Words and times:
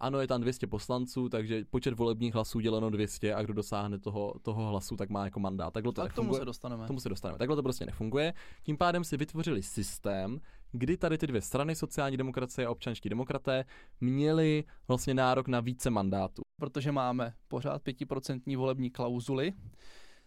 ano, 0.00 0.20
je 0.20 0.26
tam 0.26 0.40
200 0.40 0.66
poslanců, 0.66 1.28
takže 1.28 1.64
počet 1.70 1.94
volebních 1.94 2.34
hlasů 2.34 2.60
děleno 2.60 2.90
200 2.90 3.34
a 3.34 3.42
kdo 3.42 3.52
dosáhne 3.52 3.98
toho, 3.98 4.34
toho 4.42 4.66
hlasu, 4.68 4.96
tak 4.96 5.10
má 5.10 5.24
jako 5.24 5.40
mandát. 5.40 5.70
Takhle 5.70 5.92
to 5.92 6.02
A 6.02 6.08
k 6.08 6.12
tomu 6.12 6.34
se 6.34 6.44
dostaneme. 6.44 6.86
tomu 6.86 7.00
se 7.00 7.08
dostaneme. 7.08 7.38
Takhle 7.38 7.56
to 7.56 7.62
prostě 7.62 7.86
nefunguje. 7.86 8.34
Tím 8.62 8.76
pádem 8.76 9.04
si 9.04 9.16
vytvořili 9.16 9.62
systém, 9.62 10.40
kdy 10.72 10.96
tady 10.96 11.18
ty 11.18 11.26
dvě 11.26 11.40
strany, 11.40 11.74
sociální 11.74 12.16
demokracie 12.16 12.66
a 12.66 12.70
občanští 12.70 13.08
demokraté, 13.08 13.64
měli 14.00 14.64
vlastně 14.88 15.14
nárok 15.14 15.48
na 15.48 15.60
více 15.60 15.90
mandátů. 15.90 16.42
protože 16.60 16.92
máme 16.92 17.32
pořád 17.48 17.82
pětiprocentní 17.82 18.56
volební 18.56 18.90
klauzuly, 18.90 19.52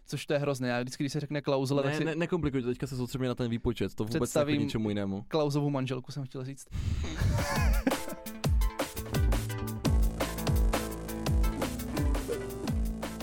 což 0.06 0.26
to 0.26 0.34
je 0.34 0.40
hrozné. 0.40 0.68
Já 0.68 0.80
vždycky, 0.82 1.04
když 1.04 1.14
se 1.14 1.20
řekne 1.20 1.42
klauzule, 1.42 1.84
tak 1.84 1.92
Ne, 1.92 1.98
si 1.98 2.06
ne, 2.06 2.16
nekomplikuj, 2.16 2.62
to, 2.62 2.68
teďka 2.68 2.88
se 2.88 2.96
soustředíme 2.98 3.28
na 3.28 3.36
ten 3.36 3.50
výpočet, 3.50 3.96
to 3.96 4.04
vůbec 4.04 4.22
Představím- 4.22 4.60
ničemu 4.62 4.90
jinému. 4.90 5.26
klauzovou 5.28 5.70
manželku 5.70 6.12
jsem 6.12 6.24
chtěl 6.24 6.46
říct. 6.46 6.66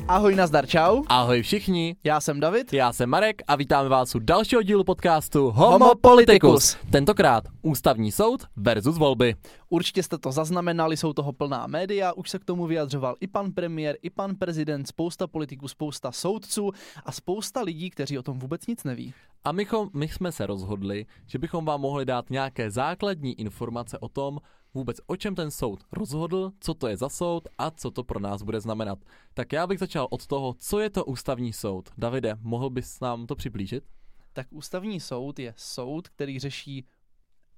Ahoj, 0.09 0.35
nazdar, 0.35 0.67
čau. 0.67 1.03
Ahoj 1.09 1.43
všichni, 1.43 1.97
Já 2.05 2.21
jsem 2.21 2.41
David. 2.41 2.73
já 2.73 2.93
jsem 2.93 3.11
Marek 3.11 3.43
a 3.49 3.57
vítáme 3.57 3.89
vás 3.89 4.15
u 4.15 4.19
dalšího 4.19 4.63
dílu 4.63 4.85
podcastu 4.85 5.51
Homo 5.51 5.71
Homo 5.71 5.95
Politicus. 6.01 6.77
Tentokrát 6.91 7.45
ústavní 7.63 8.13
soud 8.13 8.45
versus 8.57 8.99
volby. 8.99 9.35
Určitě 9.71 10.03
jste 10.03 10.19
to 10.19 10.33
zaznamenali, 10.33 10.97
jsou 10.97 11.13
toho 11.13 11.33
plná 11.33 11.67
média, 11.67 12.13
už 12.13 12.31
se 12.31 12.39
k 12.39 12.45
tomu 12.45 12.67
vyjadřoval 12.67 13.15
i 13.21 13.27
pan 13.27 13.53
premiér, 13.53 13.97
i 14.03 14.11
pan 14.11 14.35
prezident, 14.37 14.87
spousta 14.89 15.27
politiků, 15.27 15.69
spousta 15.69 16.13
soudců 16.13 16.71
a 17.05 17.13
spousta 17.13 17.61
lidí, 17.63 17.91
kteří 17.91 18.19
o 18.19 18.23
tom 18.23 18.39
vůbec 18.39 18.67
nic 18.67 18.85
neví. 18.85 19.15
A 19.45 19.53
my, 19.53 19.67
my 19.95 20.09
jsme 20.09 20.33
se 20.33 20.47
rozhodli, 20.47 21.07
že 21.27 21.39
bychom 21.39 21.65
vám 21.65 21.81
mohli 21.81 22.05
dát 22.05 22.31
nějaké 22.31 22.71
základní 22.71 23.41
informace 23.41 23.99
o 23.99 24.09
tom, 24.09 24.39
vůbec 24.75 25.01
o 25.07 25.17
čem 25.17 25.35
ten 25.35 25.51
soud 25.51 25.85
rozhodl, 25.93 26.53
co 26.61 26.75
to 26.75 26.89
je 26.89 26.97
za 26.97 27.09
soud 27.09 27.49
a 27.59 27.71
co 27.71 27.91
to 27.91 28.05
pro 28.05 28.21
nás 28.21 28.43
bude 28.43 28.61
znamenat. 28.61 28.99
Tak 29.35 29.53
já 29.53 29.67
bych 29.67 29.79
začal 29.79 30.07
od 30.11 30.27
toho, 30.27 30.55
co 30.59 30.81
je 30.81 30.91
to 30.91 31.05
ústavní 31.05 31.53
soud. 31.53 31.91
Davide, 31.99 32.37
mohl 32.41 32.71
bys 32.71 33.01
nám 33.01 33.27
to 33.27 33.37
přiblížit? 33.37 33.85
Tak 34.33 34.47
ústavní 34.51 35.01
soud 35.01 35.39
je 35.39 35.55
soud, 35.57 36.09
který 36.09 36.39
řeší 36.39 36.87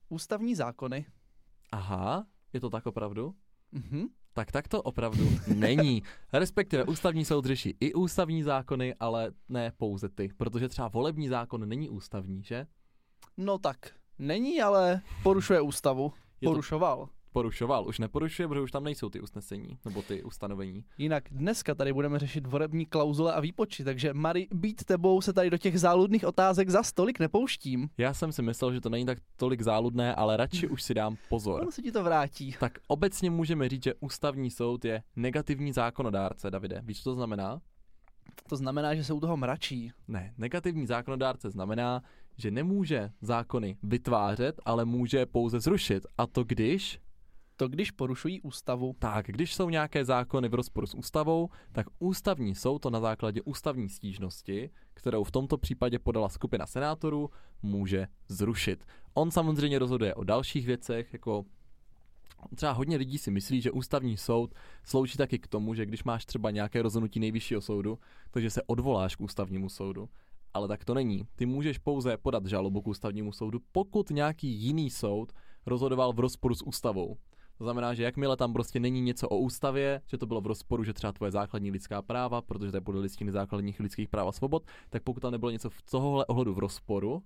ústavní 0.09 0.55
zákony. 0.55 1.07
Aha, 1.73 2.27
je 2.53 2.61
to 2.61 2.71
tak 2.71 2.87
opravdu? 2.87 3.35
Mhm. 3.73 4.07
Tak 4.33 4.53
tak 4.53 4.69
to 4.69 4.83
opravdu 4.83 5.31
není. 5.47 6.03
Respektive 6.33 6.85
ústavní 6.85 7.25
soud 7.25 7.45
řeší 7.45 7.77
i 7.81 7.95
ústavní 7.95 8.43
zákony, 8.43 8.95
ale 9.01 9.33
ne 9.49 9.73
pouze 9.77 10.09
ty, 10.09 10.29
protože 10.37 10.69
třeba 10.69 10.89
volební 10.89 11.29
zákon 11.29 11.69
není 11.69 11.89
ústavní, 11.89 12.43
že? 12.43 12.67
No 13.37 13.59
tak, 13.59 13.77
není, 14.19 14.63
ale 14.63 15.03
porušuje 15.23 15.61
ústavu. 15.61 16.13
Je 16.41 16.47
to- 16.47 16.53
Porušoval. 16.53 17.09
Porušoval, 17.33 17.87
už 17.89 17.99
neporušuje, 17.99 18.49
protože 18.49 18.61
už 18.61 18.71
tam 18.71 18.85
nejsou 18.85 19.11
ty 19.11 19.21
usnesení, 19.21 19.79
nebo 19.85 20.03
ty 20.03 20.23
ustanovení. 20.23 20.85
Jinak 20.99 21.25
dneska 21.31 21.75
tady 21.75 21.93
budeme 21.93 22.19
řešit 22.19 22.47
volební 22.47 22.87
klauzule 22.87 23.33
a 23.33 23.41
výpočty, 23.41 23.85
takže 23.85 24.15
Mari, 24.15 24.49
být 24.55 24.85
tebou 24.85 25.21
se 25.21 25.33
tady 25.33 25.51
do 25.51 25.59
těch 25.59 25.81
záludných 25.81 26.25
otázek 26.25 26.71
za 26.71 26.83
stolik 26.83 27.19
nepouštím. 27.21 27.89
Já 27.99 28.15
jsem 28.15 28.33
si 28.33 28.43
myslel, 28.43 28.73
že 28.73 28.81
to 28.81 28.89
není 28.89 29.07
tak 29.07 29.19
tolik 29.37 29.61
záludné, 29.63 30.15
ale 30.15 30.37
radši 30.37 30.69
už 30.69 30.83
si 30.83 30.95
dám 30.95 31.17
pozor. 31.29 31.61
Ono 31.63 31.71
se 31.71 31.83
ti 31.83 31.93
to 31.93 32.05
vrátí. 32.05 32.55
Tak 32.61 32.79
obecně 32.87 33.31
můžeme 33.31 33.69
říct, 33.69 33.85
že 33.85 33.95
ústavní 34.01 34.51
soud 34.51 34.85
je 34.85 35.03
negativní 35.17 35.73
zákonodárce, 35.73 36.51
Davide. 36.51 36.81
Víš, 36.85 37.03
co 37.03 37.11
to 37.11 37.15
znamená? 37.15 37.61
To 38.49 38.57
znamená, 38.57 38.95
že 38.95 39.05
se 39.05 39.13
u 39.13 39.21
toho 39.21 39.37
mračí. 39.37 39.93
Ne, 40.09 40.35
negativní 40.39 40.87
zákonodárce 40.87 41.51
znamená, 41.51 42.03
že 42.41 42.51
nemůže 42.51 43.11
zákony 43.21 43.77
vytvářet, 43.83 44.61
ale 44.65 44.85
může 44.85 45.27
pouze 45.27 45.61
zrušit. 45.61 46.07
A 46.19 46.27
to 46.27 46.45
když? 46.45 47.01
To 47.57 47.69
když 47.69 47.91
porušují 47.91 48.41
ústavu. 48.41 48.97
Tak, 48.99 49.27
když 49.27 49.55
jsou 49.55 49.71
nějaké 49.71 50.05
zákony 50.05 50.49
v 50.49 50.55
rozporu 50.55 50.87
s 50.87 50.95
ústavou, 50.95 51.49
tak 51.73 51.87
ústavní 51.99 52.55
soud 52.55 52.79
to 52.79 52.91
na 52.91 53.01
základě 53.01 53.43
ústavní 53.43 53.89
stížnosti, 53.89 54.71
kterou 54.95 55.25
v 55.25 55.31
tomto 55.31 55.59
případě 55.59 55.99
podala 55.99 56.29
skupina 56.29 56.67
senátorů, 56.67 57.31
může 57.63 58.07
zrušit. 58.29 58.85
On 59.15 59.31
samozřejmě 59.31 59.79
rozhoduje 59.79 60.15
o 60.15 60.25
dalších 60.25 60.67
věcech, 60.67 61.13
jako 61.13 61.45
třeba 62.55 62.73
hodně 62.73 62.97
lidí 62.97 63.19
si 63.19 63.31
myslí, 63.31 63.61
že 63.61 63.71
ústavní 63.71 64.17
soud 64.17 64.55
slouží 64.85 65.17
taky 65.17 65.39
k 65.39 65.47
tomu, 65.47 65.75
že 65.75 65.87
když 65.87 66.05
máš 66.05 66.25
třeba 66.25 66.51
nějaké 66.51 66.83
rozhodnutí 66.83 67.21
nejvyššího 67.21 67.61
soudu, 67.61 67.99
takže 68.31 68.51
se 68.51 68.63
odvoláš 68.63 69.17
k 69.17 69.21
ústavnímu 69.21 69.69
soudu. 69.69 70.09
Ale 70.55 70.69
tak 70.69 70.85
to 70.85 70.95
není. 70.95 71.27
Ty 71.37 71.47
můžeš 71.47 71.79
pouze 71.79 72.17
podat 72.17 72.47
žalobu 72.47 72.83
k 72.83 72.87
ústavnímu 72.87 73.33
soudu, 73.33 73.59
pokud 73.73 74.11
nějaký 74.11 74.49
jiný 74.49 74.91
soud 74.91 75.33
rozhodoval 75.67 76.13
v 76.13 76.21
rozporu 76.21 76.55
s 76.55 76.67
ústavou. 76.67 77.17
To 77.59 77.65
znamená, 77.65 77.95
že 77.95 78.03
jakmile 78.03 78.37
tam 78.37 78.53
prostě 78.53 78.81
není 78.81 79.01
něco 79.01 79.29
o 79.29 79.39
ústavě, 79.39 80.01
že 80.07 80.19
to 80.19 80.27
bylo 80.27 80.41
v 80.41 80.47
rozporu, 80.47 80.85
že 80.85 80.93
třeba 80.93 81.13
tvoje 81.13 81.33
základní 81.33 81.71
lidská 81.71 82.03
práva, 82.03 82.43
protože 82.43 82.71
to 82.71 82.77
je 82.77 82.81
podle 82.81 83.01
listiny 83.01 83.33
základních 83.33 83.81
lidských 83.81 84.09
práv 84.09 84.29
a 84.29 84.33
svobod, 84.33 84.67
tak 84.91 85.03
pokud 85.03 85.21
tam 85.21 85.33
nebylo 85.33 85.51
něco 85.51 85.71
v 85.71 85.83
tohohle 85.83 86.27
ohledu 86.27 86.55
v 86.55 86.59
rozporu, 86.59 87.23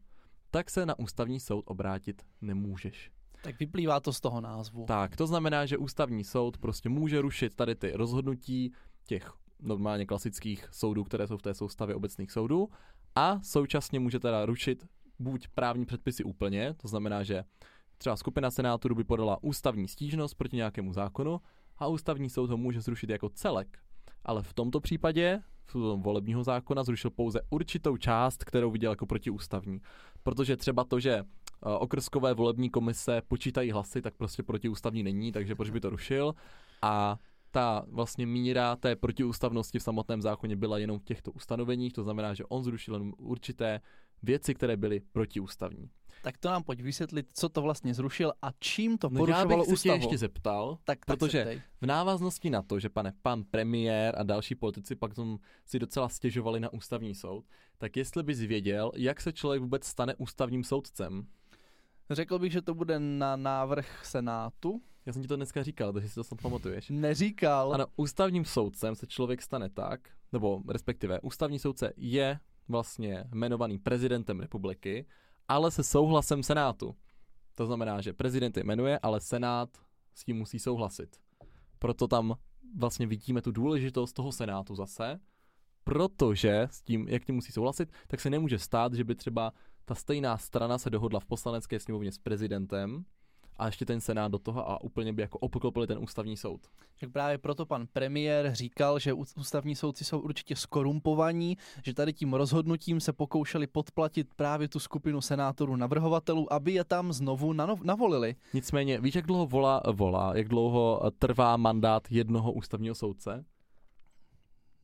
tak 0.50 0.70
se 0.70 0.86
na 0.86 0.98
ústavní 0.98 1.40
soud 1.40 1.64
obrátit 1.66 2.22
nemůžeš. 2.40 3.10
Tak 3.44 3.58
vyplývá 3.58 4.00
to 4.00 4.12
z 4.12 4.20
toho 4.20 4.40
názvu. 4.40 4.84
Tak, 4.84 5.16
to 5.16 5.26
znamená, 5.26 5.66
že 5.66 5.78
ústavní 5.78 6.24
soud 6.24 6.58
prostě 6.58 6.88
může 6.88 7.20
rušit 7.20 7.54
tady 7.54 7.74
ty 7.74 7.92
rozhodnutí 7.92 8.72
těch 9.06 9.32
normálně 9.62 10.06
klasických 10.06 10.68
soudů, 10.72 11.04
které 11.04 11.26
jsou 11.26 11.36
v 11.36 11.42
té 11.42 11.54
soustavě 11.54 11.94
obecných 11.94 12.32
soudů 12.32 12.68
a 13.14 13.40
současně 13.42 14.00
může 14.00 14.18
teda 14.18 14.46
rušit 14.46 14.86
buď 15.18 15.48
právní 15.48 15.86
předpisy 15.86 16.24
úplně, 16.24 16.74
to 16.74 16.88
znamená, 16.88 17.22
že 17.22 17.44
třeba 17.98 18.16
skupina 18.16 18.50
senátorů 18.50 18.94
by 18.94 19.04
podala 19.04 19.42
ústavní 19.42 19.88
stížnost 19.88 20.34
proti 20.34 20.56
nějakému 20.56 20.92
zákonu 20.92 21.40
a 21.78 21.86
ústavní 21.86 22.30
soud 22.30 22.50
ho 22.50 22.56
může 22.56 22.80
zrušit 22.80 23.10
jako 23.10 23.28
celek. 23.28 23.78
Ale 24.24 24.42
v 24.42 24.54
tomto 24.54 24.80
případě 24.80 25.42
v 25.74 25.74
volebního 25.96 26.44
zákona 26.44 26.84
zrušil 26.84 27.10
pouze 27.10 27.40
určitou 27.50 27.96
část, 27.96 28.44
kterou 28.44 28.70
viděl 28.70 28.92
jako 28.92 29.06
protiústavní. 29.06 29.80
Protože 30.22 30.56
třeba 30.56 30.84
to, 30.84 31.00
že 31.00 31.12
eh, 31.12 31.24
okrskové 31.62 32.34
volební 32.34 32.70
komise 32.70 33.22
počítají 33.28 33.70
hlasy, 33.70 34.02
tak 34.02 34.14
prostě 34.14 34.42
protiústavní 34.42 35.02
není, 35.02 35.32
takže 35.32 35.54
proč 35.54 35.70
by 35.70 35.80
to 35.80 35.90
rušil. 35.90 36.34
A 36.82 37.18
ta 37.54 37.84
vlastně 37.88 38.26
míra 38.26 38.76
té 38.76 38.96
protiústavnosti 38.96 39.78
v 39.78 39.82
samotném 39.82 40.22
zákoně 40.22 40.56
byla 40.56 40.78
jenom 40.78 40.98
v 40.98 41.04
těchto 41.04 41.32
ustanoveních, 41.32 41.92
to 41.92 42.02
znamená, 42.02 42.34
že 42.34 42.44
on 42.44 42.64
zrušil 42.64 42.94
jenom 42.94 43.12
určité 43.18 43.80
věci, 44.22 44.54
které 44.54 44.76
byly 44.76 45.00
protiústavní. 45.00 45.90
Tak 46.22 46.38
to 46.38 46.48
nám 46.48 46.62
pojď 46.62 46.80
vysvětlit, 46.80 47.26
co 47.32 47.48
to 47.48 47.62
vlastně 47.62 47.94
zrušil 47.94 48.32
a 48.42 48.50
čím 48.60 48.98
to 48.98 49.10
No 49.10 49.20
já 49.20 49.20
bych 49.20 49.26
porušovalo 49.26 49.64
se 49.64 49.68
tě 49.68 49.72
ústavu. 49.72 49.96
ještě 49.96 50.18
zeptal, 50.18 50.78
tak, 50.84 50.98
tak 51.06 51.18
protože 51.18 51.62
v 51.80 51.86
návaznosti 51.86 52.50
na 52.50 52.62
to, 52.62 52.80
že 52.80 52.88
pane 52.88 53.12
pan 53.22 53.44
premiér 53.44 54.14
a 54.18 54.22
další 54.22 54.54
politici 54.54 54.96
pak 54.96 55.14
tom 55.14 55.38
si 55.66 55.78
docela 55.78 56.08
stěžovali 56.08 56.60
na 56.60 56.72
ústavní 56.72 57.14
soud, 57.14 57.44
tak 57.78 57.96
jestli 57.96 58.22
bys 58.22 58.38
věděl, 58.38 58.92
jak 58.96 59.20
se 59.20 59.32
člověk 59.32 59.62
vůbec 59.62 59.86
stane 59.86 60.14
ústavním 60.14 60.64
soudcem? 60.64 61.26
Řekl 62.10 62.38
bych, 62.38 62.52
že 62.52 62.62
to 62.62 62.74
bude 62.74 63.00
na 63.00 63.36
návrh 63.36 64.06
Senátu. 64.06 64.82
Já 65.06 65.12
jsem 65.12 65.22
ti 65.22 65.28
to 65.28 65.36
dneska 65.36 65.62
říkal, 65.62 65.92
takže 65.92 66.08
si 66.08 66.14
to 66.14 66.24
snad 66.24 66.42
pamatuješ. 66.42 66.90
Neříkal. 66.90 67.74
Ano, 67.74 67.86
ústavním 67.96 68.44
soudcem 68.44 68.94
se 68.94 69.06
člověk 69.06 69.42
stane 69.42 69.70
tak, 69.70 70.08
nebo 70.32 70.62
respektive 70.68 71.20
ústavní 71.20 71.58
soudce 71.58 71.92
je 71.96 72.38
vlastně 72.68 73.24
jmenovaný 73.32 73.78
prezidentem 73.78 74.40
republiky, 74.40 75.06
ale 75.48 75.70
se 75.70 75.84
souhlasem 75.84 76.42
Senátu. 76.42 76.96
To 77.54 77.66
znamená, 77.66 78.00
že 78.00 78.12
prezident 78.12 78.56
je 78.56 78.64
jmenuje, 78.64 78.98
ale 79.02 79.20
Senát 79.20 79.68
s 80.14 80.24
tím 80.24 80.36
musí 80.36 80.58
souhlasit. 80.58 81.16
Proto 81.78 82.08
tam 82.08 82.34
vlastně 82.76 83.06
vidíme 83.06 83.42
tu 83.42 83.52
důležitost 83.52 84.12
toho 84.12 84.32
Senátu 84.32 84.74
zase, 84.74 85.20
protože 85.84 86.60
s 86.70 86.82
tím, 86.82 87.08
jak 87.08 87.24
tím 87.24 87.34
musí 87.34 87.52
souhlasit, 87.52 87.92
tak 88.06 88.20
se 88.20 88.30
nemůže 88.30 88.58
stát, 88.58 88.94
že 88.94 89.04
by 89.04 89.14
třeba 89.14 89.52
ta 89.84 89.94
stejná 89.94 90.38
strana 90.38 90.78
se 90.78 90.90
dohodla 90.90 91.20
v 91.20 91.24
poslanecké 91.24 91.80
sněmovně 91.80 92.12
s 92.12 92.18
prezidentem 92.18 93.04
a 93.56 93.66
ještě 93.66 93.84
ten 93.84 94.00
Senát 94.00 94.32
do 94.32 94.38
toho 94.38 94.70
a 94.70 94.80
úplně 94.80 95.12
by 95.12 95.22
jako 95.22 95.38
obklopili 95.38 95.86
ten 95.86 95.98
ústavní 95.98 96.36
soud. 96.36 96.60
Tak 97.00 97.10
právě 97.10 97.38
proto 97.38 97.66
pan 97.66 97.86
premiér 97.92 98.54
říkal, 98.54 98.98
že 98.98 99.12
ústavní 99.12 99.76
soudci 99.76 100.04
jsou 100.04 100.20
určitě 100.20 100.56
skorumpovaní, 100.56 101.58
že 101.84 101.94
tady 101.94 102.12
tím 102.12 102.34
rozhodnutím 102.34 103.00
se 103.00 103.12
pokoušeli 103.12 103.66
podplatit 103.66 104.34
právě 104.36 104.68
tu 104.68 104.78
skupinu 104.78 105.20
senátorů 105.20 105.76
navrhovatelů, 105.76 106.52
aby 106.52 106.72
je 106.72 106.84
tam 106.84 107.12
znovu 107.12 107.52
navolili. 107.82 108.36
Nicméně, 108.54 109.00
víš, 109.00 109.14
jak 109.14 109.26
dlouho 109.26 109.46
volá, 109.46 109.82
volá, 109.92 110.36
jak 110.36 110.48
dlouho 110.48 111.00
eh, 111.06 111.10
trvá 111.18 111.56
mandát 111.56 112.02
jednoho 112.10 112.52
ústavního 112.52 112.94
soudce? 112.94 113.44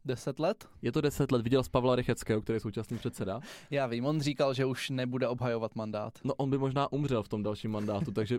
Deset 0.04 0.38
let? 0.38 0.68
Je 0.82 0.92
to 0.92 1.00
deset 1.00 1.32
let, 1.32 1.42
viděl 1.42 1.62
z 1.62 1.68
Pavla 1.68 1.96
Rycheckého, 1.96 2.42
který 2.42 2.56
je 2.56 2.60
současný 2.60 2.98
předseda. 2.98 3.40
Já 3.70 3.86
vím, 3.86 4.06
on 4.06 4.20
říkal, 4.20 4.54
že 4.54 4.64
už 4.64 4.90
nebude 4.90 5.28
obhajovat 5.28 5.74
mandát. 5.74 6.18
No 6.24 6.34
on 6.34 6.50
by 6.50 6.58
možná 6.58 6.92
umřel 6.92 7.22
v 7.22 7.28
tom 7.28 7.42
dalším 7.42 7.70
mandátu, 7.70 8.12
takže 8.12 8.38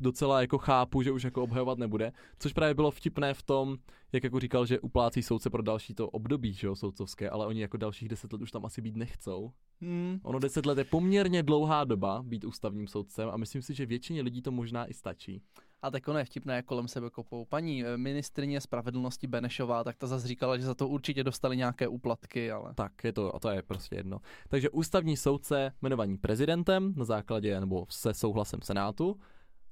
docela 0.00 0.40
jako 0.40 0.58
chápu, 0.58 1.02
že 1.02 1.12
už 1.12 1.22
jako 1.22 1.42
obhajovat 1.42 1.78
nebude. 1.78 2.12
Což 2.38 2.52
právě 2.52 2.74
bylo 2.74 2.90
vtipné 2.90 3.34
v 3.34 3.42
tom, 3.42 3.76
jak 4.12 4.24
jako 4.24 4.40
říkal, 4.40 4.66
že 4.66 4.80
uplácí 4.80 5.22
soudce 5.22 5.50
pro 5.50 5.62
další 5.62 5.94
to 5.94 6.10
období, 6.10 6.52
že 6.52 6.66
jo, 6.66 6.76
soudcovské, 6.76 7.30
ale 7.30 7.46
oni 7.46 7.60
jako 7.60 7.76
dalších 7.76 8.08
deset 8.08 8.32
let 8.32 8.42
už 8.42 8.50
tam 8.50 8.66
asi 8.66 8.82
být 8.82 8.96
nechcou. 8.96 9.52
Hmm. 9.80 10.20
Ono 10.22 10.38
deset 10.38 10.66
let 10.66 10.78
je 10.78 10.84
poměrně 10.84 11.42
dlouhá 11.42 11.84
doba 11.84 12.22
být 12.22 12.44
ústavním 12.44 12.88
soudcem 12.88 13.28
a 13.28 13.36
myslím 13.36 13.62
si, 13.62 13.74
že 13.74 13.86
většině 13.86 14.22
lidí 14.22 14.42
to 14.42 14.50
možná 14.50 14.86
i 14.86 14.94
stačí. 14.94 15.42
A 15.82 15.90
tak 15.90 16.08
ono 16.08 16.18
je 16.18 16.24
vtipné, 16.24 16.62
kolem 16.62 16.88
sebe 16.88 17.10
kopou. 17.10 17.44
Paní 17.44 17.84
eh, 17.84 17.96
ministrině 17.96 18.60
spravedlnosti 18.60 19.26
Benešová, 19.26 19.84
tak 19.84 19.96
ta 19.96 20.06
zase 20.06 20.28
říkala, 20.28 20.56
že 20.56 20.64
za 20.64 20.74
to 20.74 20.88
určitě 20.88 21.24
dostali 21.24 21.56
nějaké 21.56 21.88
úplatky, 21.88 22.50
ale... 22.50 22.74
Tak 22.74 23.04
je 23.04 23.12
to, 23.12 23.34
a 23.34 23.38
to 23.38 23.50
je 23.50 23.62
prostě 23.62 23.96
jedno. 23.96 24.18
Takže 24.48 24.70
ústavní 24.70 25.16
soudce 25.16 25.72
jmenovaný 25.82 26.18
prezidentem 26.18 26.94
na 26.96 27.04
základě 27.04 27.60
nebo 27.60 27.86
se 27.88 28.14
souhlasem 28.14 28.62
Senátu 28.62 29.20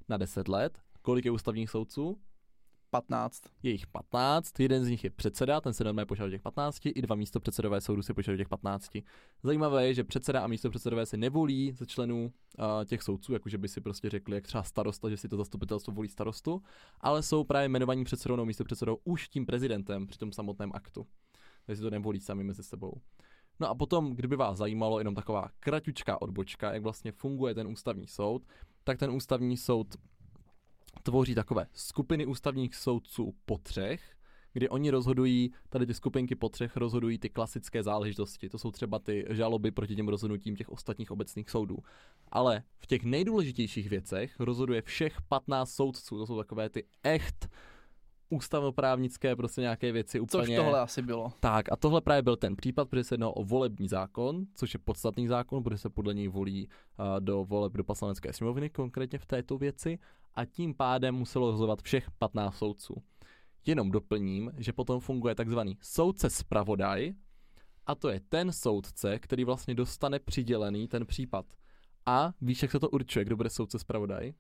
na 0.08 0.16
10 0.16 0.49
let. 0.49 0.78
Kolik 1.02 1.25
je 1.25 1.31
ústavních 1.31 1.70
soudců? 1.70 2.19
15. 2.90 3.43
Je 3.62 3.70
jich 3.70 3.87
15, 3.87 4.61
jeden 4.61 4.85
z 4.85 4.88
nich 4.88 5.05
je 5.05 5.11
předseda, 5.11 5.61
ten 5.61 5.75
se 5.75 5.85
normálně 5.85 6.06
požaduje 6.06 6.31
těch 6.31 6.43
15, 6.43 6.79
i 6.87 7.02
dva 7.02 7.17
místo 7.17 7.40
předsedové 7.40 7.81
soudu 7.81 8.02
si 8.02 8.14
požadují 8.14 8.38
těch 8.38 8.49
15. 8.49 8.90
Zajímavé 9.43 9.87
je, 9.87 9.94
že 9.94 10.05
předseda 10.05 10.40
a 10.40 10.46
místo 10.46 10.70
předsedové 10.70 11.06
se 11.06 11.17
nevolí 11.17 11.73
ze 11.73 11.87
členů 11.87 12.25
uh, 12.58 12.85
těch 12.85 13.02
soudců, 13.02 13.32
jakože 13.32 13.58
by 13.58 13.69
si 13.69 13.81
prostě 13.81 14.11
řekli, 14.11 14.35
jak 14.35 14.46
třeba 14.46 14.62
starosta, 14.62 15.11
že 15.11 15.17
si 15.17 15.29
to 15.29 15.37
zastupitelstvo 15.37 15.93
volí 15.93 16.08
starostu, 16.08 16.62
ale 17.00 17.23
jsou 17.23 17.44
právě 17.44 17.67
jmenovaní 17.67 18.05
předsedou 18.05 18.37
nebo 18.37 18.46
místo 18.46 18.64
předsedou 18.64 18.99
už 19.05 19.29
tím 19.29 19.46
prezidentem 19.46 20.06
při 20.06 20.19
tom 20.19 20.32
samotném 20.32 20.70
aktu. 20.75 21.06
Takže 21.67 21.76
si 21.76 21.82
to 21.82 21.90
nevolí 21.90 22.20
sami 22.20 22.44
mezi 22.44 22.62
sebou. 22.62 22.93
No 23.61 23.69
a 23.69 23.75
potom, 23.75 24.14
kdyby 24.14 24.37
vás 24.37 24.58
zajímalo 24.58 24.99
jenom 24.99 25.14
taková 25.14 25.49
kratučká 25.61 26.23
odbočka, 26.23 26.73
jak 26.73 26.82
vlastně 26.82 27.12
funguje 27.12 27.55
ten 27.55 27.69
ústavní 27.69 28.06
soud, 28.06 28.43
tak 28.85 28.99
ten 28.99 29.11
ústavní 29.11 29.56
soud 29.56 29.96
tvoří 31.02 31.35
takové 31.35 31.67
skupiny 31.73 32.26
ústavních 32.26 32.75
soudců 32.75 33.35
po 33.44 33.58
třech, 33.58 34.00
kdy 34.52 34.69
oni 34.69 34.90
rozhodují, 34.90 35.52
tady 35.69 35.87
ty 35.87 35.94
skupinky 35.94 36.35
po 36.35 36.49
třech 36.49 36.76
rozhodují 36.76 37.19
ty 37.19 37.29
klasické 37.29 37.82
záležitosti. 37.82 38.49
To 38.49 38.58
jsou 38.58 38.70
třeba 38.70 38.99
ty 38.99 39.26
žaloby 39.31 39.70
proti 39.70 39.96
těm 39.96 40.08
rozhodnutím 40.08 40.56
těch 40.56 40.69
ostatních 40.69 41.11
obecných 41.11 41.50
soudů. 41.50 41.79
Ale 42.29 42.62
v 42.79 42.87
těch 42.87 43.05
nejdůležitějších 43.05 43.88
věcech 43.88 44.40
rozhoduje 44.40 44.82
všech 44.82 45.23
15 45.29 45.70
soudců. 45.70 46.19
To 46.19 46.26
jsou 46.26 46.37
takové 46.38 46.69
ty 46.69 46.85
echt 47.02 47.49
ústavnoprávnické 48.31 49.37
prostě 49.37 49.61
nějaké 49.61 49.93
věci 49.93 50.20
úplně. 50.20 50.46
Což 50.46 50.56
tohle 50.56 50.81
asi 50.81 51.02
bylo. 51.02 51.32
Tak 51.40 51.73
a 51.73 51.76
tohle 51.76 52.00
právě 52.00 52.23
byl 52.23 52.37
ten 52.37 52.56
případ, 52.56 52.88
protože 52.88 53.05
se 53.05 53.14
jednalo 53.14 53.32
o 53.32 53.44
volební 53.44 53.88
zákon, 53.88 54.46
což 54.55 54.75
je 54.75 54.81
podstatný 54.85 55.26
zákon, 55.26 55.62
protože 55.62 55.79
se 55.79 55.90
podle 55.90 56.14
něj 56.14 56.29
volí 56.29 56.69
uh, 56.69 57.20
do 57.20 57.44
voleb 57.44 57.73
do 57.73 57.85
poslanecké 57.85 58.32
sněmovny, 58.32 58.70
konkrétně 58.70 59.19
v 59.19 59.26
této 59.26 59.58
věci, 59.58 59.99
a 60.34 60.44
tím 60.44 60.75
pádem 60.75 61.14
muselo 61.14 61.50
rozhodovat 61.50 61.82
všech 61.82 62.10
15 62.10 62.56
soudců. 62.56 62.94
Jenom 63.66 63.90
doplním, 63.90 64.52
že 64.56 64.72
potom 64.72 65.00
funguje 65.00 65.34
takzvaný 65.34 65.78
soudce 65.80 66.30
zpravodaj, 66.30 67.12
a 67.86 67.94
to 67.94 68.08
je 68.08 68.20
ten 68.28 68.52
soudce, 68.52 69.19
který 69.19 69.44
vlastně 69.44 69.75
dostane 69.75 70.19
přidělený 70.19 70.88
ten 70.88 71.06
případ. 71.06 71.46
A 72.06 72.32
víš, 72.40 72.62
jak 72.62 72.70
se 72.70 72.80
to 72.80 72.90
určuje, 72.90 73.25
kdo 73.25 73.36
bude 73.36 73.50
soudce 73.50 73.78
zpravodaj? 73.78 74.32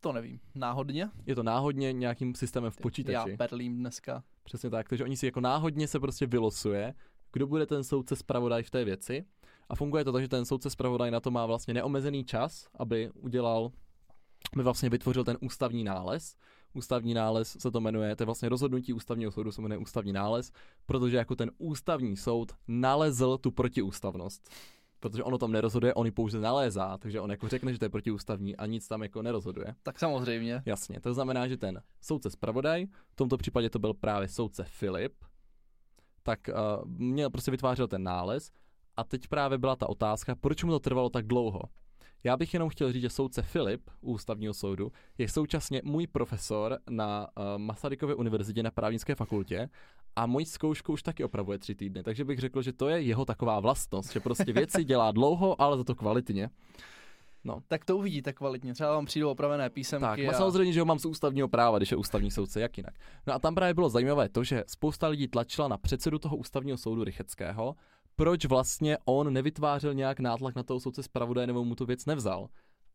To 0.00 0.12
nevím. 0.12 0.40
Náhodně? 0.54 1.10
Je 1.26 1.34
to 1.34 1.42
náhodně 1.42 1.92
nějakým 1.92 2.34
systémem 2.34 2.70
v 2.70 2.76
počítači. 2.76 3.30
Já 3.30 3.36
perlím 3.36 3.76
dneska. 3.76 4.24
Přesně 4.42 4.70
tak, 4.70 4.88
takže 4.88 5.04
oni 5.04 5.16
si 5.16 5.26
jako 5.26 5.40
náhodně 5.40 5.88
se 5.88 6.00
prostě 6.00 6.26
vylosuje, 6.26 6.94
kdo 7.32 7.46
bude 7.46 7.66
ten 7.66 7.84
soudce 7.84 8.16
zpravodaj 8.16 8.62
v 8.62 8.70
té 8.70 8.84
věci. 8.84 9.24
A 9.68 9.74
funguje 9.74 10.04
to 10.04 10.12
tak, 10.12 10.22
že 10.22 10.28
ten 10.28 10.44
soudce 10.44 10.70
zpravodaj 10.70 11.10
na 11.10 11.20
to 11.20 11.30
má 11.30 11.46
vlastně 11.46 11.74
neomezený 11.74 12.24
čas, 12.24 12.68
aby 12.74 13.10
udělal, 13.10 13.70
aby 14.52 14.62
vlastně 14.62 14.90
vytvořil 14.90 15.24
ten 15.24 15.36
ústavní 15.40 15.84
nález. 15.84 16.36
Ústavní 16.74 17.14
nález 17.14 17.56
se 17.60 17.70
to 17.70 17.80
jmenuje, 17.80 18.16
to 18.16 18.22
je 18.22 18.26
vlastně 18.26 18.48
rozhodnutí 18.48 18.92
ústavního 18.92 19.32
soudu 19.32 19.52
se 19.52 19.62
jmenuje 19.62 19.78
ústavní 19.78 20.12
nález, 20.12 20.52
protože 20.86 21.16
jako 21.16 21.36
ten 21.36 21.50
ústavní 21.58 22.16
soud 22.16 22.52
nalezl 22.68 23.38
tu 23.38 23.50
protiústavnost 23.50 24.48
protože 25.00 25.22
ono 25.22 25.38
tam 25.38 25.52
nerozhoduje, 25.52 25.94
on 25.94 26.06
ji 26.06 26.12
pouze 26.12 26.40
nalézá, 26.40 26.98
takže 26.98 27.20
on 27.20 27.30
jako 27.30 27.48
řekne, 27.48 27.72
že 27.72 27.78
to 27.78 27.84
je 27.84 27.88
protiústavní 27.88 28.56
a 28.56 28.66
nic 28.66 28.88
tam 28.88 29.02
jako 29.02 29.22
nerozhoduje. 29.22 29.74
Tak 29.82 29.98
samozřejmě. 29.98 30.62
Jasně, 30.66 31.00
to 31.00 31.14
znamená, 31.14 31.48
že 31.48 31.56
ten 31.56 31.82
soudce 32.00 32.30
zpravodaj, 32.30 32.86
v 33.10 33.16
tomto 33.16 33.36
případě 33.36 33.70
to 33.70 33.78
byl 33.78 33.94
právě 33.94 34.28
soudce 34.28 34.64
Filip, 34.64 35.14
tak 36.22 36.48
uh, 36.48 36.90
měl 36.90 37.30
prostě 37.30 37.50
vytvářel 37.50 37.88
ten 37.88 38.02
nález 38.02 38.50
a 38.96 39.04
teď 39.04 39.28
právě 39.28 39.58
byla 39.58 39.76
ta 39.76 39.88
otázka, 39.88 40.34
proč 40.34 40.64
mu 40.64 40.72
to 40.72 40.80
trvalo 40.80 41.10
tak 41.10 41.26
dlouho. 41.26 41.62
Já 42.24 42.36
bych 42.36 42.54
jenom 42.54 42.68
chtěl 42.68 42.92
říct, 42.92 43.02
že 43.02 43.10
soudce 43.10 43.42
Filip 43.42 43.90
u 44.00 44.12
ústavního 44.12 44.54
soudu 44.54 44.92
je 45.18 45.28
současně 45.28 45.82
můj 45.84 46.06
profesor 46.06 46.78
na 46.90 47.26
uh, 47.36 47.44
Masarykově 47.56 48.14
univerzitě 48.14 48.62
na 48.62 48.70
právnické 48.70 49.14
fakultě 49.14 49.68
a 50.16 50.26
moji 50.26 50.46
zkoušku 50.46 50.92
už 50.92 51.02
taky 51.02 51.24
opravuje 51.24 51.58
tři 51.58 51.74
týdny, 51.74 52.02
takže 52.02 52.24
bych 52.24 52.38
řekl, 52.38 52.62
že 52.62 52.72
to 52.72 52.88
je 52.88 53.00
jeho 53.00 53.24
taková 53.24 53.60
vlastnost, 53.60 54.12
že 54.12 54.20
prostě 54.20 54.52
věci 54.52 54.84
dělá 54.84 55.10
dlouho, 55.12 55.62
ale 55.62 55.76
za 55.76 55.84
to 55.84 55.94
kvalitně. 55.94 56.50
No. 57.44 57.62
Tak 57.68 57.84
to 57.84 57.96
uvidíte 57.96 58.32
kvalitně, 58.32 58.74
třeba 58.74 58.94
vám 58.94 59.06
přijdou 59.06 59.30
opravené 59.30 59.70
písemky. 59.70 60.02
Tak, 60.02 60.18
a... 60.20 60.30
a... 60.30 60.34
samozřejmě, 60.34 60.72
že 60.72 60.80
ho 60.80 60.86
mám 60.86 60.98
z 60.98 61.04
ústavního 61.04 61.48
práva, 61.48 61.78
když 61.78 61.90
je 61.90 61.96
ústavní 61.96 62.30
soudce, 62.30 62.60
jak 62.60 62.76
jinak. 62.76 62.94
No 63.26 63.34
a 63.34 63.38
tam 63.38 63.54
právě 63.54 63.74
bylo 63.74 63.88
zajímavé 63.88 64.28
to, 64.28 64.44
že 64.44 64.64
spousta 64.66 65.08
lidí 65.08 65.28
tlačila 65.28 65.68
na 65.68 65.78
předsedu 65.78 66.18
toho 66.18 66.36
ústavního 66.36 66.78
soudu 66.78 67.04
Rycheckého, 67.04 67.74
proč 68.18 68.44
vlastně 68.44 68.98
on 69.04 69.32
nevytvářel 69.32 69.94
nějak 69.94 70.20
nátlak 70.20 70.54
na 70.54 70.62
toho 70.62 70.80
soudce 70.80 71.02
zpravodaje 71.02 71.46
nebo 71.46 71.64
mu 71.64 71.74
tu 71.74 71.86
věc 71.86 72.06
nevzal. 72.06 72.48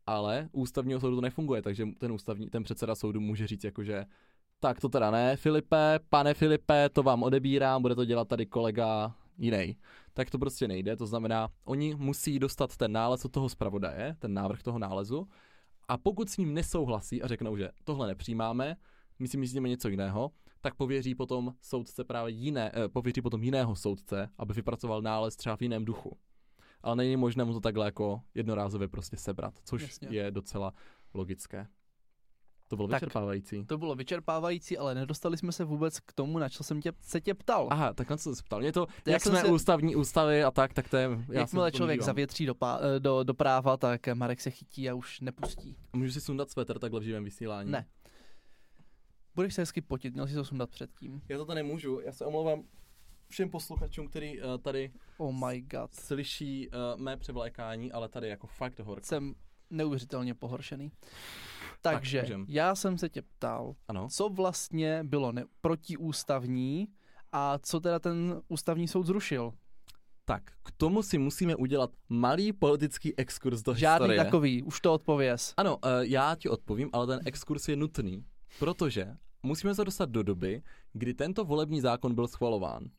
Ale 0.06 0.48
ústavního 0.52 1.00
soudu 1.00 1.16
to 1.16 1.20
nefunguje, 1.20 1.62
takže 1.62 1.86
ten 1.98 2.12
ústavní, 2.12 2.50
ten 2.50 2.62
předseda 2.62 2.94
soudu 2.94 3.20
může 3.20 3.46
říct 3.46 3.64
jakože 3.64 4.04
tak 4.60 4.80
to 4.80 4.88
teda 4.88 5.10
ne, 5.10 5.36
Filipe, 5.36 5.98
pane 6.08 6.34
Filipe, 6.34 6.88
to 6.88 7.02
vám 7.02 7.22
odebírám, 7.22 7.82
bude 7.82 7.94
to 7.94 8.04
dělat 8.04 8.28
tady 8.28 8.46
kolega 8.46 9.14
jiný. 9.38 9.76
Tak 10.14 10.30
to 10.30 10.38
prostě 10.38 10.68
nejde, 10.68 10.96
to 10.96 11.06
znamená, 11.06 11.48
oni 11.64 11.94
musí 11.94 12.38
dostat 12.38 12.76
ten 12.76 12.92
nález 12.92 13.24
od 13.24 13.32
toho 13.32 13.48
zpravodaje, 13.48 14.16
ten 14.18 14.34
návrh 14.34 14.62
toho 14.62 14.78
nálezu, 14.78 15.28
a 15.88 15.98
pokud 15.98 16.30
s 16.30 16.36
ním 16.36 16.54
nesouhlasí 16.54 17.22
a 17.22 17.26
řeknou, 17.26 17.56
že 17.56 17.70
tohle 17.84 18.06
nepřijímáme, 18.06 18.76
my 19.18 19.28
si 19.28 19.36
myslíme 19.36 19.68
něco 19.68 19.88
jiného, 19.88 20.30
tak 20.64 20.74
pověří 20.74 21.14
potom 21.14 21.54
soudce 21.60 22.04
právě 22.04 22.34
jiné, 22.34 22.72
eh, 22.74 22.88
pověří 22.88 23.22
potom 23.22 23.42
jiného 23.42 23.76
soudce, 23.76 24.28
aby 24.38 24.54
vypracoval 24.54 25.02
nález 25.02 25.36
třeba 25.36 25.56
v 25.56 25.62
jiném 25.62 25.84
duchu. 25.84 26.16
Ale 26.82 26.96
není 26.96 27.16
možné 27.16 27.44
mu 27.44 27.52
to 27.52 27.60
takhle 27.60 27.86
jako 27.86 28.20
jednorázově 28.34 28.88
prostě 28.88 29.16
sebrat, 29.16 29.54
což 29.64 29.82
Jasně. 29.82 30.08
je 30.10 30.30
docela 30.30 30.72
logické. 31.14 31.66
To 32.68 32.76
bylo 32.76 32.88
tak, 32.88 33.02
vyčerpávající. 33.02 33.64
To 33.64 33.78
bylo 33.78 33.94
vyčerpávající, 33.94 34.78
ale 34.78 34.94
nedostali 34.94 35.36
jsme 35.36 35.52
se 35.52 35.64
vůbec 35.64 36.00
k 36.00 36.12
tomu, 36.12 36.38
na 36.38 36.48
co 36.48 36.64
jsem 36.64 36.80
tě, 36.80 36.92
se 37.00 37.20
tě 37.20 37.34
ptal. 37.34 37.68
Aha, 37.70 37.92
tak 37.92 38.10
na 38.10 38.16
co 38.16 38.36
se 38.36 38.42
ptal? 38.42 38.60
Mě 38.60 38.72
to, 38.72 38.86
já 39.06 39.12
jak 39.12 39.22
jsme 39.22 39.40
se... 39.40 39.46
ústavní 39.46 39.96
ústavy 39.96 40.44
a 40.44 40.50
tak, 40.50 40.72
tak 40.72 40.88
to 40.88 40.96
je... 40.96 41.08
Jakmile 41.32 41.72
člověk 41.72 42.02
zavětří 42.02 42.46
do, 42.46 42.54
pá, 42.54 42.80
do, 42.98 43.22
do, 43.22 43.34
práva, 43.34 43.76
tak 43.76 44.06
Marek 44.14 44.40
se 44.40 44.50
chytí 44.50 44.90
a 44.90 44.94
už 44.94 45.20
nepustí. 45.20 45.76
A 45.92 45.96
můžu 45.96 46.12
si 46.12 46.20
sundat 46.20 46.50
svetr 46.50 46.78
takhle 46.78 47.00
v 47.00 47.02
živém 47.02 47.24
vysílání? 47.24 47.70
Ne. 47.70 47.86
Budeš 49.34 49.54
se 49.54 49.62
hezky 49.62 49.80
potit, 49.80 50.14
měl 50.14 50.26
si 50.26 50.34
to 50.34 50.44
sundat 50.44 50.70
předtím. 50.70 51.22
Já 51.28 51.44
to 51.44 51.54
nemůžu, 51.54 52.00
já 52.00 52.12
se 52.12 52.24
omlouvám 52.24 52.62
všem 53.28 53.50
posluchačům, 53.50 54.08
který 54.08 54.42
uh, 54.42 54.58
tady 54.58 54.92
oh 55.16 55.34
my 55.48 55.60
God. 55.60 55.94
slyší 55.94 56.68
uh, 56.68 57.00
mé 57.00 57.16
převlékání, 57.16 57.92
ale 57.92 58.08
tady 58.08 58.28
jako 58.28 58.46
fakt 58.46 58.78
horko. 58.80 59.06
Jsem 59.06 59.34
neuvěřitelně 59.70 60.34
pohoršený. 60.34 60.92
Takže 61.80 62.22
tak, 62.22 62.30
já 62.48 62.74
jsem 62.74 62.98
se 62.98 63.08
tě 63.08 63.22
ptal, 63.22 63.74
ano. 63.88 64.08
co 64.10 64.28
vlastně 64.28 65.04
bylo 65.04 65.32
ne- 65.32 65.44
protiústavní 65.60 66.88
a 67.32 67.58
co 67.58 67.80
teda 67.80 67.98
ten 67.98 68.42
ústavní 68.48 68.88
soud 68.88 69.06
zrušil? 69.06 69.52
Tak, 70.24 70.42
k 70.62 70.70
tomu 70.76 71.02
si 71.02 71.18
musíme 71.18 71.56
udělat 71.56 71.90
malý 72.08 72.52
politický 72.52 73.18
exkurs 73.18 73.62
do 73.62 73.74
Žádný 73.74 74.04
historie. 74.04 74.24
takový, 74.24 74.62
už 74.62 74.80
to 74.80 74.94
odpověz. 74.94 75.54
Ano, 75.56 75.76
uh, 75.76 75.90
já 76.00 76.34
ti 76.34 76.48
odpovím, 76.48 76.90
ale 76.92 77.06
ten 77.06 77.20
exkurs 77.24 77.68
je 77.68 77.76
nutný, 77.76 78.24
protože 78.58 79.16
musíme 79.44 79.74
se 79.74 79.84
dostat 79.84 80.10
do 80.10 80.22
doby, 80.22 80.62
kdy 80.92 81.14
tento 81.14 81.44
volební 81.44 81.80
zákon 81.80 82.14
byl 82.14 82.28
schvalován. 82.28 82.90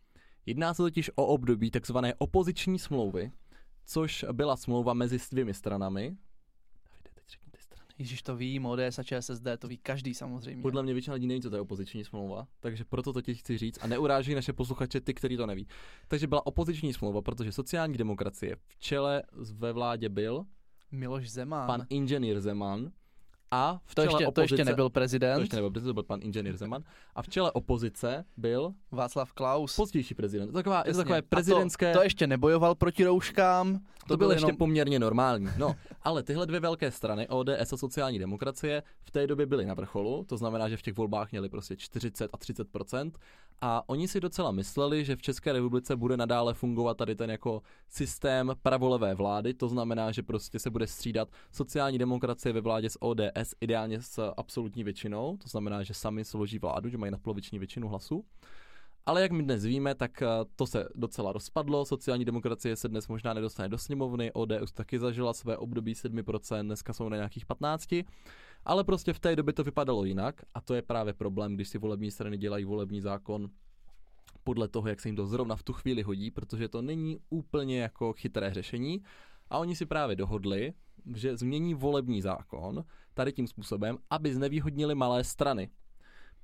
Jedná 0.46 0.74
se 0.74 0.84
totiž 0.84 1.12
o 1.16 1.26
období 1.26 1.72
takzvané 1.72 2.14
opoziční 2.18 2.80
smlouvy, 2.80 3.32
což 3.86 4.26
byla 4.32 4.58
smlouva 4.58 4.94
mezi 4.94 5.18
dvěmi 5.32 5.54
stranami, 5.54 6.18
Ježíš 7.98 8.24
to 8.24 8.36
ví, 8.36 8.60
ODS 8.60 9.00
a 9.00 9.04
ČSSD, 9.04 9.48
to 9.60 9.68
ví 9.68 9.78
každý 9.78 10.14
samozřejmě. 10.14 10.62
Podle 10.62 10.84
mě 10.84 10.94
většina 10.94 11.14
lidí 11.14 11.28
neví, 11.28 11.42
co 11.42 11.50
to 11.50 11.56
je 11.56 11.62
opoziční 11.62 12.06
smlouva, 12.06 12.48
takže 12.60 12.86
proto 12.86 13.14
to 13.14 13.22
ti 13.22 13.36
chci 13.36 13.58
říct 13.58 13.80
a 13.82 13.88
neuráží 13.88 14.36
naše 14.36 14.54
posluchače, 14.54 15.02
ty, 15.02 15.14
kteří 15.14 15.38
to 15.38 15.46
neví. 15.46 15.68
Takže 16.08 16.28
byla 16.28 16.46
opoziční 16.46 16.94
smlouva, 16.94 17.22
protože 17.22 17.52
sociální 17.52 17.98
demokracie 17.98 18.56
v 18.68 18.78
čele 18.78 19.24
ve 19.32 19.74
vládě 19.74 20.10
byl 20.10 20.46
Miloš 20.92 21.30
Zeman. 21.30 21.68
Pan 21.68 21.86
inženýr 21.90 22.42
Zeman, 22.42 22.92
a 23.56 23.80
v 23.86 23.96
to, 23.96 24.02
čele 24.02 24.14
ještě, 24.14 24.28
opozice, 24.28 24.50
to 24.50 24.54
ještě 24.54 24.66
nebyl 24.66 24.90
prezident. 24.90 25.36
To 25.36 25.42
ještě 25.42 25.56
nebyl 25.56 25.72
prezident, 25.72 25.90
to 25.90 25.94
byl 25.94 26.04
pan 26.04 26.20
inženýr 26.24 26.58
Zeman. 26.58 26.84
A 27.16 27.22
v 27.22 27.30
čele 27.30 27.52
opozice 27.52 28.26
byl 28.38 28.74
Václav 28.92 29.34
Klaus. 29.34 29.76
Pozdější 29.76 30.14
prezident. 30.14 30.48
To, 30.48 30.54
taková, 30.54 30.84
je 30.86 30.94
to 30.94 30.98
takové 30.98 31.22
prezidentské... 31.22 31.94
To, 31.94 32.00
to 32.00 32.04
ještě 32.04 32.28
nebojoval 32.28 32.76
proti 32.76 33.06
rouškám. 33.06 33.80
To, 33.80 34.08
to 34.08 34.18
byl 34.18 34.32
ještě 34.32 34.48
jenom... 34.48 34.58
poměrně 34.58 35.00
normální. 35.00 35.50
No, 35.58 35.76
ale 36.02 36.24
tyhle 36.24 36.46
dvě 36.46 36.60
velké 36.60 36.92
strany, 36.92 37.28
ODS 37.28 37.74
a 37.74 37.78
sociální 37.78 38.20
demokracie, 38.20 38.84
v 39.04 39.12
té 39.12 39.28
době 39.28 39.46
byly 39.46 39.66
na 39.66 39.74
vrcholu. 39.74 40.24
To 40.24 40.38
znamená, 40.38 40.70
že 40.70 40.78
v 40.78 40.82
těch 40.82 40.96
volbách 40.96 41.32
měli 41.32 41.50
prostě 41.50 41.76
40 41.76 42.30
a 42.34 42.38
30 42.38 42.68
a 43.62 43.90
oni 43.90 44.08
si 44.08 44.20
docela 44.20 44.52
mysleli, 44.52 45.06
že 45.06 45.16
v 45.16 45.22
České 45.22 45.54
republice 45.54 45.96
bude 45.96 46.18
nadále 46.18 46.54
fungovat 46.54 46.98
tady 46.98 47.16
ten 47.16 47.32
jako 47.32 47.62
systém 47.90 48.52
pravolevé 48.62 49.16
vlády, 49.16 49.54
to 49.54 49.68
znamená, 49.68 50.12
že 50.12 50.24
prostě 50.24 50.60
se 50.60 50.70
bude 50.70 50.88
střídat 50.88 51.30
sociální 51.52 51.98
demokracie 51.98 52.54
ve 52.54 52.62
vládě 52.62 52.90
s 52.90 53.04
ODS, 53.04 53.56
ideálně 53.62 54.02
s 54.02 54.32
absolutní 54.38 54.84
většinou, 54.84 55.38
to 55.38 55.50
znamená, 55.50 55.84
že 55.84 55.94
sami 55.94 56.26
složí 56.26 56.60
vládu, 56.60 56.90
že 56.90 56.98
mají 56.98 57.12
nadpoloviční 57.12 57.60
většinu 57.60 57.88
hlasů. 57.88 58.26
Ale 59.06 59.22
jak 59.22 59.32
my 59.32 59.44
dnes 59.44 59.64
víme, 59.64 59.96
tak 59.96 60.22
eh, 60.22 60.28
to 60.56 60.68
se 60.68 60.88
docela 60.96 61.32
rozpadlo. 61.32 61.86
Sociální 61.86 62.26
demokracie 62.26 62.76
se 62.76 62.88
dnes 62.88 63.08
možná 63.08 63.34
nedostane 63.34 63.70
do 63.70 63.78
sněmovny, 63.78 64.32
ODS 64.34 64.72
taky 64.74 65.00
zažila 65.00 65.34
své 65.34 65.58
období 65.58 65.94
7%, 65.94 66.62
dneska 66.62 66.94
jsou 66.94 67.10
na 67.10 67.16
nějakých 67.16 67.46
15%. 67.46 68.06
Ale 68.66 68.84
prostě 68.84 69.14
v 69.14 69.20
té 69.20 69.36
době 69.36 69.54
to 69.54 69.64
vypadalo 69.64 70.06
jinak 70.06 70.42
a 70.54 70.62
to 70.62 70.74
je 70.74 70.82
právě 70.82 71.14
problém, 71.14 71.56
když 71.56 71.68
si 71.68 71.78
volební 71.78 72.12
strany 72.12 72.38
dělají 72.38 72.66
volební 72.66 73.02
zákon 73.02 73.50
podle 74.44 74.68
toho, 74.68 74.88
jak 74.88 75.02
se 75.02 75.08
jim 75.08 75.16
to 75.16 75.28
zrovna 75.28 75.56
v 75.56 75.64
tu 75.64 75.74
chvíli 75.74 76.02
hodí, 76.02 76.32
protože 76.32 76.68
to 76.68 76.82
není 76.82 77.20
úplně 77.30 77.82
jako 77.82 78.14
chytré 78.14 78.54
řešení. 78.54 79.02
A 79.50 79.58
oni 79.58 79.76
si 79.76 79.86
právě 79.86 80.16
dohodli, 80.16 80.74
že 81.16 81.38
změní 81.38 81.74
volební 81.74 82.22
zákon 82.22 82.84
tady 83.14 83.34
tím 83.34 83.48
způsobem, 83.48 83.98
aby 84.10 84.34
znevýhodnili 84.34 84.96
malé 84.96 85.24
strany 85.24 85.70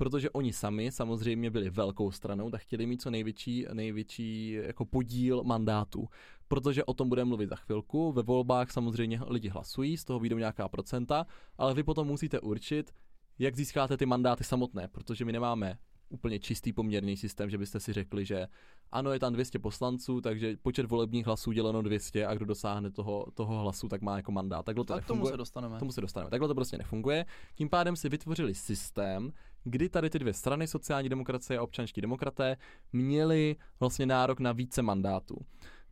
protože 0.01 0.29
oni 0.29 0.53
sami 0.53 0.91
samozřejmě 0.91 1.51
byli 1.51 1.69
velkou 1.69 2.11
stranou, 2.11 2.49
tak 2.49 2.61
chtěli 2.61 2.85
mít 2.85 3.01
co 3.01 3.11
největší, 3.11 3.65
největší 3.73 4.51
jako 4.51 4.85
podíl 4.85 5.43
mandátů. 5.43 6.07
Protože 6.51 6.84
o 6.84 6.93
tom 6.93 7.10
budeme 7.10 7.29
mluvit 7.29 7.50
za 7.50 7.55
chvilku. 7.55 8.12
Ve 8.12 8.22
volbách 8.22 8.72
samozřejmě 8.72 9.20
lidi 9.27 9.50
hlasují, 9.50 9.98
z 9.98 10.05
toho 10.05 10.20
vyjdou 10.20 10.38
nějaká 10.38 10.70
procenta, 10.70 11.25
ale 11.58 11.74
vy 11.74 11.84
potom 11.84 12.08
musíte 12.08 12.39
určit, 12.39 12.91
jak 13.39 13.55
získáte 13.55 13.98
ty 13.98 14.05
mandáty 14.05 14.43
samotné, 14.43 14.88
protože 14.88 15.25
my 15.25 15.31
nemáme 15.31 15.77
úplně 16.10 16.39
čistý 16.39 16.74
poměrný 16.74 17.17
systém, 17.17 17.50
že 17.50 17.58
byste 17.58 17.79
si 17.79 17.93
řekli, 17.93 18.25
že 18.25 18.48
ano, 18.91 19.12
je 19.12 19.20
tam 19.20 19.34
200 19.34 19.60
poslanců, 19.60 20.22
takže 20.22 20.58
počet 20.62 20.86
volebních 20.86 21.25
hlasů 21.25 21.51
děleno 21.51 21.81
200 21.81 22.25
a 22.25 22.34
kdo 22.34 22.46
dosáhne 22.46 22.91
toho, 22.91 23.25
toho 23.34 23.60
hlasu, 23.60 23.88
tak 23.88 24.01
má 24.01 24.17
jako 24.17 24.31
mandát. 24.31 24.65
Takhle 24.65 24.86
to 24.86 24.93
tak 24.93 25.05
tomu 25.05 25.25
se 25.25 25.38
dostaneme. 25.38 25.79
Tomu 25.79 25.91
se 25.91 26.01
dostaneme. 26.01 26.29
Takhle 26.29 26.48
to 26.48 26.55
prostě 26.55 26.77
nefunguje. 26.77 27.25
Tím 27.55 27.70
pádem 27.70 27.96
si 27.96 28.10
vytvořili 28.10 28.55
systém, 28.55 29.34
kdy 29.63 29.89
tady 29.89 30.10
ty 30.10 30.20
dvě 30.20 30.34
strany, 30.34 30.67
sociální 30.67 31.10
demokracie 31.10 31.58
a 31.58 31.63
občanští 31.63 32.01
demokraté, 32.01 32.58
měli 32.93 33.55
vlastně 33.79 34.05
nárok 34.05 34.39
na 34.39 34.51
více 34.51 34.81
mandátů. 34.81 35.36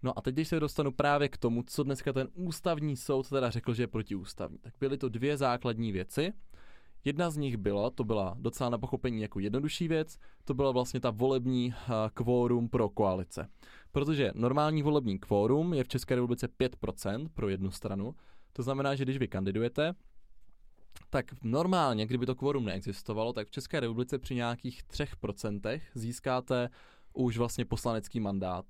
No 0.04 0.20
a 0.20 0.22
teď, 0.22 0.34
když 0.34 0.48
se 0.48 0.60
dostanu 0.60 0.92
právě 0.92 1.30
k 1.30 1.38
tomu, 1.38 1.64
co 1.64 1.84
dneska 1.84 2.14
ten 2.14 2.28
ústavní 2.34 2.98
soud 2.98 3.30
teda 3.30 3.50
řekl, 3.50 3.74
že 3.74 3.84
je 3.84 3.88
protiústavní, 3.88 4.58
tak 4.58 4.74
byly 4.80 4.98
to 4.98 5.10
dvě 5.10 5.38
základní 5.38 5.92
věci. 5.92 6.34
Jedna 7.06 7.30
z 7.30 7.38
nich 7.38 7.58
byla, 7.58 7.90
to 7.90 8.04
byla 8.04 8.36
docela 8.40 8.70
na 8.70 8.78
pochopení 8.78 9.22
jako 9.22 9.40
jednodušší 9.40 9.88
věc, 9.88 10.18
to 10.46 10.54
byla 10.54 10.72
vlastně 10.72 11.00
ta 11.00 11.10
volební 11.10 11.68
uh, 11.68 11.94
kvórum 12.14 12.70
pro 12.70 12.90
koalice. 12.90 13.50
Protože 13.92 14.32
normální 14.36 14.84
volební 14.84 15.20
kvórum 15.20 15.74
je 15.74 15.84
v 15.84 15.88
České 15.88 16.16
republice 16.16 16.48
5% 16.48 17.30
pro 17.34 17.50
jednu 17.50 17.72
stranu, 17.72 18.16
to 18.54 18.64
znamená, 18.64 18.96
že 18.96 19.04
když 19.04 19.18
vy 19.18 19.28
kandidujete, 19.28 19.94
tak 21.10 21.26
normálně, 21.44 22.06
kdyby 22.06 22.26
to 22.26 22.36
kvórum 22.36 22.66
neexistovalo, 22.66 23.34
tak 23.34 23.48
v 23.48 23.52
České 23.52 23.80
republice 23.80 24.20
při 24.20 24.36
nějakých 24.36 24.84
3% 24.84 25.82
získáte 25.94 26.70
už 27.14 27.38
vlastně 27.38 27.66
poslanecký 27.66 28.20
mandát 28.20 28.66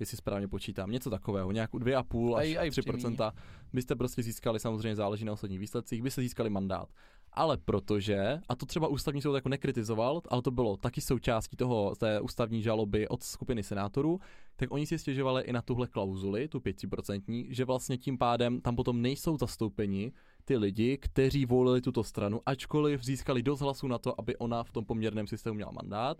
jestli 0.00 0.16
správně 0.16 0.48
počítám, 0.48 0.90
něco 0.90 1.10
takového, 1.10 1.52
nějak 1.52 1.72
2,5 1.72 2.36
až 2.36 2.56
aj 2.56 2.70
3%, 2.70 3.32
byste 3.72 3.96
prostě 3.96 4.22
získali, 4.22 4.60
samozřejmě 4.60 4.96
záleží 4.96 5.24
na 5.24 5.32
osobních 5.32 5.58
výsledcích, 5.60 6.02
byste 6.02 6.20
získali 6.20 6.50
mandát. 6.50 6.88
Ale 7.32 7.56
protože, 7.56 8.38
a 8.48 8.56
to 8.56 8.66
třeba 8.66 8.88
ústavní 8.88 9.22
soud 9.22 9.34
jako 9.34 9.48
nekritizoval, 9.48 10.20
ale 10.28 10.42
to 10.42 10.50
bylo 10.50 10.76
taky 10.76 11.00
součástí 11.00 11.56
toho, 11.56 11.94
té 11.94 12.20
ústavní 12.20 12.62
žaloby 12.62 13.08
od 13.08 13.22
skupiny 13.22 13.62
senátorů, 13.62 14.20
tak 14.56 14.72
oni 14.72 14.86
si 14.86 14.98
stěžovali 14.98 15.42
i 15.42 15.52
na 15.52 15.62
tuhle 15.62 15.86
klauzuli, 15.86 16.48
tu 16.48 16.58
5%, 16.58 17.46
že 17.50 17.64
vlastně 17.64 17.98
tím 17.98 18.18
pádem 18.18 18.60
tam 18.60 18.76
potom 18.76 19.02
nejsou 19.02 19.38
zastoupeni 19.38 20.12
ty 20.44 20.56
lidi, 20.56 20.98
kteří 20.98 21.46
volili 21.46 21.80
tuto 21.80 22.04
stranu, 22.04 22.40
ačkoliv 22.46 23.04
získali 23.04 23.42
dost 23.42 23.60
hlasů 23.60 23.88
na 23.88 23.98
to, 23.98 24.20
aby 24.20 24.36
ona 24.36 24.62
v 24.62 24.72
tom 24.72 24.84
poměrném 24.84 25.26
systému 25.26 25.54
měla 25.54 25.72
mandát, 25.82 26.18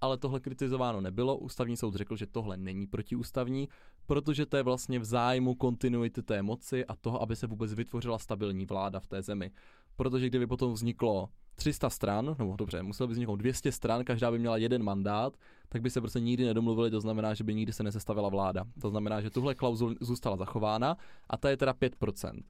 ale 0.00 0.18
tohle 0.18 0.40
kritizováno 0.40 1.00
nebylo. 1.00 1.36
Ústavní 1.36 1.76
soud 1.76 1.94
řekl, 1.94 2.16
že 2.16 2.26
tohle 2.26 2.56
není 2.56 2.86
protiústavní, 2.86 3.68
protože 4.06 4.46
to 4.46 4.56
je 4.56 4.62
vlastně 4.62 4.98
v 4.98 5.04
zájmu 5.04 5.54
kontinuity 5.54 6.22
té 6.22 6.42
moci 6.42 6.86
a 6.86 6.96
toho, 6.96 7.22
aby 7.22 7.36
se 7.36 7.46
vůbec 7.46 7.74
vytvořila 7.74 8.18
stabilní 8.18 8.66
vláda 8.66 9.00
v 9.00 9.06
té 9.06 9.22
zemi 9.22 9.52
protože 10.00 10.26
kdyby 10.26 10.46
potom 10.46 10.72
vzniklo 10.72 11.28
300 11.54 11.90
stran, 11.90 12.36
nebo 12.38 12.56
dobře, 12.56 12.82
muselo 12.82 13.06
by 13.06 13.12
vzniknout 13.12 13.36
200 13.36 13.72
stran, 13.72 14.04
každá 14.04 14.30
by 14.30 14.38
měla 14.38 14.56
jeden 14.56 14.82
mandát, 14.82 15.36
tak 15.68 15.82
by 15.82 15.90
se 15.90 16.00
prostě 16.00 16.20
nikdy 16.20 16.44
nedomluvili, 16.44 16.90
to 16.90 17.00
znamená, 17.00 17.34
že 17.34 17.44
by 17.44 17.54
nikdy 17.54 17.72
se 17.72 17.82
nesestavila 17.82 18.28
vláda. 18.28 18.64
To 18.80 18.90
znamená, 18.90 19.20
že 19.20 19.30
tuhle 19.30 19.54
klauzul 19.54 19.94
zůstala 20.00 20.36
zachována 20.36 20.96
a 21.30 21.36
ta 21.36 21.50
je 21.50 21.56
teda 21.56 21.72
5%. 21.72 22.42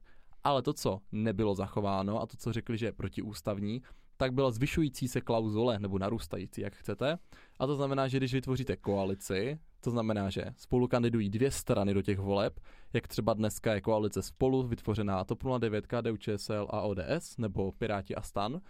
Ale 0.43 0.61
to, 0.61 0.73
co 0.73 0.99
nebylo 1.11 1.55
zachováno 1.55 2.21
a 2.21 2.25
to, 2.25 2.37
co 2.37 2.53
řekli, 2.53 2.77
že 2.77 2.85
je 2.85 2.91
protiústavní, 2.91 3.81
tak 4.21 4.33
byla 4.33 4.51
zvyšující 4.51 5.07
se 5.07 5.21
klauzule, 5.21 5.79
nebo 5.79 5.99
narůstající, 5.99 6.61
jak 6.61 6.75
chcete. 6.75 7.17
A 7.59 7.67
to 7.67 7.75
znamená, 7.75 8.07
že 8.07 8.17
když 8.17 8.33
vytvoříte 8.33 8.75
koalici, 8.75 9.59
to 9.79 9.91
znamená, 9.91 10.29
že 10.29 10.45
spolu 10.57 10.87
kandidují 10.87 11.29
dvě 11.29 11.51
strany 11.51 11.93
do 11.93 12.01
těch 12.01 12.19
voleb, 12.19 12.59
jak 12.93 13.07
třeba 13.07 13.33
dneska 13.33 13.73
je 13.73 13.81
koalice 13.81 14.21
spolu 14.21 14.63
vytvořená 14.63 15.23
TOP 15.23 15.43
09, 15.59 15.87
KDU 15.87 16.17
ČSL 16.17 16.67
a 16.69 16.81
ODS, 16.81 17.37
nebo 17.37 17.71
Piráti 17.71 18.15
a 18.15 18.21
Stan, 18.21 18.61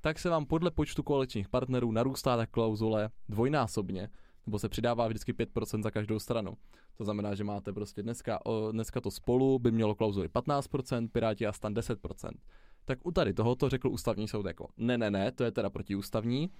tak 0.00 0.18
se 0.18 0.30
vám 0.30 0.46
podle 0.46 0.70
počtu 0.70 1.02
koaličních 1.02 1.48
partnerů 1.48 1.92
narůstá 1.92 2.36
ta 2.36 2.46
klauzule 2.46 3.10
dvojnásobně, 3.28 4.08
nebo 4.46 4.58
se 4.58 4.68
přidává 4.68 5.08
vždycky 5.08 5.32
5% 5.32 5.82
za 5.82 5.90
každou 5.90 6.18
stranu. 6.18 6.56
To 6.96 7.04
znamená, 7.04 7.34
že 7.34 7.44
máte 7.44 7.72
prostě 7.72 8.02
dneska, 8.02 8.38
dneska 8.72 9.00
to 9.00 9.10
spolu 9.10 9.58
by 9.58 9.70
mělo 9.70 9.94
klauzuli 9.94 10.28
15%, 10.28 11.08
Piráti 11.12 11.46
a 11.46 11.52
Stan 11.52 11.74
10%. 11.74 12.30
Tak 12.86 12.98
u 13.06 13.10
tady 13.10 13.34
tohoto 13.34 13.68
řekl 13.68 13.88
ústavní 13.88 14.28
soud 14.28 14.46
jako 14.46 14.68
ne, 14.76 14.98
ne, 14.98 15.10
ne, 15.10 15.32
to 15.32 15.44
je 15.44 15.50
teda 15.50 15.70
protiústavní, 15.70 16.50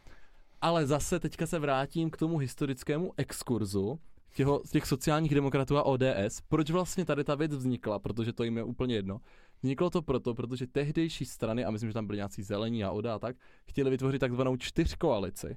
ale 0.61 0.87
zase 0.87 1.21
teďka 1.21 1.47
se 1.47 1.59
vrátím 1.59 2.11
k 2.11 2.17
tomu 2.17 2.39
historickému 2.39 3.13
exkurzu 3.17 3.99
těho, 4.37 4.61
z 4.65 4.71
těch 4.71 4.87
sociálních 4.87 5.35
demokratů 5.35 5.77
a 5.77 5.83
ODS. 5.83 6.41
Proč 6.49 6.71
vlastně 6.71 7.05
tady 7.05 7.25
ta 7.25 7.35
věc 7.35 7.55
vznikla? 7.55 7.99
Protože 7.99 8.33
to 8.33 8.45
jim 8.45 8.57
je 8.57 8.63
úplně 8.63 8.95
jedno. 8.95 9.21
Vzniklo 9.63 9.91
to 9.91 10.03
proto, 10.03 10.35
protože 10.35 10.67
tehdejší 10.67 11.25
strany, 11.25 11.65
a 11.65 11.71
myslím, 11.71 11.91
že 11.91 11.95
tam 11.95 12.07
byli 12.07 12.17
nějací 12.17 12.43
zelení 12.43 12.85
a 12.85 12.91
ODA 12.91 13.15
a 13.15 13.19
tak, 13.19 13.37
chtěli 13.67 13.91
vytvořit 13.91 14.19
takzvanou 14.19 14.57
čtyřkoalici. 14.57 15.57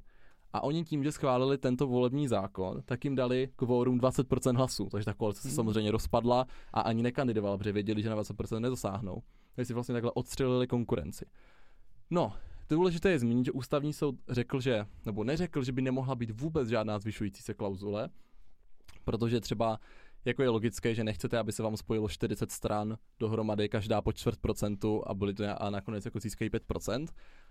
A 0.54 0.64
oni 0.64 0.84
tím, 0.84 1.04
že 1.04 1.12
schválili 1.12 1.58
tento 1.58 1.88
volební 1.88 2.28
zákon, 2.28 2.82
tak 2.86 3.04
jim 3.04 3.16
dali 3.16 3.50
kvórum 3.56 4.00
20% 4.00 4.58
hlasů. 4.58 4.88
Takže 4.92 5.06
ta 5.06 5.14
koalice 5.14 5.42
se 5.42 5.48
hmm. 5.48 5.56
samozřejmě 5.56 5.92
rozpadla 5.92 6.46
a 6.74 6.82
ani 6.82 7.04
nekandidovala, 7.04 7.58
protože 7.58 7.72
věděli, 7.72 8.02
že 8.02 8.10
na 8.10 8.16
20% 8.16 8.60
nedosáhnou. 8.60 9.22
Takže 9.60 9.68
si 9.68 9.74
vlastně 9.74 9.94
takhle 9.94 10.12
odstřelili 10.12 10.68
konkurenci. 10.68 11.26
No, 12.10 12.34
Důležité 12.70 13.12
je 13.12 13.20
zmínit, 13.20 13.46
že 13.46 13.52
ústavní 13.52 13.94
soud 13.94 14.16
řekl, 14.30 14.62
že, 14.62 14.86
nebo 15.06 15.24
neřekl, 15.24 15.64
že 15.64 15.72
by 15.72 15.82
nemohla 15.82 16.16
být 16.16 16.42
vůbec 16.42 16.70
žádná 16.70 17.00
zvyšující 17.00 17.44
se 17.44 17.54
klauzule, 17.54 18.10
protože 19.04 19.40
třeba 19.40 19.80
jako 20.26 20.44
je 20.44 20.50
logické, 20.50 20.96
že 20.96 21.04
nechcete, 21.04 21.38
aby 21.38 21.52
se 21.52 21.64
vám 21.64 21.78
spojilo 21.78 22.10
40 22.10 22.52
stran 22.52 22.98
dohromady, 23.20 23.70
každá 23.70 24.02
po 24.02 24.14
čtvrt 24.14 24.40
procentu 24.40 25.04
a, 25.10 25.14
byly 25.14 25.34
to, 25.34 25.64
a 25.64 25.70
nakonec 25.70 26.06
jako 26.06 26.20
získají 26.20 26.52
5%, 26.52 27.08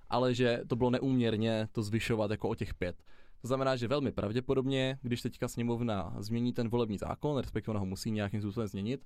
ale 0.09 0.35
že 0.35 0.61
to 0.67 0.77
bylo 0.77 0.91
neúměrně 0.91 1.69
to 1.73 1.83
zvyšovat 1.83 2.31
jako 2.31 2.49
o 2.49 2.55
těch 2.55 2.75
5. 2.75 2.97
To 3.41 3.49
znamená, 3.49 3.77
že 3.77 3.89
velmi 3.89 4.13
pravděpodobně, 4.13 4.99
když 5.03 5.23
teďka 5.23 5.49
sněmovna 5.49 6.17
změní 6.19 6.53
ten 6.53 6.69
volební 6.69 6.99
zákon, 6.99 7.39
respektive 7.39 7.73
ona 7.73 7.81
ho 7.81 7.87
musí 7.87 8.11
nějakým 8.11 8.41
způsobem 8.41 8.67
změnit, 8.69 9.05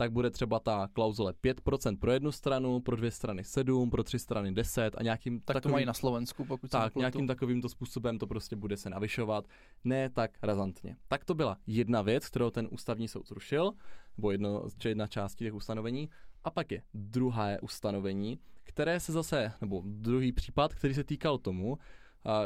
tak 0.00 0.12
bude 0.12 0.30
třeba 0.30 0.60
ta 0.60 0.88
klauzule 0.92 1.32
5% 1.32 1.98
pro 1.98 2.12
jednu 2.12 2.32
stranu, 2.32 2.80
pro 2.80 2.96
dvě 2.96 3.10
strany 3.10 3.44
7, 3.44 3.90
pro 3.90 4.04
tři 4.04 4.18
strany 4.18 4.52
10 4.52 4.94
a 4.98 5.02
nějakým 5.02 5.40
tak 5.40 5.54
takovým, 5.54 5.62
to 5.62 5.72
mají 5.72 5.86
na 5.86 5.94
Slovensku, 5.94 6.44
pokud 6.44 6.70
Tak, 6.70 6.94
nějakým 6.94 7.26
takovýmto 7.26 7.68
způsobem 7.68 8.18
to 8.18 8.26
prostě 8.26 8.56
bude 8.56 8.76
se 8.76 8.90
navyšovat, 8.90 9.44
ne 9.84 10.10
tak 10.10 10.30
razantně. 10.42 10.96
Tak 11.08 11.24
to 11.24 11.34
byla 11.34 11.56
jedna 11.66 12.02
věc, 12.02 12.28
kterou 12.28 12.50
ten 12.50 12.68
ústavní 12.70 13.08
soud 13.08 13.28
zrušil, 13.28 13.72
nebo 14.16 14.30
jedno, 14.30 14.64
jedna 14.84 15.06
část 15.06 15.34
těch 15.34 15.54
ustanovení, 15.54 16.08
a 16.44 16.50
pak 16.50 16.72
je 16.72 16.82
druhé 16.94 17.58
ustanovení, 17.60 18.38
které 18.64 19.00
se 19.00 19.12
zase, 19.12 19.52
nebo 19.60 19.82
druhý 19.84 20.32
případ, 20.32 20.74
který 20.74 20.94
se 20.94 21.04
týkal 21.04 21.38
tomu, 21.38 21.78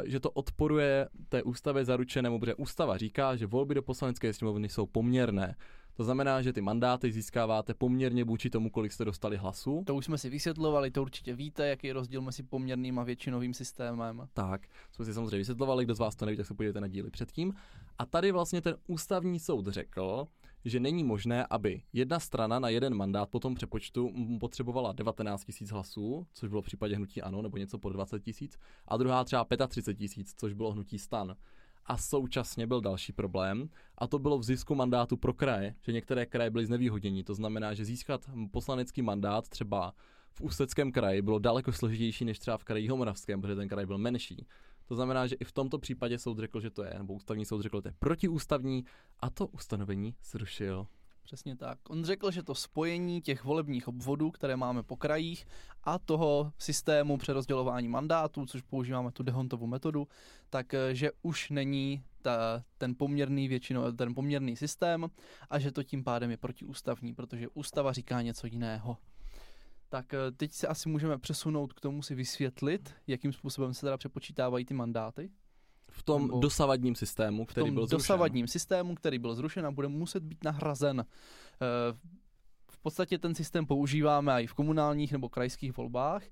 že 0.05 0.19
to 0.19 0.31
odporuje 0.31 1.09
té 1.29 1.43
ústavě 1.43 1.85
zaručenému, 1.85 2.39
protože 2.39 2.55
ústava 2.55 2.97
říká, 2.97 3.35
že 3.35 3.47
volby 3.47 3.75
do 3.75 3.81
poslanecké 3.81 4.33
sněmovny 4.33 4.69
jsou 4.69 4.85
poměrné. 4.85 5.55
To 5.95 6.03
znamená, 6.03 6.41
že 6.41 6.53
ty 6.53 6.61
mandáty 6.61 7.11
získáváte 7.11 7.73
poměrně 7.73 8.23
vůči 8.23 8.49
tomu, 8.49 8.69
kolik 8.69 8.91
jste 8.91 9.05
dostali 9.05 9.37
hlasů. 9.37 9.83
To 9.85 9.95
už 9.95 10.05
jsme 10.05 10.17
si 10.17 10.29
vysvětlovali, 10.29 10.91
to 10.91 11.01
určitě 11.01 11.35
víte, 11.35 11.67
jaký 11.67 11.87
je 11.87 11.93
rozdíl 11.93 12.21
mezi 12.21 12.43
poměrným 12.43 12.99
a 12.99 13.03
většinovým 13.03 13.53
systémem. 13.53 14.27
Tak, 14.33 14.61
jsme 14.91 15.05
si 15.05 15.13
samozřejmě 15.13 15.37
vysvětlovali, 15.37 15.85
kdo 15.85 15.95
z 15.95 15.99
vás 15.99 16.15
to 16.15 16.25
neví, 16.25 16.37
tak 16.37 16.45
se 16.45 16.53
podívejte 16.53 16.81
na 16.81 16.87
díly 16.87 17.09
předtím. 17.09 17.53
A 17.99 18.05
tady 18.05 18.31
vlastně 18.31 18.61
ten 18.61 18.75
ústavní 18.87 19.39
soud 19.39 19.67
řekl, 19.67 20.27
že 20.65 20.79
není 20.79 21.03
možné, 21.03 21.45
aby 21.49 21.81
jedna 21.93 22.19
strana 22.19 22.59
na 22.59 22.69
jeden 22.69 22.93
mandát 22.95 23.29
po 23.29 23.39
tom 23.39 23.55
přepočtu 23.55 24.13
potřebovala 24.39 24.93
19 24.93 25.45
tisíc 25.45 25.71
hlasů, 25.71 26.27
což 26.33 26.49
bylo 26.49 26.61
v 26.61 26.65
případě 26.65 26.95
hnutí 26.95 27.21
ANO, 27.21 27.41
nebo 27.41 27.57
něco 27.57 27.79
pod 27.79 27.89
20 27.89 28.23
tisíc, 28.23 28.57
a 28.87 28.97
druhá 28.97 29.23
třeba 29.23 29.45
35 29.67 29.97
tisíc, 29.97 30.33
což 30.37 30.53
bylo 30.53 30.71
hnutí 30.71 30.99
stan 30.99 31.35
A 31.85 31.97
současně 31.97 32.67
byl 32.67 32.81
další 32.81 33.13
problém, 33.13 33.69
a 33.97 34.07
to 34.07 34.19
bylo 34.19 34.37
v 34.37 34.43
zisku 34.43 34.75
mandátu 34.75 35.17
pro 35.17 35.33
kraje, 35.33 35.75
že 35.81 35.91
některé 35.91 36.25
kraje 36.25 36.49
byly 36.49 36.65
znevýhodnění. 36.65 37.23
To 37.23 37.33
znamená, 37.33 37.73
že 37.73 37.85
získat 37.85 38.29
poslanecký 38.51 39.01
mandát 39.01 39.49
třeba 39.49 39.93
v 40.33 40.41
Ústeckém 40.41 40.91
kraji 40.91 41.21
bylo 41.21 41.39
daleko 41.39 41.71
složitější 41.71 42.25
než 42.25 42.39
třeba 42.39 42.57
v 42.57 42.63
kraji 42.63 42.83
Jihomoravském, 42.83 43.41
protože 43.41 43.55
ten 43.55 43.67
kraj 43.67 43.85
byl 43.85 43.97
menší. 43.97 44.47
To 44.85 44.95
znamená, 44.95 45.27
že 45.27 45.35
i 45.35 45.43
v 45.45 45.51
tomto 45.51 45.79
případě 45.79 46.19
soud 46.19 46.39
řekl, 46.39 46.59
že 46.59 46.69
to 46.69 46.83
je, 46.83 46.93
nebo 46.97 47.13
ústavní 47.13 47.45
soud 47.45 47.61
řekl, 47.61 47.77
že 47.77 47.81
to 47.81 47.87
je 47.87 47.95
protiústavní 47.99 48.85
a 49.19 49.29
to 49.29 49.47
ustanovení 49.47 50.15
zrušil. 50.23 50.87
Přesně 51.25 51.55
tak. 51.55 51.79
On 51.89 52.05
řekl, 52.05 52.31
že 52.31 52.43
to 52.43 52.55
spojení 52.55 53.21
těch 53.21 53.43
volebních 53.43 53.87
obvodů, 53.87 54.31
které 54.31 54.55
máme 54.55 54.83
po 54.83 54.97
krajích 54.97 55.45
a 55.83 55.99
toho 55.99 56.53
systému 56.57 57.17
přerozdělování 57.17 57.87
mandátů, 57.87 58.45
což 58.45 58.61
používáme 58.61 59.11
tu 59.11 59.23
Dehontovu 59.23 59.67
metodu, 59.67 60.07
tak 60.49 60.73
eh, 60.73 61.11
už 61.21 61.49
není 61.49 62.03
ta, 62.21 62.63
ten 62.77 62.95
poměrný 62.95 63.47
většinou, 63.47 63.91
ten 63.91 64.15
poměrný 64.15 64.55
systém 64.55 65.07
a 65.49 65.59
že 65.59 65.71
to 65.71 65.83
tím 65.83 66.03
pádem 66.03 66.31
je 66.31 66.37
protiústavní, 66.37 67.13
protože 67.13 67.47
ústava 67.53 67.93
říká 67.93 68.21
něco 68.21 68.47
jiného. 68.47 68.97
Tak 69.89 70.13
eh, 70.13 70.31
teď 70.31 70.51
se 70.51 70.67
asi 70.67 70.89
můžeme 70.89 71.17
přesunout 71.17 71.73
k 71.73 71.81
tomu 71.81 72.01
si 72.01 72.15
vysvětlit, 72.15 72.93
jakým 73.07 73.33
způsobem 73.33 73.73
se 73.73 73.81
teda 73.81 73.97
přepočítávají 73.97 74.65
ty 74.65 74.73
mandáty. 74.73 75.31
V 75.97 76.03
tom 76.03 76.27
Nebo 76.27 76.39
dosavadním 76.39 76.95
systému, 76.95 77.45
který 77.45 77.63
v 77.63 77.67
tom 77.67 77.75
byl 77.75 77.85
zrušen. 77.87 77.97
dosavadním 77.97 78.47
systému, 78.47 78.95
který 78.95 79.19
byl 79.19 79.35
zrušen 79.35 79.65
a 79.65 79.71
bude 79.71 79.87
muset 79.87 80.23
být 80.23 80.43
nahrazen. 80.43 81.05
Eh, 81.61 81.93
V 82.71 82.77
podstatě 82.85 83.17
ten 83.17 83.35
systém 83.35 83.65
používáme 83.65 84.43
i 84.43 84.47
v 84.47 84.53
komunálních 84.53 85.11
nebo 85.11 85.29
krajských 85.29 85.77
volbách, 85.77 86.23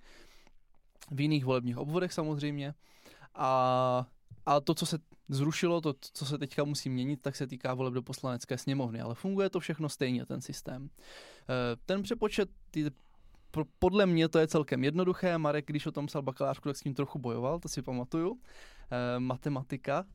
v 1.11 1.21
jiných 1.21 1.45
volebních 1.45 1.77
obvodech 1.77 2.13
samozřejmě. 2.13 2.73
A, 3.35 4.05
a 4.45 4.59
to, 4.59 4.73
co 4.75 4.85
se 4.85 4.97
zrušilo, 5.29 5.81
to, 5.81 5.93
co 6.13 6.25
se 6.25 6.37
teďka 6.37 6.63
musí 6.63 6.89
měnit, 6.89 7.21
tak 7.21 7.35
se 7.35 7.47
týká 7.47 7.73
voleb 7.73 7.93
do 7.93 8.01
poslanecké 8.01 8.57
sněmovny, 8.57 9.01
ale 9.01 9.15
funguje 9.15 9.49
to 9.49 9.59
všechno 9.59 9.89
stejně, 9.89 10.25
ten 10.25 10.41
systém. 10.41 10.89
Eh, 11.49 11.75
Ten 11.85 12.03
přepočet, 12.03 12.49
ty- 12.71 12.91
podle 13.79 14.05
mě 14.05 14.27
to 14.29 14.39
je 14.39 14.47
celkem 14.47 14.83
jednoduché. 14.83 15.37
Marek, 15.37 15.65
když 15.67 15.85
o 15.85 15.91
tom 15.91 16.05
psal 16.05 16.21
bakalářku, 16.21 16.69
tak 16.69 16.75
s 16.77 16.81
tím 16.81 16.93
trochu 16.93 17.19
bojoval, 17.19 17.59
to 17.59 17.67
si 17.69 17.81
pamatuju. 17.81 18.39
Eh, 18.93 19.19
Matematika, 19.19 20.05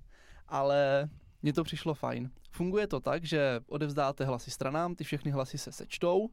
ale 0.49 1.09
mně 1.43 1.53
to 1.53 1.65
přišlo 1.65 1.95
fajn. 1.95 2.31
Funguje 2.51 2.87
to 2.87 3.01
tak, 3.01 3.25
že 3.25 3.61
odevzdáte 3.67 4.25
hlasy 4.25 4.51
stranám, 4.51 4.95
ty 4.95 5.05
všechny 5.05 5.31
hlasy 5.31 5.59
se 5.59 5.73
sečtou 5.73 6.29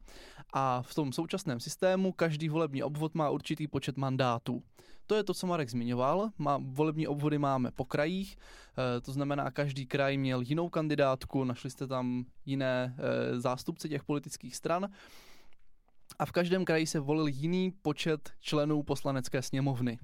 a 0.52 0.82
v 0.82 0.94
tom 0.94 1.12
současném 1.12 1.60
systému 1.60 2.12
každý 2.12 2.48
volební 2.48 2.82
obvod 2.82 3.14
má 3.14 3.30
určitý 3.30 3.68
počet 3.68 3.96
mandátů. 3.96 4.62
To 5.06 5.14
je 5.14 5.24
to, 5.24 5.34
co 5.34 5.46
Marek 5.46 5.70
zmiňoval. 5.70 6.30
Má, 6.38 6.58
volební 6.62 7.06
obvody 7.06 7.38
máme 7.38 7.70
po 7.70 7.84
krajích, 7.84 8.36
e, 8.96 9.00
to 9.00 9.12
znamená, 9.12 9.50
každý 9.50 9.86
kraj 9.86 10.16
měl 10.16 10.40
jinou 10.40 10.68
kandidátku, 10.68 11.44
našli 11.44 11.70
jste 11.70 11.86
tam 11.86 12.24
jiné 12.46 12.96
e, 12.98 13.40
zástupce 13.40 13.88
těch 13.88 14.04
politických 14.04 14.56
stran 14.56 14.88
a 16.18 16.26
v 16.26 16.32
každém 16.32 16.64
kraji 16.64 16.86
se 16.86 17.00
volil 17.00 17.26
jiný 17.26 17.72
počet 17.82 18.30
členů 18.40 18.82
poslanecké 18.82 19.42
sněmovny. 19.42 19.98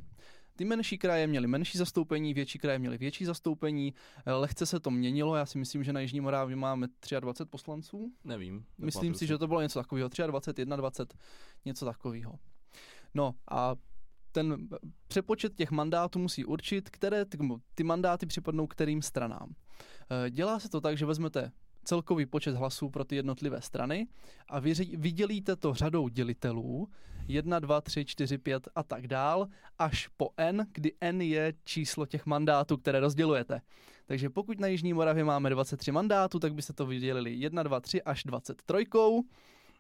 Ty 0.63 0.67
menší 0.67 0.99
kraje 0.99 1.27
měly 1.27 1.47
menší 1.47 1.79
zastoupení, 1.79 2.35
větší 2.35 2.59
kraje 2.59 2.79
měly 2.79 2.99
větší 2.99 3.25
zastoupení, 3.25 3.95
eh, 4.27 4.33
lehce 4.33 4.67
se 4.67 4.81
to 4.81 4.91
měnilo, 4.91 5.37
já 5.37 5.47
si 5.47 5.59
myslím, 5.59 5.85
že 5.85 5.93
na 5.93 6.01
Jižní 6.01 6.21
Morávě 6.21 6.57
máme 6.57 6.87
23 7.21 7.51
poslanců, 7.51 8.13
Nevím. 8.25 8.65
myslím 8.79 9.15
si, 9.15 9.27
že 9.27 9.39
to 9.39 9.47
bylo 9.47 9.61
něco 9.61 9.79
takového, 9.79 10.09
23, 10.27 10.65
21, 10.77 11.21
něco 11.65 11.85
takového. 11.85 12.39
No 13.15 13.35
a 13.51 13.75
ten 14.33 14.69
přepočet 15.09 15.55
těch 15.55 15.71
mandátů 15.71 16.19
musí 16.19 16.45
určit, 16.45 16.91
které 16.91 17.25
ty, 17.25 17.39
ty 17.75 17.85
mandáty 17.85 18.27
připadnou 18.27 18.67
kterým 18.67 19.03
stranám. 19.03 19.55
Eh, 20.11 20.31
Dělá 20.31 20.61
se 20.61 20.69
to 20.69 20.81
tak, 20.81 20.99
že 20.99 21.07
vezmete 21.07 21.53
celkový 21.85 22.27
počet 22.27 22.55
hlasů 22.55 22.91
pro 22.91 23.05
ty 23.05 23.17
jednotlivé 23.17 23.63
strany 23.63 24.07
a 24.49 24.61
vyři- 24.61 24.99
vydělíte 24.99 25.57
to 25.57 25.75
řadou 25.75 26.09
dělitelů 26.09 26.89
1, 27.29 27.59
2, 27.59 27.81
3, 27.81 28.05
4, 28.05 28.39
5 28.39 28.69
a 28.75 28.83
tak 28.83 29.07
dál 29.07 29.49
až 29.79 30.09
po 30.17 30.31
n, 30.37 30.67
kdy 30.73 30.93
n 31.01 31.21
je 31.21 31.55
číslo 31.65 32.07
těch 32.07 32.27
mandátů, 32.27 32.77
které 32.77 33.01
rozdělujete. 33.01 33.61
Takže 34.07 34.31
pokud 34.31 34.61
na 34.61 34.67
Jižní 34.67 34.93
Moravě 34.93 35.25
máme 35.25 35.51
23 35.51 35.93
mandátů, 35.93 36.39
tak 36.39 36.55
byste 36.55 36.73
to 36.73 36.87
vydělili 36.87 37.35
1, 37.35 37.63
2, 37.63 37.81
3 37.81 38.03
až 38.03 38.25
23. 38.25 38.87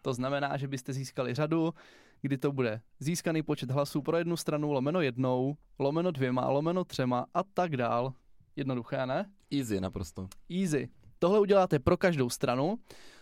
To 0.03 0.15
znamená, 0.15 0.57
že 0.57 0.69
byste 0.69 0.93
získali 0.93 1.35
řadu, 1.35 1.75
kdy 2.23 2.38
to 2.38 2.53
bude 2.53 2.81
získaný 3.01 3.43
počet 3.43 3.71
hlasů 3.71 4.03
pro 4.03 4.17
jednu 4.17 4.37
stranu 4.37 4.73
lomeno 4.73 5.01
jednou, 5.01 5.57
lomeno 5.79 6.11
dvěma, 6.11 6.49
lomeno 6.49 6.85
třema 6.85 7.27
a 7.35 7.43
tak 7.43 7.77
dál. 7.77 8.12
Jednoduché, 8.57 9.07
ne? 9.07 9.31
Easy 9.51 9.81
naprosto. 9.81 10.29
Easy. 10.51 10.88
Tohle 11.23 11.41
uděláte 11.41 11.79
pro 11.79 11.97
každou 11.97 12.31
stranu, 12.31 12.79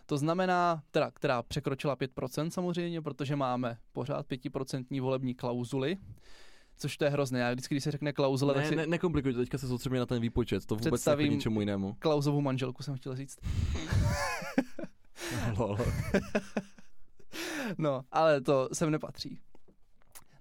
to 0.07 0.19
znamená, 0.19 0.83
teda, 0.91 1.11
která 1.11 1.43
překročila 1.43 1.97
5% 1.97 2.49
samozřejmě, 2.49 3.03
protože 3.03 3.37
máme 3.37 3.79
pořád 3.93 4.27
5% 4.27 5.01
volební 5.01 5.35
klauzuly, 5.35 5.97
což 6.77 6.97
to 6.97 7.05
je 7.05 7.11
hrozné. 7.11 7.41
Já 7.41 7.53
vždycky, 7.53 7.75
když 7.75 7.85
se 7.85 7.91
řekne 7.91 8.13
klauzule, 8.13 8.55
tak 8.55 8.63
Ne, 8.63 8.69
si 8.69 8.77
ne, 8.77 8.87
nekomplikuj 8.87 9.33
to, 9.33 9.39
teďka 9.39 9.59
se 9.59 9.69
soustředíme 9.69 9.99
na 9.99 10.07
ten 10.07 10.21
výpočet, 10.23 10.67
to 10.67 10.77
vůbec 10.77 11.07
jako 11.07 11.23
ničemu 11.23 11.61
jinému. 11.61 11.97
klauzovou 11.99 12.41
manželku 12.41 12.83
jsem 12.83 12.97
chtěl 12.97 13.17
říct. 13.17 13.39
No, 17.79 18.03
ale 18.13 18.41
to 18.41 18.69
sem 18.73 18.91
nepatří. 18.91 19.39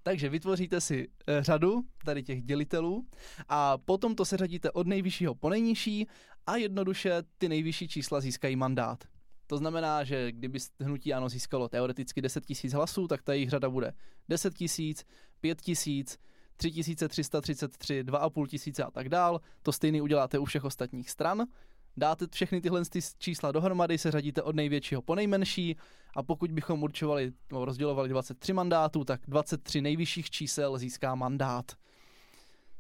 Takže 0.04 0.30
vytvoříte 0.30 0.82
si 0.82 1.08
eh, 1.28 1.44
řadu 1.44 1.82
tady 2.06 2.24
těch 2.24 2.42
dělitelů 2.42 3.06
a 3.50 3.78
potom 3.78 4.16
to 4.16 4.26
seřadíte 4.26 4.72
od 4.72 4.88
nejvyššího 4.88 5.36
po 5.36 5.50
nejnižší 5.50 6.08
a 6.48 6.56
jednoduše 6.56 7.24
ty 7.38 7.50
nejvyšší 7.50 7.88
čísla 7.88 8.22
získají 8.22 8.56
mandát. 8.56 9.04
To 9.48 9.58
znamená, 9.58 10.04
že 10.04 10.32
kdyby 10.32 10.60
hnutí 10.80 11.14
ano 11.14 11.30
získalo 11.30 11.70
teoreticky 11.70 12.22
10 12.22 12.44
000 12.64 12.78
hlasů, 12.78 13.08
tak 13.08 13.24
ta 13.24 13.34
jejich 13.34 13.50
řada 13.50 13.70
bude 13.70 13.94
10 14.30 14.54
000, 14.62 14.94
5 15.42 15.62
000, 15.68 16.04
3333, 16.58 18.04
2,5 18.04 18.48
tisíce 18.48 18.84
a 18.84 18.92
tak 18.92 19.10
dál. 19.10 19.42
To 19.64 19.72
stejný 19.72 20.02
uděláte 20.02 20.40
u 20.40 20.46
všech 20.46 20.64
ostatních 20.64 21.10
stran. 21.10 21.46
Dáte 21.98 22.26
všechny 22.32 22.62
tyhle 22.62 22.86
ty 22.86 23.00
čísla 23.18 23.52
dohromady, 23.52 23.98
se 23.98 24.12
řadíte 24.12 24.42
od 24.42 24.56
největšího 24.56 25.02
po 25.02 25.16
nejmenší 25.16 25.76
a 26.16 26.24
pokud 26.24 26.52
bychom 26.52 26.84
určovali, 26.84 27.32
nebo 27.52 27.66
rozdělovali 27.66 28.10
23 28.10 28.54
mandátů, 28.54 29.04
tak 29.04 29.22
23 29.28 29.82
nejvyšších 29.82 30.30
čísel 30.30 30.78
získá 30.78 31.16
mandát. 31.16 31.72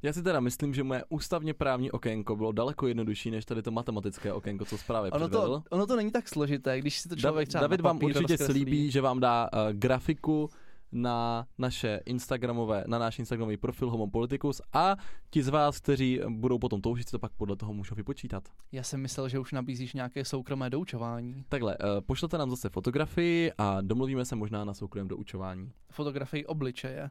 Já 0.01 0.13
si 0.13 0.23
teda 0.23 0.39
myslím, 0.39 0.73
že 0.73 0.83
moje 0.83 1.03
ústavně 1.09 1.53
právní 1.53 1.91
okénko 1.91 2.35
bylo 2.35 2.51
daleko 2.51 2.87
jednodušší 2.87 3.31
než 3.31 3.45
tady 3.45 3.61
to 3.61 3.71
matematické 3.71 4.33
okénko, 4.33 4.65
co 4.65 4.77
zprávě 4.77 5.11
Ono 5.11 5.29
to, 5.29 5.63
ono 5.69 5.87
to 5.87 5.95
není 5.95 6.11
tak 6.11 6.29
složité, 6.29 6.79
když 6.79 6.99
si 6.99 7.09
to 7.09 7.15
člověk 7.15 7.47
Dav- 7.47 7.49
třeba 7.49 7.61
David 7.61 7.81
vám 7.81 7.99
určitě 8.03 8.19
rozkreslí. 8.19 8.45
slíbí, 8.45 8.91
že 8.91 9.01
vám 9.01 9.19
dá 9.19 9.49
uh, 9.53 9.59
grafiku 9.71 10.49
na 10.91 11.47
naše 11.57 11.99
Instagramové, 12.05 12.83
na 12.87 12.99
náš 12.99 13.19
Instagramový 13.19 13.57
profil 13.57 13.89
Homo 13.89 14.07
Politicus 14.09 14.61
a 14.73 14.95
ti 15.29 15.43
z 15.43 15.47
vás, 15.47 15.79
kteří 15.79 16.21
budou 16.29 16.59
potom 16.59 16.81
toužit, 16.81 17.07
si 17.07 17.11
to 17.11 17.19
pak 17.19 17.31
podle 17.31 17.55
toho 17.55 17.73
můžou 17.73 17.95
vypočítat. 17.95 18.43
Já 18.71 18.83
jsem 18.83 19.01
myslel, 19.01 19.29
že 19.29 19.39
už 19.39 19.51
nabízíš 19.51 19.93
nějaké 19.93 20.25
soukromé 20.25 20.69
doučování. 20.69 21.45
Takhle, 21.49 21.77
uh, 21.77 21.85
pošlete 22.05 22.37
nám 22.37 22.49
zase 22.49 22.69
fotografii 22.69 23.51
a 23.57 23.81
domluvíme 23.81 24.25
se 24.25 24.35
možná 24.35 24.65
na 24.65 24.73
soukromém 24.73 25.07
doučování. 25.07 25.71
Fotografii 25.91 26.45
obličeje. 26.45 27.09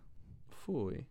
Fuj. 0.69 1.07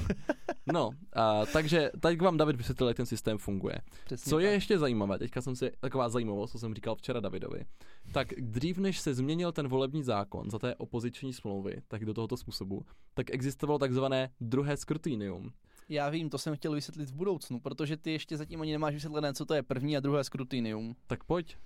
no, 0.72 0.90
a, 1.12 1.46
takže 1.46 1.90
teď 2.00 2.20
vám 2.20 2.36
David 2.36 2.56
vysvětlil, 2.56 2.88
jak 2.88 2.96
ten 2.96 3.06
systém 3.06 3.38
funguje. 3.38 3.78
Přesně 4.04 4.30
Co 4.30 4.38
je 4.38 4.48
tak. 4.48 4.54
ještě 4.54 4.78
zajímavé, 4.78 5.18
teďka 5.18 5.40
jsem 5.42 5.56
si, 5.56 5.72
taková 5.80 6.08
zajímavost, 6.08 6.52
co 6.52 6.58
jsem 6.58 6.74
říkal 6.74 6.94
včera 6.94 7.20
Davidovi, 7.20 7.64
tak 8.12 8.28
dřív 8.38 8.78
než 8.78 9.00
se 9.00 9.14
změnil 9.14 9.52
ten 9.52 9.68
volební 9.68 10.02
zákon 10.02 10.50
za 10.50 10.58
té 10.58 10.74
opoziční 10.74 11.32
smlouvy, 11.32 11.82
tak 11.88 12.04
do 12.04 12.14
tohoto 12.14 12.36
způsobu, 12.36 12.84
tak 13.14 13.30
existovalo 13.30 13.78
takzvané 13.78 14.30
druhé 14.40 14.76
skrutinium. 14.76 15.52
Já 15.88 16.08
vím, 16.08 16.30
to 16.30 16.38
jsem 16.38 16.56
chtěl 16.56 16.72
vysvětlit 16.72 17.10
v 17.10 17.14
budoucnu, 17.14 17.60
protože 17.60 17.96
ty 17.96 18.12
ještě 18.12 18.36
zatím 18.36 18.60
ani 18.60 18.72
nemáš 18.72 18.94
vysvětlené, 18.94 19.34
co 19.34 19.46
to 19.46 19.54
je 19.54 19.62
první 19.62 19.96
a 19.96 20.00
druhé 20.00 20.24
skrutinium. 20.24 20.96
Tak 21.06 21.24
pojď, 21.24 21.56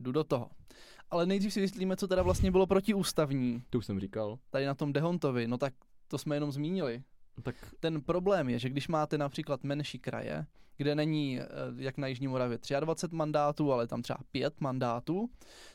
Jdu 0.00 0.12
do 0.12 0.24
toho. 0.24 0.50
Ale 1.10 1.26
nejdřív 1.26 1.52
si 1.52 1.60
vysvětlíme, 1.60 1.96
co 1.96 2.08
teda 2.08 2.22
vlastně 2.22 2.50
bylo 2.50 2.66
protiústavní 2.66 3.62
to 3.70 3.78
už 3.78 3.86
jsem 3.86 4.00
říkal. 4.00 4.38
tady 4.50 4.66
na 4.66 4.74
tom 4.74 4.92
Dehontovi. 4.92 5.46
No 5.46 5.58
tak 5.58 5.74
to 6.08 6.18
jsme 6.18 6.36
jenom 6.36 6.52
zmínili. 6.52 7.02
Tak 7.42 7.54
Ten 7.80 8.00
problém 8.00 8.48
je, 8.48 8.58
že 8.58 8.68
když 8.68 8.88
máte 8.88 9.18
například 9.18 9.64
menší 9.64 9.98
kraje, 9.98 10.46
kde 10.76 10.94
není, 10.94 11.40
eh, 11.40 11.44
jak 11.76 11.98
na 11.98 12.06
Jižní 12.06 12.28
Moravě, 12.28 12.58
23 12.80 13.16
mandátů, 13.16 13.72
ale 13.72 13.86
tam 13.86 14.02
třeba 14.02 14.18
5 14.32 14.60
mandátů, 14.60 15.30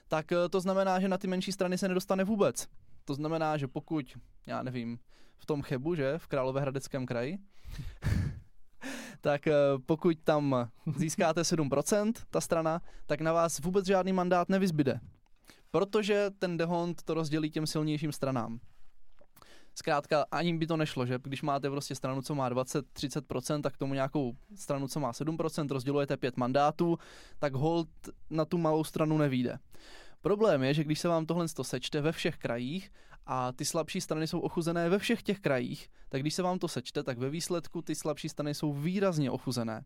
tak 0.07 0.31
eh, 0.31 0.49
to 0.49 0.59
znamená, 0.59 0.99
že 0.99 1.07
na 1.07 1.17
ty 1.17 1.27
menší 1.27 1.51
strany 1.51 1.77
se 1.77 1.87
nedostane 1.87 2.23
vůbec. 2.23 2.67
To 3.05 3.13
znamená, 3.13 3.57
že 3.57 3.67
pokud, 3.67 4.17
já 4.45 4.63
nevím, 4.63 4.99
v 5.37 5.45
tom 5.45 5.61
Chebu, 5.61 5.95
že, 5.95 6.17
v 6.17 6.27
Královéhradeckém 6.27 7.05
kraji, 7.05 7.37
tak 9.21 9.47
eh, 9.47 9.53
pokud 9.85 10.17
tam 10.23 10.69
získáte 10.97 11.41
7%, 11.41 12.13
ta 12.29 12.41
strana, 12.41 12.81
tak 13.05 13.21
na 13.21 13.33
vás 13.33 13.59
vůbec 13.59 13.85
žádný 13.85 14.13
mandát 14.13 14.49
nevyzbyde. 14.49 14.99
Protože 15.71 16.29
ten 16.39 16.57
dehont 16.57 17.03
to 17.03 17.13
rozdělí 17.13 17.51
těm 17.51 17.67
silnějším 17.67 18.11
stranám. 18.11 18.59
Zkrátka 19.75 20.25
ani 20.31 20.57
by 20.57 20.67
to 20.67 20.77
nešlo, 20.77 21.05
že 21.05 21.19
když 21.23 21.41
máte 21.41 21.69
prostě 21.69 21.95
stranu, 21.95 22.21
co 22.21 22.35
má 22.35 22.49
20-30%, 22.49 23.61
tak 23.61 23.77
tomu 23.77 23.93
nějakou 23.93 24.33
stranu, 24.55 24.87
co 24.87 24.99
má 24.99 25.11
7%, 25.11 25.67
rozdělujete 25.67 26.17
pět 26.17 26.37
mandátů, 26.37 26.97
tak 27.39 27.53
hold 27.53 27.89
na 28.29 28.45
tu 28.45 28.57
malou 28.57 28.83
stranu 28.83 29.17
nevíde. 29.17 29.59
Problém 30.21 30.63
je, 30.63 30.73
že 30.73 30.83
když 30.83 30.99
se 30.99 31.07
vám 31.07 31.25
tohle 31.25 31.47
to 31.47 31.63
sečte 31.63 32.01
ve 32.01 32.11
všech 32.11 32.37
krajích 32.37 32.91
a 33.25 33.51
ty 33.51 33.65
slabší 33.65 34.01
strany 34.01 34.27
jsou 34.27 34.39
ochuzené 34.39 34.89
ve 34.89 34.99
všech 34.99 35.23
těch 35.23 35.39
krajích, 35.39 35.89
tak 36.09 36.21
když 36.21 36.33
se 36.33 36.43
vám 36.43 36.59
to 36.59 36.67
sečte, 36.67 37.03
tak 37.03 37.17
ve 37.17 37.29
výsledku 37.29 37.81
ty 37.81 37.95
slabší 37.95 38.29
strany 38.29 38.53
jsou 38.53 38.73
výrazně 38.73 39.31
ochuzené. 39.31 39.83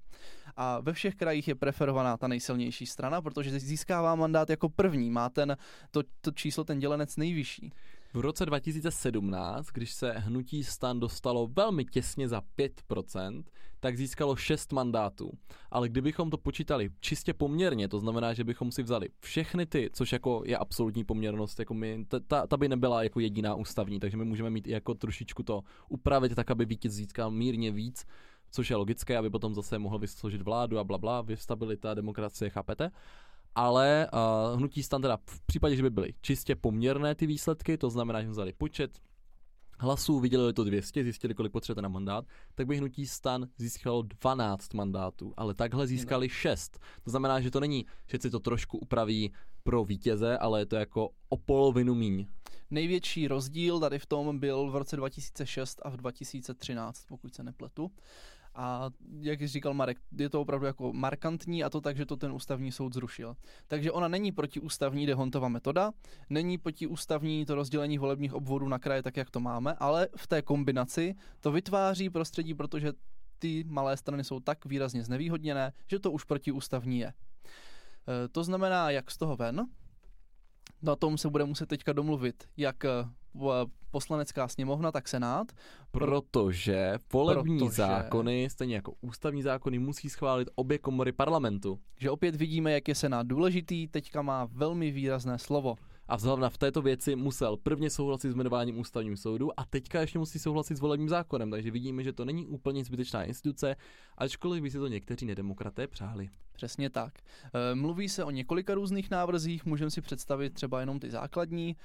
A 0.56 0.80
ve 0.80 0.94
všech 0.94 1.16
krajích 1.16 1.48
je 1.48 1.56
preferovaná 1.56 2.18
ta 2.18 2.28
nejsilnější 2.28 2.86
strana, 2.86 3.22
protože 3.22 3.60
získává 3.60 4.16
mandát 4.16 4.50
jako 4.50 4.70
první, 4.70 5.12
má 5.12 5.30
ten, 5.30 5.58
to, 5.92 6.04
to 6.22 6.32
číslo, 6.32 6.64
ten 6.64 6.80
dělenec 6.80 7.18
nejvyšší. 7.18 7.72
V 8.16 8.20
roce 8.20 8.46
2017, 8.46 9.68
když 9.74 9.94
se 9.94 10.12
hnutí 10.12 10.64
stan 10.64 11.00
dostalo 11.00 11.48
velmi 11.48 11.86
těsně 11.86 12.28
za 12.28 12.42
5%, 12.58 13.44
tak 13.80 13.98
získalo 13.98 14.36
6 14.36 14.74
mandátů. 14.74 15.32
Ale 15.72 15.90
kdybychom 15.90 16.30
to 16.30 16.38
počítali 16.38 16.90
čistě 17.00 17.34
poměrně, 17.34 17.88
to 17.88 18.00
znamená, 18.00 18.34
že 18.34 18.44
bychom 18.44 18.72
si 18.72 18.84
vzali 18.84 19.10
všechny 19.20 19.66
ty, 19.66 19.90
což 19.94 20.12
jako 20.12 20.44
je 20.46 20.58
absolutní 20.58 21.04
poměrnost, 21.04 21.60
jako 21.60 21.74
my, 21.74 22.06
ta, 22.28 22.48
ta 22.48 22.58
by 22.58 22.70
nebyla 22.70 23.04
jako 23.04 23.20
jediná 23.20 23.56
ústavní, 23.56 24.00
takže 24.00 24.18
my 24.18 24.26
můžeme 24.26 24.50
mít 24.50 24.68
i 24.68 24.72
jako 24.72 24.94
trošičku 24.94 25.44
to 25.44 25.62
upravit 25.90 26.36
tak, 26.36 26.52
aby 26.52 26.66
vítěz 26.66 26.94
získal 26.94 27.32
mírně 27.32 27.72
víc, 27.72 28.06
což 28.52 28.70
je 28.70 28.76
logické, 28.76 29.18
aby 29.18 29.30
potom 29.30 29.56
zase 29.56 29.80
mohl 29.80 30.00
vysložit 30.00 30.42
vládu 30.42 30.80
a 30.80 30.84
bla, 30.84 30.98
bla 30.98 31.26
stabilita, 31.36 31.94
demokracie, 31.94 32.50
chápete? 32.50 32.92
Ale 33.56 34.08
uh, 34.14 34.60
hnutí 34.60 34.84
stan 34.84 35.02
teda 35.02 35.18
v 35.18 35.40
případě, 35.46 35.76
že 35.76 35.84
by 35.84 35.90
byly 35.90 36.14
čistě 36.22 36.56
poměrné 36.56 37.16
ty 37.16 37.28
výsledky, 37.28 37.78
to 37.78 37.90
znamená, 37.90 38.22
že 38.22 38.30
vzali 38.30 38.54
počet 38.54 39.00
hlasů, 39.80 40.20
viděli 40.20 40.54
to 40.54 40.64
200, 40.64 41.04
zjistili, 41.04 41.34
kolik 41.34 41.52
potřebujete 41.52 41.82
na 41.82 41.90
mandát, 41.90 42.26
tak 42.56 42.68
by 42.68 42.78
hnutí 42.78 43.08
stan 43.08 43.48
získalo 43.58 44.02
12 44.02 44.74
mandátů, 44.74 45.34
ale 45.38 45.54
takhle 45.54 45.88
získali 45.88 46.30
6. 46.30 46.80
To 47.04 47.10
znamená, 47.10 47.42
že 47.42 47.52
to 47.52 47.60
není, 47.60 47.86
že 48.08 48.18
si 48.22 48.30
to 48.30 48.40
trošku 48.40 48.78
upraví 48.78 49.34
pro 49.64 49.86
vítěze, 49.86 50.38
ale 50.38 50.62
je 50.62 50.66
to 50.66 50.76
jako 50.76 51.10
o 51.30 51.38
polovinu 51.38 51.96
míň. 51.96 52.28
Největší 52.70 53.28
rozdíl 53.28 53.80
tady 53.80 54.00
v 54.00 54.06
tom 54.06 54.40
byl 54.40 54.72
v 54.72 54.76
roce 54.76 54.96
2006 54.96 55.82
a 55.86 55.90
v 55.90 55.98
2013, 55.98 57.06
pokud 57.06 57.36
se 57.36 57.44
nepletu. 57.44 57.92
A 58.56 58.90
jak 59.20 59.48
říkal 59.48 59.74
Marek, 59.74 59.98
je 60.18 60.30
to 60.30 60.42
opravdu 60.42 60.66
jako 60.66 60.94
markantní 60.94 61.64
a 61.64 61.70
to 61.70 61.82
tak, 61.82 61.98
že 61.98 62.06
to 62.06 62.18
ten 62.18 62.32
ústavní 62.32 62.72
soud 62.72 62.94
zrušil. 62.94 63.36
Takže 63.68 63.92
ona 63.92 64.08
není 64.08 64.32
protiústavní 64.32 65.06
Dehontova 65.06 65.48
metoda, 65.48 65.92
není 66.30 66.58
protiústavní 66.58 67.46
to 67.46 67.56
rozdělení 67.56 67.98
volebních 67.98 68.34
obvodů 68.34 68.68
na 68.68 68.80
kraje 68.80 69.04
tak, 69.04 69.18
jak 69.18 69.30
to 69.30 69.40
máme, 69.40 69.74
ale 69.74 70.08
v 70.18 70.28
té 70.28 70.42
kombinaci 70.42 71.16
to 71.42 71.52
vytváří 71.52 72.10
prostředí, 72.10 72.54
protože 72.54 72.94
ty 73.40 73.64
malé 73.68 73.98
strany 73.98 74.24
jsou 74.24 74.40
tak 74.40 74.66
výrazně 74.66 75.04
znevýhodněné, 75.04 75.74
že 75.88 76.00
to 76.00 76.12
už 76.12 76.24
protiústavní 76.24 77.00
je. 77.00 77.08
E, 77.08 77.14
to 78.32 78.44
znamená, 78.44 78.90
jak 78.90 79.12
z 79.12 79.18
toho 79.18 79.36
ven, 79.36 79.66
na 80.82 80.96
tom 80.96 81.18
se 81.18 81.30
bude 81.30 81.46
muset 81.46 81.66
teďka 81.66 81.94
domluvit, 81.94 82.44
jak 82.58 82.84
poslanecká 83.96 84.48
sněmovna, 84.48 84.92
tak 84.92 85.08
senát. 85.08 85.52
Protože 85.92 86.98
volební 87.14 87.60
protože... 87.60 87.72
zákony, 87.72 88.48
stejně 88.52 88.76
jako 88.76 88.94
ústavní 89.02 89.42
zákony, 89.42 89.80
musí 89.80 90.10
schválit 90.10 90.50
obě 90.56 90.78
komory 90.78 91.12
parlamentu. 91.12 91.80
Že 92.00 92.12
opět 92.12 92.36
vidíme, 92.36 92.72
jak 92.72 92.88
je 92.88 92.96
senát 92.96 93.28
důležitý, 93.28 93.88
teďka 93.88 94.22
má 94.22 94.48
velmi 94.52 94.92
výrazné 94.92 95.40
slovo. 95.40 95.76
A 96.08 96.16
vzhlavna 96.16 96.50
v 96.50 96.58
této 96.58 96.82
věci 96.82 97.16
musel 97.16 97.58
prvně 97.58 97.90
souhlasit 97.90 98.32
s 98.32 98.36
jmenováním 98.36 98.80
ústavním 98.80 99.18
soudu 99.18 99.60
a 99.60 99.66
teďka 99.66 100.02
ještě 100.02 100.20
musí 100.20 100.40
souhlasit 100.40 100.76
s 100.76 100.80
volebním 100.80 101.10
zákonem, 101.10 101.52
takže 101.52 101.72
vidíme, 101.72 102.04
že 102.04 102.14
to 102.14 102.26
není 102.26 102.46
úplně 102.46 102.84
zbytečná 102.84 103.24
instituce, 103.24 103.76
ačkoliv 104.18 104.64
by 104.64 104.72
si 104.72 104.78
to 104.78 104.88
někteří 104.88 105.26
nedemokraté 105.26 105.88
přáli. 105.88 106.30
Přesně 106.56 106.90
tak. 106.90 107.14
E, 107.72 107.76
mluví 107.76 108.10
se 108.10 108.24
o 108.24 108.32
několika 108.32 108.74
různých 108.74 109.12
návrzích, 109.12 109.66
můžeme 109.66 109.92
si 109.92 110.02
představit 110.02 110.54
třeba 110.54 110.80
jenom 110.80 111.00
ty 111.00 111.12
základní. 111.12 111.70
E, 111.70 111.76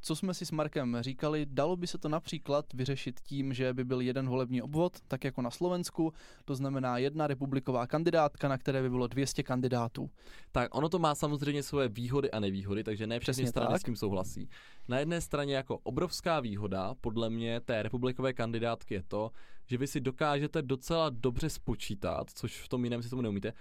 co 0.00 0.16
jsme 0.16 0.34
si 0.34 0.46
s 0.46 0.50
Markem 0.50 0.96
říkali, 1.00 1.46
dalo 1.50 1.76
by 1.76 1.86
se 1.86 1.98
to 1.98 2.08
například 2.08 2.72
vyřešit 2.74 3.20
tím, 3.20 3.54
že 3.54 3.74
by 3.74 3.84
byl 3.84 4.00
jeden 4.00 4.28
volební 4.28 4.62
obvod, 4.62 5.00
tak 5.08 5.24
jako 5.24 5.42
na 5.42 5.50
Slovensku, 5.50 6.12
to 6.44 6.54
znamená 6.54 6.98
jedna 6.98 7.26
republiková 7.26 7.86
kandidátka, 7.86 8.48
na 8.48 8.58
které 8.58 8.82
by 8.82 8.90
bylo 8.90 9.06
200 9.06 9.42
kandidátů. 9.42 10.10
Tak 10.52 10.74
ono 10.74 10.88
to 10.88 10.98
má 10.98 11.14
samozřejmě 11.14 11.62
svoje 11.62 11.88
výhody 11.88 12.30
a 12.30 12.40
nevýhody, 12.40 12.84
takže 12.84 13.06
ne 13.06 13.20
všechny 13.20 13.46
strany 13.46 13.72
tak. 13.72 13.80
s 13.80 13.84
tím 13.84 13.96
souhlasí. 13.96 14.48
Na 14.88 14.98
jedné 14.98 15.20
straně 15.20 15.56
jako 15.56 15.78
obrovská 15.78 16.40
výhoda 16.40 16.94
podle 17.00 17.30
mě 17.30 17.60
té 17.60 17.82
republikové 17.82 18.32
kandidátky 18.32 18.94
je 18.94 19.02
to, 19.02 19.30
že 19.66 19.78
vy 19.78 19.86
si 19.86 20.00
dokážete 20.00 20.62
docela 20.62 21.10
dobře 21.10 21.50
spočítat, 21.50 22.30
což 22.34 22.60
v 22.60 22.68
tom 22.68 22.84
jiném 22.84 23.02
si 23.02 23.10
tomu 23.10 23.22
neumíte, 23.22 23.52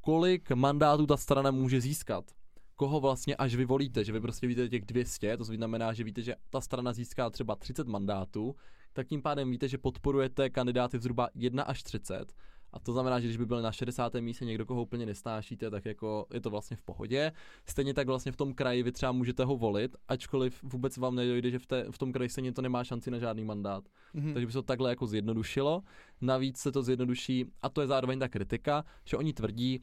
kolik 0.00 0.50
mandátů 0.50 1.06
ta 1.06 1.16
strana 1.16 1.50
může 1.50 1.80
získat. 1.80 2.24
Koho 2.76 3.00
vlastně 3.00 3.36
až 3.36 3.54
vy 3.54 3.64
volíte, 3.64 4.04
že 4.04 4.12
vy 4.12 4.20
prostě 4.20 4.46
víte 4.46 4.68
těch 4.68 4.84
200, 4.84 5.36
to 5.36 5.44
znamená, 5.44 5.92
že 5.92 6.04
víte, 6.04 6.22
že 6.22 6.34
ta 6.50 6.60
strana 6.60 6.92
získá 6.92 7.30
třeba 7.30 7.56
30 7.56 7.88
mandátů, 7.88 8.56
tak 8.92 9.06
tím 9.06 9.22
pádem 9.22 9.50
víte, 9.50 9.68
že 9.68 9.78
podporujete 9.78 10.50
kandidáty 10.50 10.98
zhruba 10.98 11.28
1 11.34 11.62
až 11.62 11.82
30 11.82 12.32
a 12.72 12.78
to 12.78 12.92
znamená, 12.92 13.20
že 13.20 13.26
když 13.26 13.36
by 13.36 13.46
byl 13.46 13.62
na 13.62 13.72
60. 13.72 14.14
místě 14.14 14.44
někdo, 14.44 14.66
koho 14.66 14.82
úplně 14.82 15.06
nesnášíte, 15.06 15.70
tak 15.70 15.84
jako 15.84 16.26
je 16.32 16.40
to 16.40 16.50
vlastně 16.50 16.76
v 16.76 16.82
pohodě. 16.82 17.32
Stejně 17.66 17.94
tak 17.94 18.06
vlastně 18.06 18.32
v 18.32 18.36
tom 18.36 18.54
kraji 18.54 18.82
vy 18.82 18.92
třeba 18.92 19.12
můžete 19.12 19.44
ho 19.44 19.56
volit, 19.56 19.96
ačkoliv 20.08 20.62
vůbec 20.62 20.96
vám 20.96 21.14
nedojde, 21.14 21.50
že 21.50 21.58
v, 21.58 21.66
té, 21.66 21.86
v 21.90 21.98
tom 21.98 22.12
kraji 22.12 22.28
stejně 22.28 22.52
to 22.52 22.62
nemá 22.62 22.84
šanci 22.84 23.10
na 23.10 23.18
žádný 23.18 23.44
mandát. 23.44 23.84
Mm-hmm. 24.14 24.32
Takže 24.32 24.46
by 24.46 24.52
se 24.52 24.58
to 24.58 24.62
takhle 24.62 24.90
jako 24.90 25.06
zjednodušilo. 25.06 25.82
Navíc 26.20 26.58
se 26.58 26.72
to 26.72 26.82
zjednoduší, 26.82 27.46
a 27.62 27.68
to 27.68 27.80
je 27.80 27.86
zároveň 27.86 28.18
ta 28.18 28.28
kritika, 28.28 28.84
že 29.04 29.16
oni 29.16 29.32
tvrdí, 29.32 29.80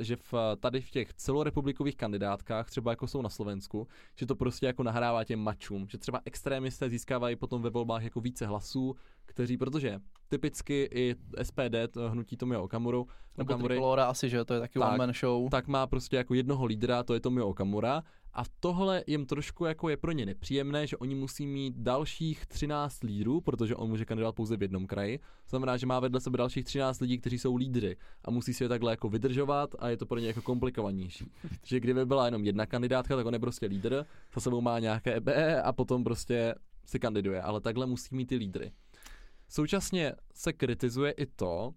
že 0.00 0.16
v, 0.16 0.34
tady 0.60 0.80
v 0.80 0.90
těch 0.90 1.14
celorepublikových 1.14 1.96
kandidátkách, 1.96 2.70
třeba 2.70 2.92
jako 2.92 3.06
jsou 3.06 3.22
na 3.22 3.28
Slovensku, 3.28 3.88
že 4.16 4.26
to 4.26 4.36
prostě 4.36 4.66
jako 4.66 4.82
nahrává 4.82 5.24
těm 5.24 5.40
mačům, 5.40 5.88
že 5.88 5.98
třeba 5.98 6.20
extrémisté 6.24 6.88
získávají 6.88 7.36
potom 7.36 7.62
ve 7.62 7.70
volbách 7.70 8.02
jako 8.02 8.20
více 8.20 8.46
hlasů, 8.46 8.96
kteří, 9.26 9.56
protože 9.56 10.00
typicky 10.28 10.88
i 10.94 11.16
SPD, 11.42 11.90
to 11.90 12.10
hnutí 12.10 12.36
Tomio 12.36 12.62
Okamuru, 12.62 13.08
nebo 13.38 13.54
Trikolora 13.54 14.06
asi, 14.06 14.28
že 14.28 14.44
to 14.44 14.54
je 14.54 14.60
taky 14.60 14.78
tak, 14.78 14.88
one 14.88 14.98
man 14.98 15.12
show. 15.12 15.50
Tak 15.50 15.66
má 15.66 15.86
prostě 15.86 16.16
jako 16.16 16.34
jednoho 16.34 16.64
lídra, 16.64 17.02
to 17.02 17.14
je 17.14 17.20
Tomio 17.20 17.48
Okamura 17.48 18.02
a 18.34 18.42
tohle 18.60 19.04
jim 19.06 19.26
trošku 19.26 19.64
jako 19.64 19.88
je 19.88 19.96
pro 19.96 20.12
ně 20.12 20.26
nepříjemné, 20.26 20.86
že 20.86 20.96
oni 20.96 21.14
musí 21.14 21.46
mít 21.46 21.74
dalších 21.76 22.46
13 22.46 23.02
lídrů, 23.02 23.40
protože 23.40 23.76
on 23.76 23.88
může 23.88 24.04
kandidovat 24.04 24.34
pouze 24.34 24.56
v 24.56 24.62
jednom 24.62 24.86
kraji. 24.86 25.18
To 25.18 25.50
znamená, 25.50 25.76
že 25.76 25.86
má 25.86 26.00
vedle 26.00 26.20
sebe 26.20 26.38
dalších 26.38 26.64
13 26.64 27.00
lidí, 27.00 27.18
kteří 27.18 27.38
jsou 27.38 27.56
lídry 27.56 27.96
a 28.24 28.30
musí 28.30 28.54
si 28.54 28.64
je 28.64 28.68
takhle 28.68 28.92
jako 28.92 29.08
vydržovat 29.08 29.74
a 29.78 29.88
je 29.88 29.96
to 29.96 30.06
pro 30.06 30.18
ně 30.18 30.26
jako 30.26 30.42
komplikovanější. 30.42 31.30
že 31.64 31.80
kdyby 31.80 32.06
byla 32.06 32.24
jenom 32.24 32.44
jedna 32.44 32.66
kandidátka, 32.66 33.16
tak 33.16 33.26
on 33.26 33.34
je 33.34 33.40
prostě 33.40 33.66
lídr, 33.66 34.04
za 34.34 34.40
sebou 34.40 34.60
má 34.60 34.78
nějaké 34.78 35.14
EBE 35.14 35.62
a 35.62 35.72
potom 35.72 36.04
prostě 36.04 36.54
si 36.84 36.98
kandiduje, 36.98 37.42
ale 37.42 37.60
takhle 37.60 37.86
musí 37.86 38.14
mít 38.14 38.26
ty 38.26 38.36
lídry. 38.36 38.72
Současně 39.48 40.12
se 40.34 40.52
kritizuje 40.52 41.12
i 41.12 41.26
to, 41.26 41.74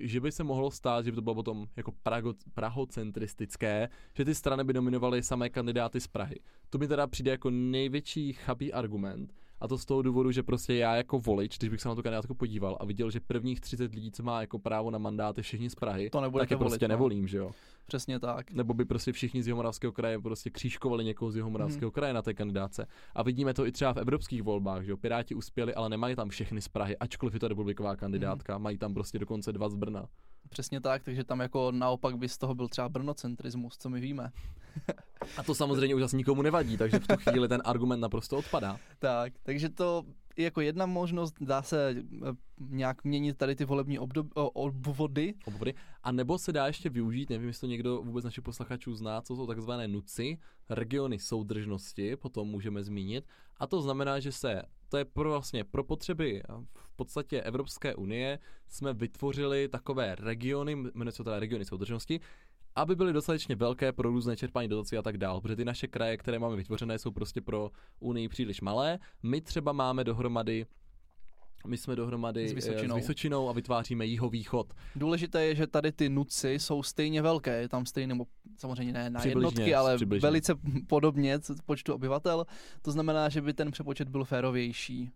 že 0.00 0.20
by 0.20 0.32
se 0.32 0.44
mohlo 0.44 0.70
stát, 0.70 1.04
že 1.04 1.12
by 1.12 1.14
to 1.14 1.22
bylo 1.22 1.34
potom 1.34 1.66
jako 1.76 1.92
prago, 2.02 2.34
prahocentristické, 2.54 3.88
že 4.14 4.24
ty 4.24 4.34
strany 4.34 4.64
by 4.64 4.72
nominovaly 4.72 5.22
samé 5.22 5.48
kandidáty 5.48 6.00
z 6.00 6.06
Prahy. 6.06 6.36
To 6.70 6.78
mi 6.78 6.88
teda 6.88 7.06
přijde 7.06 7.30
jako 7.30 7.50
největší 7.50 8.32
chabý 8.32 8.72
argument, 8.72 9.32
a 9.62 9.68
to 9.68 9.78
z 9.78 9.84
toho 9.84 10.02
důvodu, 10.02 10.30
že 10.30 10.42
prostě 10.42 10.74
já 10.74 10.96
jako 10.96 11.18
volič, 11.18 11.58
když 11.58 11.70
bych 11.70 11.80
se 11.80 11.88
na 11.88 11.94
tu 11.94 12.02
kandidátku 12.02 12.34
podíval 12.34 12.76
a 12.80 12.84
viděl, 12.84 13.10
že 13.10 13.20
prvních 13.20 13.60
30 13.60 13.94
lidí, 13.94 14.12
co 14.12 14.22
má 14.22 14.40
jako 14.40 14.58
právo 14.58 14.90
na 14.90 14.98
mandáty 14.98 15.42
všichni 15.42 15.70
z 15.70 15.74
Prahy, 15.74 16.10
to 16.10 16.20
tak 16.38 16.50
je 16.50 16.56
prostě 16.56 16.88
no. 16.88 16.92
nevolím, 16.92 17.28
že 17.28 17.38
jo. 17.38 17.50
Přesně 17.86 18.20
tak. 18.20 18.50
Nebo 18.50 18.74
by 18.74 18.84
prostě 18.84 19.12
všichni 19.12 19.42
z 19.42 19.46
Jihomoravského 19.46 19.92
kraje 19.92 20.20
prostě 20.20 20.50
křížkovali 20.50 21.04
někoho 21.04 21.30
z 21.30 21.36
Jihomoravského 21.36 21.88
hmm. 21.88 21.92
kraje 21.92 22.14
na 22.14 22.22
té 22.22 22.34
kandidáce. 22.34 22.86
A 23.14 23.22
vidíme 23.22 23.54
to 23.54 23.66
i 23.66 23.72
třeba 23.72 23.92
v 23.92 23.96
evropských 23.96 24.42
volbách, 24.42 24.84
že 24.84 24.90
jo. 24.90 24.96
Piráti 24.96 25.34
uspěli, 25.34 25.74
ale 25.74 25.88
nemají 25.88 26.16
tam 26.16 26.28
všechny 26.28 26.60
z 26.60 26.68
Prahy, 26.68 26.96
ačkoliv 26.96 27.34
je 27.34 27.40
to 27.40 27.48
republiková 27.48 27.96
kandidátka, 27.96 28.54
hmm. 28.54 28.62
mají 28.62 28.78
tam 28.78 28.94
prostě 28.94 29.18
dokonce 29.18 29.52
dva 29.52 29.68
z 29.68 29.74
Brna. 29.74 30.08
Přesně 30.48 30.80
tak, 30.80 31.02
takže 31.02 31.24
tam 31.24 31.40
jako 31.40 31.72
naopak 31.72 32.18
by 32.18 32.28
z 32.28 32.38
toho 32.38 32.54
byl 32.54 32.68
třeba 32.68 32.88
brnocentrismus, 32.88 33.78
co 33.78 33.90
my 33.90 34.00
víme. 34.00 34.32
A 35.36 35.42
to 35.42 35.54
samozřejmě 35.54 35.94
už 35.94 36.00
zase 36.00 36.16
nikomu 36.16 36.42
nevadí, 36.42 36.76
takže 36.76 36.98
v 36.98 37.06
tu 37.06 37.16
chvíli 37.16 37.48
ten 37.48 37.62
argument 37.64 38.00
naprosto 38.00 38.38
odpadá. 38.38 38.78
Tak, 38.98 39.32
takže 39.42 39.68
to 39.68 40.04
jako 40.36 40.60
jedna 40.60 40.86
možnost, 40.86 41.34
dá 41.40 41.62
se 41.62 41.90
eh, 41.90 42.32
nějak 42.60 43.04
měnit 43.04 43.38
tady 43.38 43.56
ty 43.56 43.64
volební 43.64 43.98
obdob, 43.98 44.26
obvody. 44.34 45.34
obvody. 45.44 45.74
A 46.02 46.12
nebo 46.12 46.38
se 46.38 46.52
dá 46.52 46.66
ještě 46.66 46.88
využít, 46.88 47.30
nevím, 47.30 47.48
jestli 47.48 47.60
to 47.60 47.70
někdo 47.70 48.02
vůbec 48.02 48.24
našich 48.24 48.44
posluchačů 48.44 48.94
zná, 48.94 49.20
co 49.20 49.36
jsou 49.36 49.46
takzvané 49.46 49.88
NUCI, 49.88 50.38
regiony 50.68 51.18
soudržnosti, 51.18 52.16
potom 52.16 52.48
můžeme 52.48 52.82
zmínit. 52.82 53.24
A 53.56 53.66
to 53.66 53.82
znamená, 53.82 54.20
že 54.20 54.32
se, 54.32 54.62
to 54.92 54.98
je 54.98 55.04
pro 55.04 55.30
vlastně 55.30 55.64
pro 55.64 55.84
potřeby 55.84 56.42
v 56.74 56.96
podstatě 56.96 57.40
Evropské 57.42 57.94
unie, 57.94 58.38
jsme 58.68 58.94
vytvořili 58.94 59.68
takové 59.68 60.14
regiony, 60.14 60.76
jmenuje 60.76 61.12
se 61.12 61.24
teda 61.24 61.38
regiony 61.38 61.64
soudržnosti, 61.64 62.20
aby 62.76 62.96
byly 62.96 63.12
dostatečně 63.12 63.56
velké 63.56 63.92
pro 63.92 64.10
různé 64.10 64.36
čerpání 64.36 64.68
dotací 64.68 64.96
a 64.96 65.02
tak 65.02 65.18
dál, 65.18 65.40
protože 65.40 65.56
ty 65.56 65.64
naše 65.64 65.86
kraje, 65.88 66.16
které 66.16 66.38
máme 66.38 66.56
vytvořené, 66.56 66.98
jsou 66.98 67.10
prostě 67.10 67.40
pro 67.40 67.70
Unii 68.00 68.28
příliš 68.28 68.60
malé. 68.60 68.98
My 69.22 69.40
třeba 69.40 69.72
máme 69.72 70.04
dohromady 70.04 70.66
my 71.66 71.78
jsme 71.78 71.96
dohromady 71.96 72.48
S 72.48 72.52
eh, 72.52 72.54
Vysočinou. 72.54 72.94
s 72.94 72.96
Vysočinou 72.96 73.48
a 73.48 73.52
vytváříme 73.52 74.06
jihovýchod. 74.06 74.74
Důležité 74.96 75.44
je, 75.44 75.54
že 75.54 75.66
tady 75.66 75.92
ty 75.92 76.08
nuci 76.08 76.50
jsou 76.50 76.82
stejně 76.82 77.22
velké, 77.22 77.60
je 77.60 77.68
tam 77.68 77.86
stejně, 77.86 78.06
nebo 78.06 78.26
samozřejmě 78.56 78.92
ne 78.92 79.10
na 79.10 79.20
Přibližně, 79.20 79.38
jednotky, 79.48 79.74
ale 79.74 79.96
přibližně. 79.96 80.26
velice 80.26 80.54
podobně 80.86 81.38
počtu 81.66 81.94
obyvatel. 81.94 82.46
To 82.82 82.92
znamená, 82.92 83.28
že 83.28 83.40
by 83.40 83.54
ten 83.54 83.70
přepočet 83.70 84.08
byl 84.08 84.24
férovější. 84.24 85.10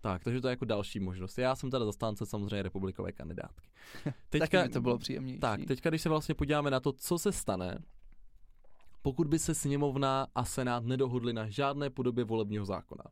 Tak, 0.00 0.24
takže 0.24 0.40
to 0.40 0.48
je 0.48 0.52
jako 0.52 0.64
další 0.64 1.00
možnost. 1.00 1.38
Já 1.38 1.56
jsem 1.56 1.70
teda 1.70 1.84
zastánce 1.84 2.26
samozřejmě 2.26 2.62
republikové 2.62 3.12
kandidátky. 3.12 3.68
Taky 4.38 4.56
by 4.56 4.68
to 4.68 4.80
bylo 4.80 4.98
příjemnější. 4.98 5.40
Tak, 5.40 5.60
teďka 5.64 5.88
když 5.90 6.02
se 6.02 6.08
vlastně 6.08 6.34
podíváme 6.34 6.70
na 6.70 6.80
to, 6.80 6.92
co 6.92 7.18
se 7.18 7.32
stane, 7.32 7.78
pokud 9.02 9.26
by 9.26 9.38
se 9.38 9.54
sněmovna 9.54 10.26
a 10.34 10.44
senát 10.44 10.84
nedohodli 10.84 11.32
na 11.32 11.48
žádné 11.48 11.90
podobě 11.90 12.24
volebního 12.24 12.64
zákona. 12.64 13.04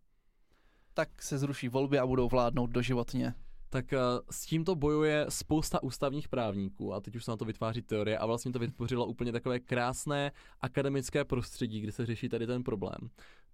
Tak 1.00 1.22
se 1.22 1.38
zruší 1.38 1.68
volby 1.68 1.98
a 1.98 2.06
budou 2.06 2.28
vládnout 2.28 2.66
doživotně. 2.66 3.34
Tak 3.68 3.92
eh, 3.92 3.98
s 4.30 4.46
tímto 4.46 4.74
bojuje 4.74 5.26
spousta 5.28 5.82
ústavních 5.82 6.28
právníků 6.28 6.94
a 6.94 7.00
teď 7.00 7.16
už 7.16 7.24
se 7.24 7.30
na 7.30 7.36
to 7.36 7.44
vytváří 7.44 7.82
teorie 7.82 8.18
a 8.18 8.26
vlastně 8.26 8.52
to 8.52 8.58
vytvořilo 8.58 9.06
úplně 9.06 9.32
takové 9.32 9.60
krásné 9.60 10.32
akademické 10.60 11.24
prostředí, 11.24 11.80
kde 11.80 11.92
se 11.92 12.06
řeší 12.06 12.28
tady 12.28 12.46
ten 12.46 12.62
problém. 12.62 13.10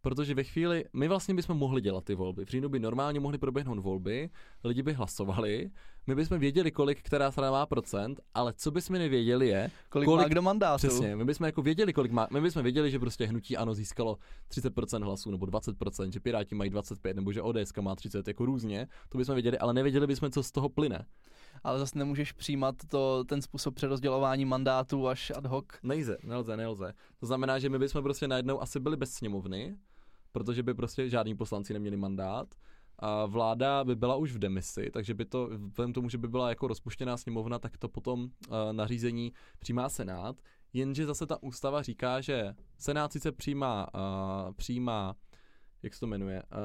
Protože 0.07 0.35
ve 0.35 0.45
chvíli, 0.45 0.85
my 0.93 1.09
vlastně 1.09 1.35
bychom 1.35 1.57
mohli 1.57 1.81
dělat 1.81 2.05
ty 2.05 2.15
volby. 2.15 2.45
V 2.45 2.49
říjnu 2.49 2.69
by 2.69 2.79
normálně 2.79 3.21
mohly 3.21 3.39
proběhnout 3.39 3.79
volby, 3.79 4.31
lidi 4.65 4.83
by 4.83 4.93
hlasovali, 4.93 5.71
my 6.07 6.15
bychom 6.15 6.39
věděli, 6.39 6.71
kolik 6.71 7.03
která 7.03 7.31
strana 7.31 7.51
má 7.51 7.67
procent, 7.67 8.21
ale 8.35 8.53
co 8.57 8.71
bychom 8.71 8.99
nevěděli 8.99 9.49
je, 9.49 9.71
Kolik, 9.89 10.09
Kolik- 10.09 10.23
má 10.23 10.29
kdo 10.29 10.43
mandátu? 10.43 10.87
Přesně, 10.87 11.17
my 11.17 11.25
bychom 11.25 11.47
jako 11.47 11.63
věděli, 11.63 11.93
kolik 11.93 12.13
má, 12.13 12.29
my 12.33 12.41
bychom 12.41 12.63
věděli, 12.63 12.91
že 12.91 12.99
prostě 12.99 13.27
hnutí 13.27 13.57
ano 13.57 13.75
získalo 13.75 14.19
30% 14.51 15.05
hlasů 15.05 15.31
nebo 15.31 15.47
20%, 15.47 16.13
že 16.13 16.21
Piráti 16.21 16.55
mají 16.55 16.71
25, 16.71 17.17
nebo 17.17 17.33
že 17.33 17.43
ODS 17.43 17.73
má 17.81 17.97
30, 17.97 18.29
jako 18.29 18.45
různě, 18.45 18.89
to 19.09 19.19
bychom 19.19 19.35
věděli, 19.35 19.59
ale 19.59 19.75
nevěděli 19.75 20.07
bychom, 20.07 20.31
co 20.31 20.43
z 20.43 20.53
toho 20.53 20.69
plyne. 20.69 21.07
Ale 21.65 21.79
zase 21.79 21.99
nemůžeš 21.99 22.33
přijímat 22.33 22.75
to, 22.89 23.25
ten 23.25 23.43
způsob 23.43 23.75
přerozdělování 23.75 24.45
mandátů 24.45 25.09
až 25.09 25.33
ad 25.37 25.47
hoc. 25.47 25.65
Nejde, 25.83 26.17
nelze, 26.23 26.57
nelze. 26.57 26.93
To 27.21 27.27
znamená, 27.27 27.59
že 27.59 27.69
my 27.69 27.79
bychom 27.79 28.03
prostě 28.03 28.29
najednou 28.29 28.63
asi 28.63 28.81
byli 28.81 28.97
bez 28.97 29.13
sněmovny, 29.13 29.77
protože 30.37 30.63
by 30.63 30.75
prostě 30.75 31.09
žádní 31.09 31.37
poslanci 31.37 31.73
neměli 31.73 31.97
mandát. 31.97 32.55
A 32.99 33.27
vláda 33.27 33.85
by 33.85 33.97
byla 33.97 34.17
už 34.17 34.33
v 34.33 34.39
demisi, 34.39 34.91
takže 34.93 35.15
by 35.15 35.25
to, 35.25 35.49
vzhledem 35.49 35.93
tomu, 35.93 36.09
že 36.09 36.19
by 36.19 36.29
byla 36.29 36.49
jako 36.49 36.69
rozpuštěná 36.69 37.17
sněmovna, 37.17 37.59
tak 37.59 37.79
to 37.79 37.89
potom 37.89 38.21
uh, 38.23 38.29
nařízení 38.73 39.33
přijímá 39.59 39.89
Senát. 39.89 40.37
Jenže 40.73 41.07
zase 41.07 41.27
ta 41.27 41.43
ústava 41.43 41.83
říká, 41.83 42.21
že 42.21 42.55
Senát 42.79 43.13
sice 43.13 43.33
přijímá, 43.33 43.87
uh, 43.95 44.53
přijímá 44.53 45.17
jak 45.87 45.95
se 45.95 46.01
to 46.01 46.07
jmenuje, 46.07 46.43
uh, 46.43 46.59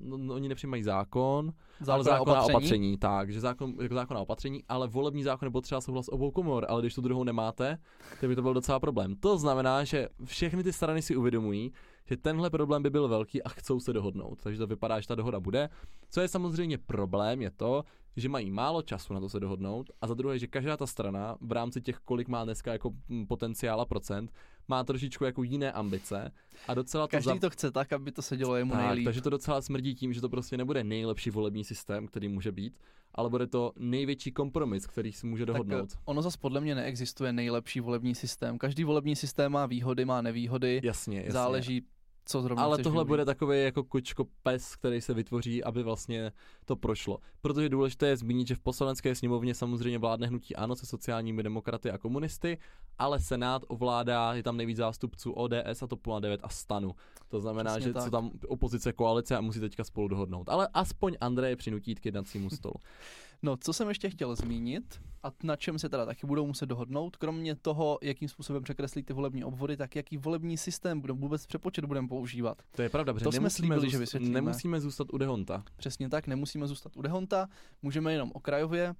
no, 0.00 0.16
no, 0.16 0.34
oni 0.34 0.48
nepřijímají 0.48 0.82
zákon, 0.82 1.52
ale 1.88 2.04
zákon 2.04 2.34
na 2.34 2.42
opatření, 2.42 2.98
tak, 2.98 3.32
že 3.32 3.40
zákon, 3.40 3.74
jako 3.82 3.94
zákon 3.94 4.14
na 4.14 4.20
opatření, 4.20 4.64
ale 4.68 4.88
volební 4.88 5.22
zákon 5.22 5.46
je 5.46 5.50
potřeba 5.50 5.80
souhlas 5.80 6.08
obou 6.08 6.30
komor, 6.30 6.66
ale 6.68 6.82
když 6.82 6.94
tu 6.94 7.00
druhou 7.00 7.24
nemáte, 7.24 7.78
tak 8.20 8.28
by 8.30 8.36
to 8.36 8.42
byl 8.42 8.54
docela 8.54 8.80
problém. 8.80 9.16
To 9.16 9.38
znamená, 9.38 9.84
že 9.84 10.08
všechny 10.24 10.62
ty 10.62 10.72
strany 10.72 11.02
si 11.02 11.16
uvědomují, 11.16 11.72
že 12.06 12.16
tenhle 12.16 12.50
problém 12.50 12.82
by 12.82 12.90
byl 12.90 13.08
velký 13.08 13.42
a 13.42 13.48
chcou 13.48 13.80
se 13.80 13.92
dohodnout. 13.92 14.42
Takže 14.42 14.58
to 14.58 14.66
vypadá, 14.66 15.00
že 15.00 15.08
ta 15.08 15.14
dohoda 15.14 15.40
bude. 15.40 15.68
Co 16.10 16.20
je 16.20 16.28
samozřejmě 16.28 16.78
problém, 16.78 17.42
je 17.42 17.50
to, 17.50 17.84
že 18.16 18.28
mají 18.28 18.50
málo 18.50 18.82
času 18.82 19.14
na 19.14 19.20
to 19.20 19.28
se 19.28 19.40
dohodnout 19.40 19.90
a 20.00 20.06
za 20.06 20.14
druhé, 20.14 20.38
že 20.38 20.46
každá 20.46 20.76
ta 20.76 20.86
strana 20.86 21.36
v 21.40 21.52
rámci 21.52 21.80
těch, 21.80 21.98
kolik 21.98 22.28
má 22.28 22.44
dneska 22.44 22.72
jako 22.72 22.90
mm, 23.08 23.26
potenciál 23.26 23.80
a 23.80 23.84
procent, 23.84 24.32
má 24.68 24.84
trošičku 24.84 25.24
jako 25.24 25.42
jiné 25.42 25.72
ambice 25.72 26.32
a 26.68 26.74
docela 26.74 27.06
to 27.06 27.10
Každý 27.10 27.28
za... 27.28 27.38
to 27.38 27.50
chce 27.50 27.70
tak, 27.70 27.92
aby 27.92 28.12
to 28.12 28.22
se 28.22 28.36
dělo 28.36 28.56
jemu 28.56 28.72
Tak, 28.72 28.80
nejlíp. 28.80 29.04
takže 29.04 29.20
to 29.20 29.30
docela 29.30 29.62
smrdí 29.62 29.94
tím, 29.94 30.12
že 30.12 30.20
to 30.20 30.28
prostě 30.28 30.56
nebude 30.56 30.84
nejlepší 30.84 31.30
volební 31.30 31.64
systém, 31.64 32.06
který 32.06 32.28
může 32.28 32.52
být, 32.52 32.78
ale 33.14 33.30
bude 33.30 33.46
to 33.46 33.72
největší 33.78 34.32
kompromis, 34.32 34.86
který 34.86 35.12
si 35.12 35.26
může 35.26 35.46
dohodnout. 35.46 35.90
Tak 35.90 36.00
ono 36.04 36.22
zase 36.22 36.38
podle 36.40 36.60
mě 36.60 36.74
neexistuje 36.74 37.32
nejlepší 37.32 37.80
volební 37.80 38.14
systém. 38.14 38.58
Každý 38.58 38.84
volební 38.84 39.16
systém 39.16 39.52
má 39.52 39.66
výhody, 39.66 40.04
má 40.04 40.22
nevýhody, 40.22 40.80
jasně, 40.84 41.18
jasně. 41.18 41.32
záleží, 41.32 41.82
co 42.26 42.42
zrovna 42.42 42.64
Ale 42.64 42.78
tohle 42.78 42.92
využít. 43.04 43.08
bude 43.08 43.24
takový 43.24 43.62
jako 43.62 43.84
kočko 43.84 44.26
pes, 44.42 44.76
který 44.76 45.00
se 45.00 45.14
vytvoří, 45.14 45.64
aby 45.64 45.82
vlastně 45.82 46.32
to 46.64 46.76
prošlo. 46.76 47.18
Protože 47.40 47.68
důležité 47.68 48.06
je 48.08 48.16
zmínit, 48.16 48.48
že 48.48 48.54
v 48.54 48.58
poslanecké 48.58 49.14
sněmovně 49.14 49.54
samozřejmě 49.54 49.98
vládne 49.98 50.26
hnutí 50.26 50.56
ANO 50.56 50.76
se 50.76 50.86
sociálními 50.86 51.42
demokraty 51.42 51.90
a 51.90 51.98
komunisty, 51.98 52.58
ale 52.98 53.20
Senát 53.20 53.62
ovládá, 53.68 54.34
je 54.34 54.42
tam 54.42 54.56
nejvíc 54.56 54.76
zástupců 54.76 55.32
ODS 55.32 55.82
a 55.82 55.86
TOP 55.86 56.06
09 56.20 56.40
a 56.42 56.48
STANu. 56.48 56.94
To 57.28 57.40
znamená, 57.40 57.70
Přesně 57.70 57.88
že 57.88 57.94
tak. 57.94 58.02
jsou 58.04 58.10
tam 58.10 58.30
opozice, 58.48 58.92
koalice 58.92 59.36
a 59.36 59.40
musí 59.40 59.60
teďka 59.60 59.84
spolu 59.84 60.08
dohodnout. 60.08 60.48
Ale 60.48 60.68
aspoň 60.74 61.16
Andreje 61.20 61.56
přinutí 61.56 61.94
k 61.94 62.06
jednacímu 62.06 62.50
stolu. 62.50 62.74
No, 63.42 63.56
co 63.56 63.72
jsem 63.72 63.88
ještě 63.88 64.10
chtěl 64.10 64.36
zmínit 64.36 65.00
a 65.22 65.32
na 65.42 65.56
čem 65.56 65.78
se 65.78 65.88
teda 65.88 66.06
taky 66.06 66.26
budou 66.26 66.46
muset 66.46 66.66
dohodnout, 66.66 67.16
kromě 67.16 67.54
toho, 67.56 67.98
jakým 68.02 68.28
způsobem 68.28 68.62
překreslí 68.62 69.02
ty 69.02 69.12
volební 69.12 69.44
obvody, 69.44 69.76
tak 69.76 69.96
jaký 69.96 70.16
volební 70.16 70.56
systém 70.58 71.00
budeme 71.00 71.20
vůbec 71.20 71.46
přepočet 71.46 71.84
budeme 71.84 72.08
používat. 72.08 72.62
To 72.76 72.82
je 72.82 72.88
pravda, 72.88 73.12
protože 73.12 73.24
To 73.24 73.32
jsme 73.32 73.40
nemusíme, 73.40 73.68
slíbili, 73.68 73.90
že 73.90 73.96
zůst- 73.96 74.00
vysvětlíme. 74.00 74.34
nemusíme 74.34 74.80
zůstat 74.80 75.06
u 75.12 75.18
Dehonta. 75.18 75.64
Přesně 75.76 76.08
tak, 76.08 76.26
nemusíme 76.26 76.66
zůstat 76.66 76.96
u 76.96 77.02
Dehonta, 77.02 77.48
můžeme 77.82 78.12
jenom 78.12 78.30
okrajově. 78.34 78.94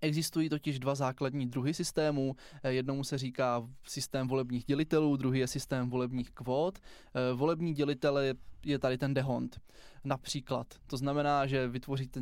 Existují 0.00 0.48
totiž 0.48 0.78
dva 0.78 0.94
základní 0.94 1.46
druhy 1.46 1.74
systémů. 1.74 2.36
Eh, 2.62 2.72
Jednomu 2.72 3.04
se 3.04 3.18
říká 3.18 3.68
systém 3.86 4.28
volebních 4.28 4.64
dělitelů, 4.64 5.16
druhý 5.16 5.38
je 5.40 5.46
systém 5.46 5.90
volebních 5.90 6.30
kvót. 6.30 6.78
Eh, 6.78 7.32
Volební 7.34 7.72
dělitel 7.74 8.18
je, 8.18 8.34
je 8.64 8.78
tady 8.78 8.98
ten 8.98 9.14
dehont. 9.14 9.60
Například. 10.04 10.66
To 10.86 10.96
znamená, 10.96 11.46
že 11.46 11.68
vytvoříte 11.68 12.20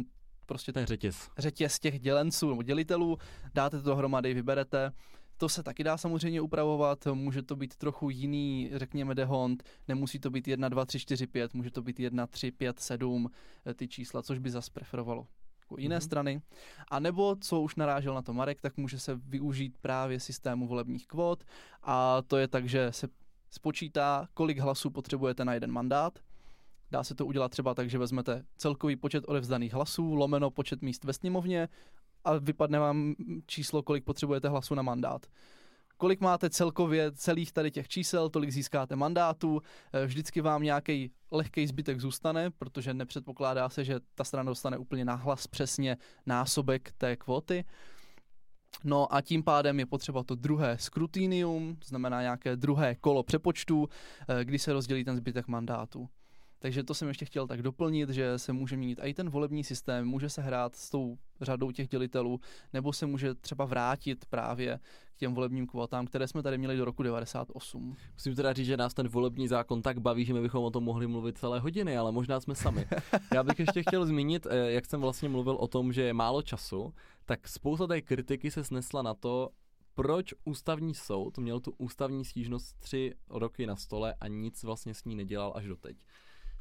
prostě 0.48 0.72
Ten 0.72 0.86
řetěz. 0.86 1.30
řetěz 1.38 1.78
těch 1.78 2.00
dělenců 2.00 2.48
nebo 2.50 2.62
dělitelů, 2.62 3.18
dáte 3.54 3.82
to 3.82 3.88
dohromady, 3.90 4.34
vyberete. 4.34 4.92
To 5.36 5.48
se 5.48 5.62
taky 5.62 5.84
dá 5.84 5.96
samozřejmě 5.96 6.40
upravovat, 6.40 7.06
může 7.14 7.42
to 7.42 7.56
být 7.56 7.76
trochu 7.76 8.10
jiný, 8.10 8.70
řekněme 8.74 9.14
dehont, 9.14 9.62
nemusí 9.88 10.18
to 10.18 10.30
být 10.30 10.48
1, 10.48 10.68
2, 10.68 10.84
3, 10.84 10.98
4, 10.98 11.26
5, 11.26 11.54
může 11.54 11.70
to 11.70 11.82
být 11.82 12.00
1, 12.00 12.26
3, 12.26 12.50
5, 12.52 12.80
7, 12.80 13.30
eh, 13.66 13.74
ty 13.74 13.88
čísla, 13.88 14.22
což 14.22 14.38
by 14.38 14.50
zas 14.50 14.68
preferovalo 14.68 15.26
jako 15.60 15.80
jiné 15.80 15.96
Mhm. 15.96 16.00
strany. 16.00 16.42
A 16.90 17.00
nebo, 17.00 17.36
co 17.40 17.60
už 17.60 17.76
narážel 17.76 18.14
na 18.14 18.22
to 18.22 18.32
Marek, 18.34 18.60
tak 18.60 18.76
může 18.76 18.98
se 18.98 19.14
využít 19.14 19.78
právě 19.80 20.20
systému 20.20 20.66
volebních 20.68 21.06
kvót 21.06 21.44
a 21.82 22.22
to 22.26 22.36
je 22.36 22.48
tak, 22.48 22.68
že 22.68 22.92
se 22.92 23.08
spočítá, 23.50 24.28
kolik 24.34 24.58
hlasů 24.58 24.90
potřebujete 24.90 25.44
na 25.44 25.54
jeden 25.54 25.72
mandát. 25.72 26.18
Dá 26.90 27.04
se 27.04 27.14
to 27.14 27.26
udělat 27.26 27.48
třeba 27.48 27.74
tak, 27.74 27.90
že 27.90 27.98
vezmete 27.98 28.44
celkový 28.56 28.96
počet 28.96 29.24
odevzdaných 29.26 29.74
hlasů, 29.74 30.14
lomeno 30.14 30.50
počet 30.50 30.82
míst 30.82 31.04
ve 31.04 31.12
sněmovně 31.12 31.68
a 32.24 32.38
vypadne 32.38 32.78
vám 32.78 33.14
číslo, 33.46 33.82
kolik 33.82 34.04
potřebujete 34.04 34.48
hlasů 34.48 34.74
na 34.74 34.82
mandát. 34.82 35.26
Kolik 35.96 36.20
máte 36.20 36.50
celkově 36.50 37.12
celých 37.12 37.52
tady 37.52 37.70
těch 37.70 37.88
čísel, 37.88 38.28
tolik 38.28 38.50
získáte 38.50 38.96
mandátů, 38.96 39.62
Eh, 39.92 40.06
vždycky 40.06 40.40
vám 40.40 40.62
nějaký 40.62 41.10
lehký 41.30 41.66
zbytek 41.66 42.00
zůstane, 42.00 42.50
protože 42.50 42.94
nepředpokládá 42.94 43.68
se, 43.68 43.84
že 43.84 44.00
ta 44.14 44.24
strana 44.24 44.50
dostane 44.50 44.78
úplně 44.78 45.04
nahlas 45.04 45.46
přesně 45.46 45.96
násobek 46.26 46.92
té 46.98 47.16
kvóty. 47.16 47.64
No 48.84 49.14
a 49.14 49.20
tím 49.20 49.42
pádem 49.42 49.78
je 49.78 49.86
potřeba 49.86 50.22
to 50.22 50.34
druhé 50.34 50.78
skrutinium, 50.78 51.76
to 51.76 51.88
znamená 51.88 52.22
nějaké 52.22 52.56
druhé 52.56 52.94
kolo 52.94 53.22
přepočtu, 53.22 53.88
eh, 54.28 54.44
kdy 54.44 54.58
se 54.58 54.72
rozdělí 54.72 55.04
ten 55.04 55.16
zbytek 55.16 55.48
mandátů. 55.48 56.08
Takže 56.58 56.82
to 56.82 56.94
jsem 56.94 57.08
ještě 57.08 57.24
chtěl 57.24 57.46
tak 57.46 57.62
doplnit, 57.62 58.10
že 58.10 58.38
se 58.38 58.52
může 58.52 58.76
měnit 58.76 59.00
i 59.02 59.14
ten 59.14 59.30
volební 59.30 59.64
systém, 59.64 60.06
může 60.08 60.28
se 60.28 60.42
hrát 60.42 60.76
s 60.76 60.90
tou 60.90 61.18
řadou 61.40 61.70
těch 61.70 61.88
dělitelů, 61.88 62.40
nebo 62.72 62.92
se 62.92 63.06
může 63.06 63.34
třeba 63.34 63.64
vrátit 63.64 64.24
právě 64.26 64.80
k 65.14 65.18
těm 65.18 65.34
volebním 65.34 65.66
kvotám, 65.66 66.06
které 66.06 66.28
jsme 66.28 66.42
tady 66.42 66.58
měli 66.58 66.76
do 66.76 66.84
roku 66.84 67.02
98. 67.02 67.96
Musím 68.12 68.34
teda 68.34 68.52
říct, 68.52 68.66
že 68.66 68.76
nás 68.76 68.94
ten 68.94 69.08
volební 69.08 69.48
zákon 69.48 69.82
tak 69.82 69.98
baví, 69.98 70.24
že 70.24 70.34
my 70.34 70.40
bychom 70.40 70.64
o 70.64 70.70
tom 70.70 70.84
mohli 70.84 71.06
mluvit 71.06 71.38
celé 71.38 71.60
hodiny, 71.60 71.96
ale 71.96 72.12
možná 72.12 72.40
jsme 72.40 72.54
sami. 72.54 72.86
Já 73.34 73.42
bych 73.42 73.58
ještě 73.58 73.82
chtěl 73.82 74.06
zmínit, 74.06 74.46
eh, 74.50 74.56
jak 74.56 74.86
jsem 74.86 75.00
vlastně 75.00 75.28
mluvil 75.28 75.54
o 75.54 75.68
tom, 75.68 75.92
že 75.92 76.02
je 76.02 76.14
málo 76.14 76.42
času, 76.42 76.94
tak 77.24 77.48
spousta 77.48 77.86
té 77.86 78.02
kritiky 78.02 78.50
se 78.50 78.64
snesla 78.64 79.02
na 79.02 79.14
to, 79.14 79.50
proč 79.94 80.34
ústavní 80.44 80.94
soud 80.94 81.38
měl 81.38 81.60
tu 81.60 81.74
ústavní 81.78 82.24
stížnost 82.24 82.78
tři 82.78 83.14
roky 83.28 83.66
na 83.66 83.76
stole 83.76 84.14
a 84.20 84.28
nic 84.28 84.62
vlastně 84.62 84.94
s 84.94 85.04
ní 85.04 85.14
nedělal 85.16 85.52
až 85.56 85.66
doteď. 85.66 85.96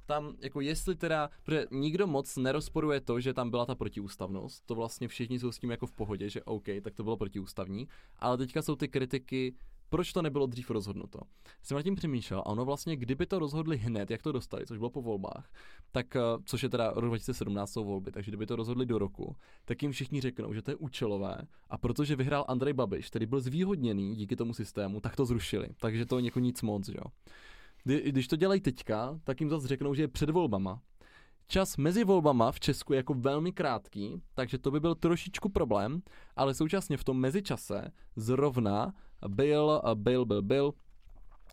Tam, 0.08 0.34
jako 0.40 0.62
jestli 0.62 0.96
teda, 0.96 1.30
protože 1.44 1.66
nikdo 1.72 2.08
moc 2.08 2.38
nerozporuje 2.38 3.02
to, 3.02 3.20
že 3.20 3.34
tam 3.34 3.50
byla 3.50 3.66
ta 3.66 3.76
protiústavnost, 3.76 4.66
to 4.66 4.76
vlastně 4.76 5.08
všichni 5.08 5.40
jsou 5.40 5.52
s 5.52 5.60
tím 5.60 5.72
jako 5.72 5.88
v 5.88 5.92
pohodě, 5.92 6.30
že 6.30 6.44
OK, 6.44 6.66
tak 6.82 6.96
to 6.96 7.04
bylo 7.04 7.18
protiústavní, 7.18 7.88
ale 8.20 8.38
teďka 8.38 8.62
jsou 8.62 8.76
ty 8.76 8.88
kritiky, 8.88 9.54
proč 9.90 10.14
to 10.14 10.22
nebylo 10.22 10.46
dřív 10.46 10.70
rozhodnuto. 10.70 11.20
Jsem 11.64 11.76
nad 11.76 11.84
tím 11.84 11.96
přemýšlel 11.96 12.40
a 12.40 12.46
ono 12.46 12.66
vlastně, 12.66 12.96
kdyby 12.96 13.26
to 13.26 13.40
rozhodli 13.40 13.78
hned, 13.78 14.12
jak 14.12 14.22
to 14.22 14.32
dostali, 14.32 14.66
což 14.66 14.78
bylo 14.78 14.90
po 14.90 15.02
volbách, 15.02 15.52
tak, 15.92 16.16
eh, 16.16 16.20
což 16.46 16.64
je 16.64 16.70
teda 16.70 16.92
rok 16.96 17.10
2017 17.10 17.72
jsou 17.72 17.84
volby, 17.84 18.12
takže 18.12 18.32
kdyby 18.32 18.46
to 18.46 18.56
rozhodli 18.56 18.86
do 18.86 18.98
roku, 18.98 19.36
tak 19.66 19.82
jim 19.82 19.92
všichni 19.92 20.22
řeknou, 20.22 20.54
že 20.54 20.62
to 20.62 20.72
je 20.72 20.76
účelové 20.76 21.38
a 21.70 21.78
protože 21.78 22.16
vyhrál 22.16 22.46
Andrej 22.48 22.74
Babiš, 22.74 23.08
který 23.08 23.26
byl 23.26 23.40
zvýhodněný 23.40 24.16
díky 24.16 24.36
tomu 24.36 24.54
systému, 24.54 25.00
tak 25.00 25.16
to 25.16 25.26
zrušili. 25.26 25.68
Takže 25.80 26.06
to 26.06 26.20
jako 26.20 26.40
nic 26.40 26.62
moc, 26.62 26.88
jo. 26.88 27.04
Kdy, 27.88 28.12
když 28.12 28.28
to 28.28 28.36
dělají 28.36 28.62
teďka, 28.62 29.20
tak 29.24 29.42
jim 29.42 29.50
zase 29.50 29.68
řeknou, 29.68 29.94
že 29.94 30.04
je 30.04 30.08
před 30.08 30.30
volbama. 30.30 30.82
Čas 31.48 31.78
mezi 31.78 32.04
volbama 32.04 32.52
v 32.52 32.60
Česku 32.60 32.94
je 32.94 32.98
jako 32.98 33.14
velmi 33.14 33.52
krátký, 33.52 34.22
takže 34.34 34.58
to 34.58 34.72
by 34.72 34.80
byl 34.80 34.96
trošičku 34.96 35.50
problém, 35.50 36.02
ale 36.36 36.54
současně 36.54 36.98
v 36.98 37.04
tom 37.04 37.20
mezičase 37.20 37.92
zrovna 38.16 38.94
byl, 39.28 39.82
byl, 39.94 40.26
byl, 40.26 40.42
byl 40.42 40.74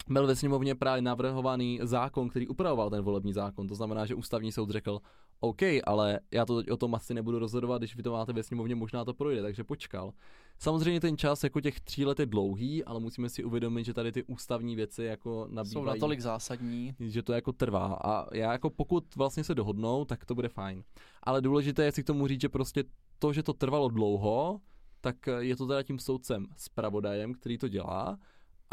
byl 0.09 0.27
ve 0.27 0.37
sněmovně 0.37 0.75
právě 0.75 1.03
navrhovaný 1.03 1.81
zákon, 1.83 2.29
který 2.29 2.49
upravoval 2.49 2.91
ten 2.91 3.03
volební 3.03 3.33
zákon. 3.33 3.69
To 3.69 3.75
znamená, 3.75 4.07
že 4.07 4.15
ústavní 4.15 4.53
soud 4.53 4.71
řekl, 4.71 5.01
OK, 5.41 5.63
ale 5.85 6.21
já 6.31 6.47
to 6.47 6.63
o 6.73 6.77
tom 6.77 6.95
asi 6.95 7.15
nebudu 7.15 7.39
rozhodovat, 7.39 7.79
když 7.79 7.97
vy 7.97 8.03
to 8.03 8.13
máte 8.13 8.33
ve 8.33 8.43
sněmovně, 8.43 8.75
možná 8.75 9.05
to 9.05 9.15
projde, 9.15 9.43
takže 9.43 9.65
počkal. 9.65 10.13
Samozřejmě 10.59 11.01
ten 11.01 11.17
čas 11.17 11.45
jako 11.45 11.61
těch 11.61 11.81
tří 11.81 12.05
let 12.05 12.21
je 12.21 12.27
dlouhý, 12.27 12.85
ale 12.85 13.01
musíme 13.01 13.29
si 13.29 13.45
uvědomit, 13.45 13.85
že 13.85 13.95
tady 13.95 14.13
ty 14.13 14.23
ústavní 14.23 14.77
věci 14.77 15.05
jako 15.05 15.47
nabývají. 15.51 15.73
Jsou 15.73 15.85
natolik 15.85 16.21
zásadní. 16.21 16.95
Že 17.01 17.23
to 17.23 17.33
jako 17.33 17.53
trvá 17.53 17.99
a 18.05 18.35
já 18.35 18.53
jako 18.53 18.71
pokud 18.71 19.17
vlastně 19.17 19.45
se 19.45 19.55
dohodnou, 19.55 20.05
tak 20.05 20.25
to 20.25 20.35
bude 20.35 20.49
fajn. 20.49 20.85
Ale 21.23 21.41
důležité 21.41 21.85
je 21.85 21.93
si 21.93 22.03
k 22.03 22.07
tomu 22.07 22.27
říct, 22.27 22.41
že 22.41 22.49
prostě 22.49 22.85
to, 23.19 23.33
že 23.33 23.43
to 23.43 23.53
trvalo 23.53 23.89
dlouho, 23.89 24.61
tak 25.01 25.17
je 25.39 25.57
to 25.57 25.67
teda 25.67 25.83
tím 25.83 25.99
soudcem 25.99 26.47
s 26.57 26.69
pravodajem, 26.69 27.35
který 27.35 27.59
to 27.59 27.69
dělá, 27.69 28.19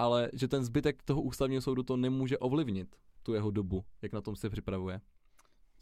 ale 0.01 0.29
že 0.33 0.47
ten 0.47 0.63
zbytek 0.63 1.03
toho 1.03 1.21
ústavního 1.21 1.61
soudu 1.61 1.83
to 1.83 1.97
nemůže 1.97 2.37
ovlivnit, 2.37 2.95
tu 3.23 3.33
jeho 3.33 3.51
dobu, 3.51 3.85
jak 4.01 4.13
na 4.13 4.21
tom 4.21 4.35
se 4.35 4.49
připravuje. 4.49 5.01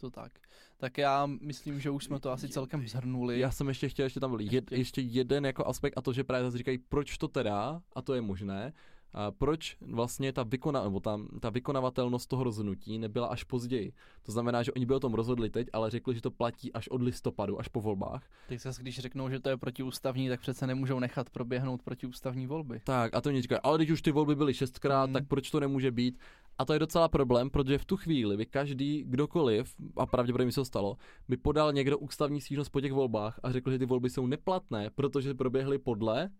To 0.00 0.10
tak. 0.10 0.32
Tak 0.76 0.98
já 0.98 1.26
myslím, 1.26 1.80
že 1.80 1.90
už 1.90 2.04
jsme 2.04 2.20
to 2.20 2.30
asi 2.30 2.48
celkem 2.48 2.88
zhrnuli. 2.88 3.38
Já 3.38 3.50
jsem 3.50 3.68
ještě 3.68 3.88
chtěl, 3.88 4.04
ještě 4.04 4.20
tam 4.20 4.30
byl 4.30 4.40
jed, 4.40 4.72
ještě 4.72 5.00
jeden 5.00 5.46
jako 5.46 5.66
aspekt 5.66 5.94
a 5.96 6.02
to, 6.02 6.12
že 6.12 6.24
právě 6.24 6.44
zase 6.44 6.58
říkají, 6.58 6.78
proč 6.78 7.18
to 7.18 7.28
teda, 7.28 7.82
a 7.94 8.02
to 8.02 8.14
je 8.14 8.20
možné, 8.20 8.72
proč 9.38 9.76
vlastně 9.80 10.32
ta, 10.32 10.42
vykona, 10.42 10.84
nebo 10.84 11.00
ta, 11.00 11.20
ta 11.40 11.50
vykonavatelnost 11.50 12.28
toho 12.28 12.44
rozhodnutí 12.44 12.98
nebyla 12.98 13.26
až 13.26 13.44
později. 13.44 13.92
To 14.22 14.32
znamená, 14.32 14.62
že 14.62 14.72
oni 14.72 14.86
by 14.86 14.94
o 14.94 15.00
tom 15.00 15.14
rozhodli 15.14 15.50
teď, 15.50 15.68
ale 15.72 15.90
řekli, 15.90 16.14
že 16.14 16.20
to 16.20 16.30
platí 16.30 16.72
až 16.72 16.88
od 16.88 17.02
listopadu, 17.02 17.60
až 17.60 17.68
po 17.68 17.80
volbách. 17.80 18.22
Teď 18.48 18.60
zase, 18.60 18.82
když 18.82 18.98
řeknou, 18.98 19.28
že 19.28 19.40
to 19.40 19.48
je 19.48 19.56
protiústavní, 19.56 20.28
tak 20.28 20.40
přece 20.40 20.66
nemůžou 20.66 20.98
nechat 20.98 21.30
proběhnout 21.30 21.82
protiústavní 21.82 22.46
volby. 22.46 22.80
Tak 22.84 23.14
a 23.14 23.20
to 23.20 23.28
oni 23.28 23.42
říkají, 23.42 23.60
ale 23.62 23.78
když 23.78 23.90
už 23.90 24.02
ty 24.02 24.12
volby 24.12 24.36
byly 24.36 24.54
šestkrát, 24.54 25.04
hmm. 25.04 25.12
tak 25.12 25.28
proč 25.28 25.50
to 25.50 25.60
nemůže 25.60 25.90
být? 25.90 26.18
A 26.58 26.64
to 26.64 26.72
je 26.72 26.78
docela 26.78 27.08
problém, 27.08 27.50
protože 27.50 27.78
v 27.78 27.84
tu 27.84 27.96
chvíli 27.96 28.36
by 28.36 28.46
každý, 28.46 29.04
kdokoliv, 29.08 29.74
a 29.96 30.06
pravděpodobně 30.06 30.52
se 30.52 30.60
to 30.60 30.64
stalo, 30.64 30.96
by 31.28 31.36
podal 31.36 31.72
někdo 31.72 31.98
ústavní 31.98 32.40
stížnost 32.40 32.68
po 32.68 32.80
těch 32.80 32.92
volbách 32.92 33.40
a 33.42 33.52
řekl, 33.52 33.70
že 33.70 33.78
ty 33.78 33.86
volby 33.86 34.10
jsou 34.10 34.26
neplatné, 34.26 34.90
protože 34.94 35.34
proběhly 35.34 35.78
podle 35.78 36.30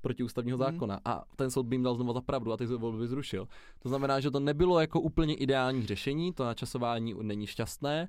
protiústavního 0.00 0.58
hmm. 0.58 0.64
zákona 0.64 1.00
a 1.04 1.24
ten 1.36 1.50
soud 1.50 1.66
by 1.66 1.74
jim 1.74 1.82
dal 1.82 1.94
znovu 1.94 2.12
za 2.12 2.20
pravdu 2.20 2.52
a 2.52 2.56
ty 2.56 2.66
volby 2.66 2.98
by 2.98 3.08
zrušil. 3.08 3.48
To 3.78 3.88
znamená, 3.88 4.20
že 4.20 4.30
to 4.30 4.40
nebylo 4.40 4.80
jako 4.80 5.00
úplně 5.00 5.34
ideální 5.34 5.86
řešení, 5.86 6.32
to 6.32 6.44
načasování 6.44 7.14
není 7.22 7.46
šťastné, 7.46 8.08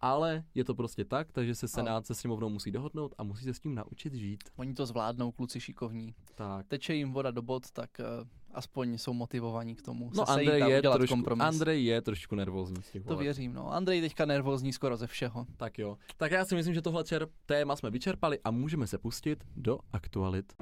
ale 0.00 0.44
je 0.54 0.64
to 0.64 0.74
prostě 0.74 1.04
tak, 1.04 1.32
takže 1.32 1.54
se 1.54 1.68
Senát 1.68 2.06
se 2.06 2.14
sněmovnou 2.14 2.48
musí 2.48 2.70
dohodnout 2.70 3.14
a 3.18 3.22
musí 3.22 3.44
se 3.44 3.54
s 3.54 3.60
tím 3.60 3.74
naučit 3.74 4.14
žít. 4.14 4.44
Oni 4.56 4.74
to 4.74 4.86
zvládnou, 4.86 5.32
kluci 5.32 5.60
šikovní. 5.60 6.14
Tak. 6.34 6.66
Teče 6.68 6.94
jim 6.94 7.12
voda 7.12 7.30
do 7.30 7.42
bod, 7.42 7.70
tak 7.70 7.90
uh, 8.00 8.28
aspoň 8.54 8.98
jsou 8.98 9.12
motivovaní 9.12 9.74
k 9.74 9.82
tomu. 9.82 10.10
No 10.14 10.30
Andrej 10.30 10.60
je, 10.70 10.82
trošku, 10.82 11.42
Andrej 11.42 11.84
je 11.84 12.02
trošku 12.02 12.34
nervózní 12.34 12.82
z 12.82 12.90
těch 12.90 13.04
To 13.04 13.16
věřím, 13.16 13.52
no. 13.52 13.72
Andrej 13.72 14.00
teďka 14.00 14.24
nervózní 14.24 14.72
skoro 14.72 14.96
ze 14.96 15.06
všeho. 15.06 15.46
Tak 15.56 15.78
jo. 15.78 15.96
Tak 16.16 16.32
já 16.32 16.44
si 16.44 16.54
myslím, 16.54 16.74
že 16.74 16.82
tohle 16.82 17.02
čer- 17.02 17.28
téma 17.46 17.76
jsme 17.76 17.90
vyčerpali 17.90 18.38
a 18.44 18.50
můžeme 18.50 18.86
se 18.86 18.98
pustit 18.98 19.44
do 19.56 19.78
aktualit. 19.92 20.52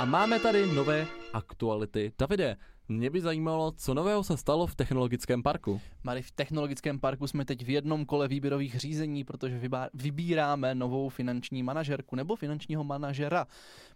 A 0.00 0.04
máme 0.04 0.40
tady 0.40 0.74
nové 0.74 1.06
aktuality. 1.32 2.12
Davide, 2.18 2.56
mě 2.88 3.10
by 3.10 3.20
zajímalo, 3.20 3.72
co 3.76 3.94
nového 3.94 4.24
se 4.24 4.36
stalo 4.36 4.66
v 4.66 4.74
technologickém 4.74 5.42
parku. 5.42 5.80
Mari, 6.04 6.22
v 6.22 6.30
technologickém 6.30 7.00
parku 7.00 7.26
jsme 7.26 7.44
teď 7.44 7.64
v 7.64 7.70
jednom 7.70 8.06
kole 8.06 8.28
výběrových 8.28 8.76
řízení, 8.80 9.24
protože 9.24 9.60
vybíráme 9.94 10.74
novou 10.74 11.08
finanční 11.08 11.62
manažerku 11.62 12.16
nebo 12.16 12.36
finančního 12.36 12.84
manažera. 12.84 13.46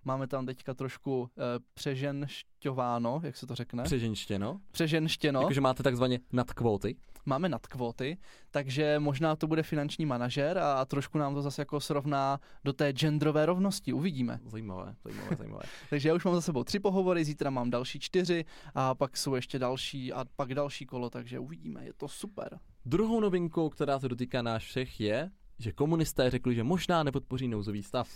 Máme 0.04 0.26
tam 0.26 0.46
teďka 0.46 0.74
trošku 0.74 1.20
uh, 1.20 1.28
přeženšťováno, 1.74 3.20
jak 3.22 3.36
se 3.36 3.46
to 3.46 3.54
řekne? 3.54 3.82
Přeženštěno. 3.82 4.60
Přeženštěno. 4.70 5.40
Jakože 5.40 5.60
máte 5.60 5.82
takzvaně 5.82 6.20
nadkvóty. 6.32 6.96
Máme 7.30 7.48
nadkvóty, 7.48 8.18
takže 8.50 8.98
možná 8.98 9.36
to 9.36 9.46
bude 9.46 9.62
finanční 9.62 10.06
manažer 10.06 10.58
a, 10.58 10.72
a 10.72 10.84
trošku 10.84 11.18
nám 11.18 11.34
to 11.34 11.42
zase 11.42 11.62
jako 11.62 11.80
srovná 11.80 12.40
do 12.64 12.72
té 12.72 12.92
genderové 12.92 13.46
rovnosti. 13.46 13.92
Uvidíme. 13.92 14.40
Zajímavé, 14.46 14.94
zajímavé, 15.04 15.36
zajímavé. 15.36 15.62
takže 15.90 16.08
já 16.08 16.14
už 16.14 16.24
mám 16.24 16.34
za 16.34 16.40
sebou 16.40 16.64
tři 16.64 16.80
pohovory, 16.80 17.24
zítra 17.24 17.50
mám 17.50 17.70
další 17.70 18.00
čtyři 18.00 18.44
a 18.74 18.94
pak 18.94 19.16
jsou 19.16 19.34
ještě 19.34 19.58
další 19.58 20.12
a 20.12 20.24
pak 20.36 20.54
další 20.54 20.86
kolo, 20.86 21.10
takže 21.10 21.38
uvidíme, 21.38 21.84
je 21.84 21.92
to 21.92 22.08
super. 22.08 22.58
Druhou 22.84 23.20
novinkou, 23.20 23.68
která 23.68 23.98
se 23.98 24.08
dotýká 24.08 24.42
nás 24.42 24.62
všech, 24.62 25.00
je, 25.00 25.30
že 25.58 25.72
komunisté 25.72 26.30
řekli, 26.30 26.54
že 26.54 26.64
možná 26.64 27.02
nepodpoří 27.02 27.48
nouzový 27.48 27.82
stav. 27.82 28.08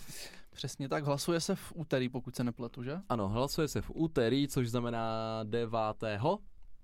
Přesně 0.51 0.89
tak, 0.89 1.03
hlasuje 1.03 1.39
se 1.39 1.55
v 1.55 1.73
úterý, 1.75 2.09
pokud 2.09 2.35
se 2.35 2.43
nepletu, 2.43 2.83
že? 2.83 2.97
Ano, 3.09 3.29
hlasuje 3.29 3.67
se 3.67 3.81
v 3.81 3.91
úterý, 3.93 4.47
což 4.47 4.69
znamená 4.69 5.39
9. 5.43 5.77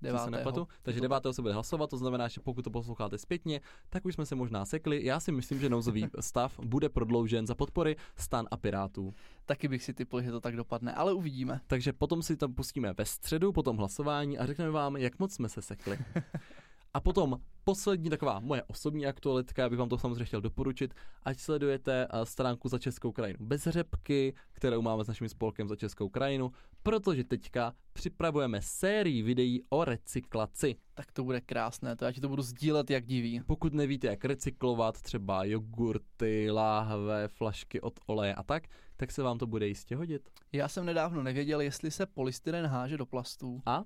9. 0.02 0.20
Se 0.20 0.30
nepletu. 0.30 0.68
Takže 0.82 1.00
9. 1.00 1.26
se 1.30 1.42
bude 1.42 1.54
hlasovat, 1.54 1.90
to 1.90 1.96
znamená, 1.96 2.28
že 2.28 2.40
pokud 2.40 2.62
to 2.62 2.70
posloucháte 2.70 3.18
zpětně, 3.18 3.60
tak 3.90 4.04
už 4.04 4.14
jsme 4.14 4.26
se 4.26 4.34
možná 4.34 4.64
sekli. 4.64 5.04
Já 5.04 5.20
si 5.20 5.32
myslím, 5.32 5.60
že 5.60 5.68
nouzový 5.68 6.06
stav 6.20 6.60
bude 6.60 6.88
prodloužen 6.88 7.46
za 7.46 7.54
podpory 7.54 7.96
stan 8.16 8.46
a 8.50 8.56
pirátů. 8.56 9.14
Taky 9.46 9.68
bych 9.68 9.82
si 9.82 9.94
typl, 9.94 10.22
že 10.22 10.30
to 10.30 10.40
tak 10.40 10.56
dopadne, 10.56 10.94
ale 10.94 11.12
uvidíme. 11.12 11.60
Takže 11.66 11.92
potom 11.92 12.22
si 12.22 12.36
tam 12.36 12.54
pustíme 12.54 12.92
ve 12.92 13.04
středu, 13.04 13.52
potom 13.52 13.76
hlasování 13.76 14.38
a 14.38 14.46
řekneme 14.46 14.70
vám, 14.70 14.96
jak 14.96 15.18
moc 15.18 15.34
jsme 15.34 15.48
se 15.48 15.62
sekli. 15.62 15.98
A 16.94 17.00
potom 17.00 17.40
poslední 17.64 18.10
taková 18.10 18.40
moje 18.40 18.62
osobní 18.62 19.06
aktualitka, 19.06 19.68
bych 19.68 19.78
vám 19.78 19.88
to 19.88 19.98
samozřejmě 19.98 20.24
chtěl 20.24 20.40
doporučit, 20.40 20.94
ať 21.22 21.38
sledujete 21.38 22.06
eh, 22.10 22.26
stránku 22.26 22.68
za 22.68 22.78
Českou 22.78 23.12
krajinu 23.12 23.38
bez 23.40 23.62
řepky, 23.62 24.34
kterou 24.52 24.82
máme 24.82 25.04
s 25.04 25.08
naším 25.08 25.28
spolkem 25.28 25.68
za 25.68 25.76
Českou 25.76 26.08
krajinu, 26.08 26.52
protože 26.82 27.24
teďka 27.24 27.74
připravujeme 27.92 28.62
sérii 28.62 29.22
videí 29.22 29.62
o 29.68 29.84
recyklaci. 29.84 30.76
Tak 30.94 31.12
to 31.12 31.24
bude 31.24 31.40
krásné, 31.40 31.96
to 31.96 32.04
já 32.04 32.12
ti 32.12 32.20
to 32.20 32.28
budu 32.28 32.42
sdílet 32.42 32.90
jak 32.90 33.06
diví. 33.06 33.40
Pokud 33.46 33.74
nevíte, 33.74 34.06
jak 34.06 34.24
recyklovat 34.24 35.02
třeba 35.02 35.44
jogurty, 35.44 36.50
láhve, 36.50 37.28
flašky 37.28 37.80
od 37.80 38.00
oleje 38.06 38.34
a 38.34 38.42
tak, 38.42 38.64
tak 38.96 39.12
se 39.12 39.22
vám 39.22 39.38
to 39.38 39.46
bude 39.46 39.68
jistě 39.68 39.96
hodit. 39.96 40.30
Já 40.52 40.68
jsem 40.68 40.86
nedávno 40.86 41.22
nevěděl, 41.22 41.60
jestli 41.60 41.90
se 41.90 42.06
polystyren 42.06 42.66
háže 42.66 42.96
do 42.96 43.06
plastů. 43.06 43.62
A? 43.66 43.84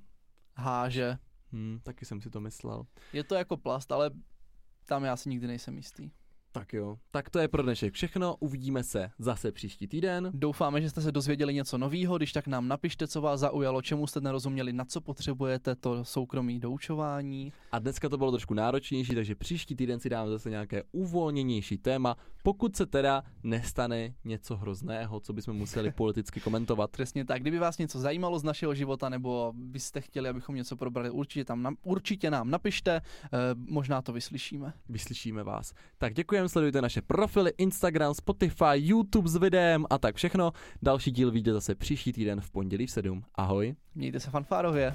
Háže. 0.57 1.19
Hmm, 1.53 1.81
taky 1.83 2.05
jsem 2.05 2.21
si 2.21 2.31
to 2.31 2.41
myslel. 2.41 2.87
Je 3.13 3.25
to 3.25 3.35
jako 3.35 3.57
plast, 3.57 3.93
ale 3.93 4.11
tam 4.85 5.05
já 5.05 5.17
si 5.17 5.29
nikdy 5.29 5.47
nejsem 5.47 5.77
jistý. 5.77 6.11
Tak 6.59 6.73
jo, 6.73 6.99
tak 7.11 7.31
to 7.31 7.39
je 7.39 7.49
pro 7.49 7.63
dnešek 7.63 7.95
všechno, 7.95 8.37
uvidíme 8.41 8.83
se 8.83 9.11
zase 9.19 9.53
příští 9.53 9.87
týden. 9.87 10.31
Doufáme, 10.35 10.81
že 10.81 10.91
jste 10.91 11.01
se 11.01 11.13
dozvěděli 11.13 11.55
něco 11.55 11.79
nového, 11.79 12.17
když 12.17 12.33
tak 12.33 12.47
nám 12.47 12.69
napište, 12.69 13.09
co 13.09 13.21
vás 13.21 13.41
zaujalo, 13.41 13.83
čemu 13.83 14.07
jste 14.07 14.21
nerozuměli, 14.21 14.73
na 14.73 14.85
co 14.85 15.01
potřebujete 15.01 15.75
to 15.75 16.05
soukromí 16.05 16.61
doučování. 16.61 17.53
A 17.73 17.79
dneska 17.79 18.09
to 18.09 18.19
bylo 18.19 18.31
trošku 18.31 18.55
náročnější, 18.55 19.15
takže 19.15 19.35
příští 19.35 19.77
týden 19.77 20.01
si 20.01 20.09
dáme 20.09 20.31
zase 20.31 20.51
nějaké 20.51 20.83
uvolněnější 20.93 21.79
téma, 21.79 22.17
pokud 22.43 22.77
se 22.77 22.87
teda 22.87 23.23
nestane 23.43 24.15
něco 24.25 24.57
hrozného, 24.57 25.21
co 25.21 25.33
bychom 25.33 25.57
museli 25.57 25.91
politicky 25.97 26.41
komentovat. 26.41 26.91
Přesně 26.91 27.25
tak, 27.25 27.41
kdyby 27.41 27.59
vás 27.59 27.79
něco 27.79 27.99
zajímalo 28.01 28.39
z 28.39 28.45
našeho 28.45 28.75
života, 28.75 29.09
nebo 29.09 29.53
byste 29.57 30.01
chtěli, 30.01 30.29
abychom 30.29 30.55
něco 30.55 30.77
probrali, 30.77 31.11
určitě, 31.11 31.45
tam, 31.45 31.77
určitě 31.83 32.31
nám 32.31 32.51
napište, 32.51 33.01
eh, 33.25 33.29
možná 33.55 34.03
to 34.03 34.13
vyslyšíme. 34.13 34.73
Vyslyšíme 34.89 35.43
vás. 35.43 35.75
Tak 35.99 36.15
děkujeme 36.15 36.46
sledujte 36.49 36.83
naše 36.83 37.03
profily, 37.03 37.53
Instagram, 37.59 38.15
Spotify, 38.15 38.75
YouTube 38.75 39.29
s 39.29 39.37
videem 39.37 39.85
a 39.91 39.99
tak 39.99 40.17
všechno. 40.17 40.53
Další 40.83 41.11
díl 41.11 41.31
vyjde 41.31 41.53
zase 41.53 41.75
příští 41.75 42.13
týden 42.13 42.41
v 42.41 42.51
pondělí 42.51 42.87
v 42.87 42.91
7. 42.91 43.25
Ahoj. 43.35 43.75
Mějte 43.95 44.21
se 44.21 44.31
fanfárově. 44.31 44.95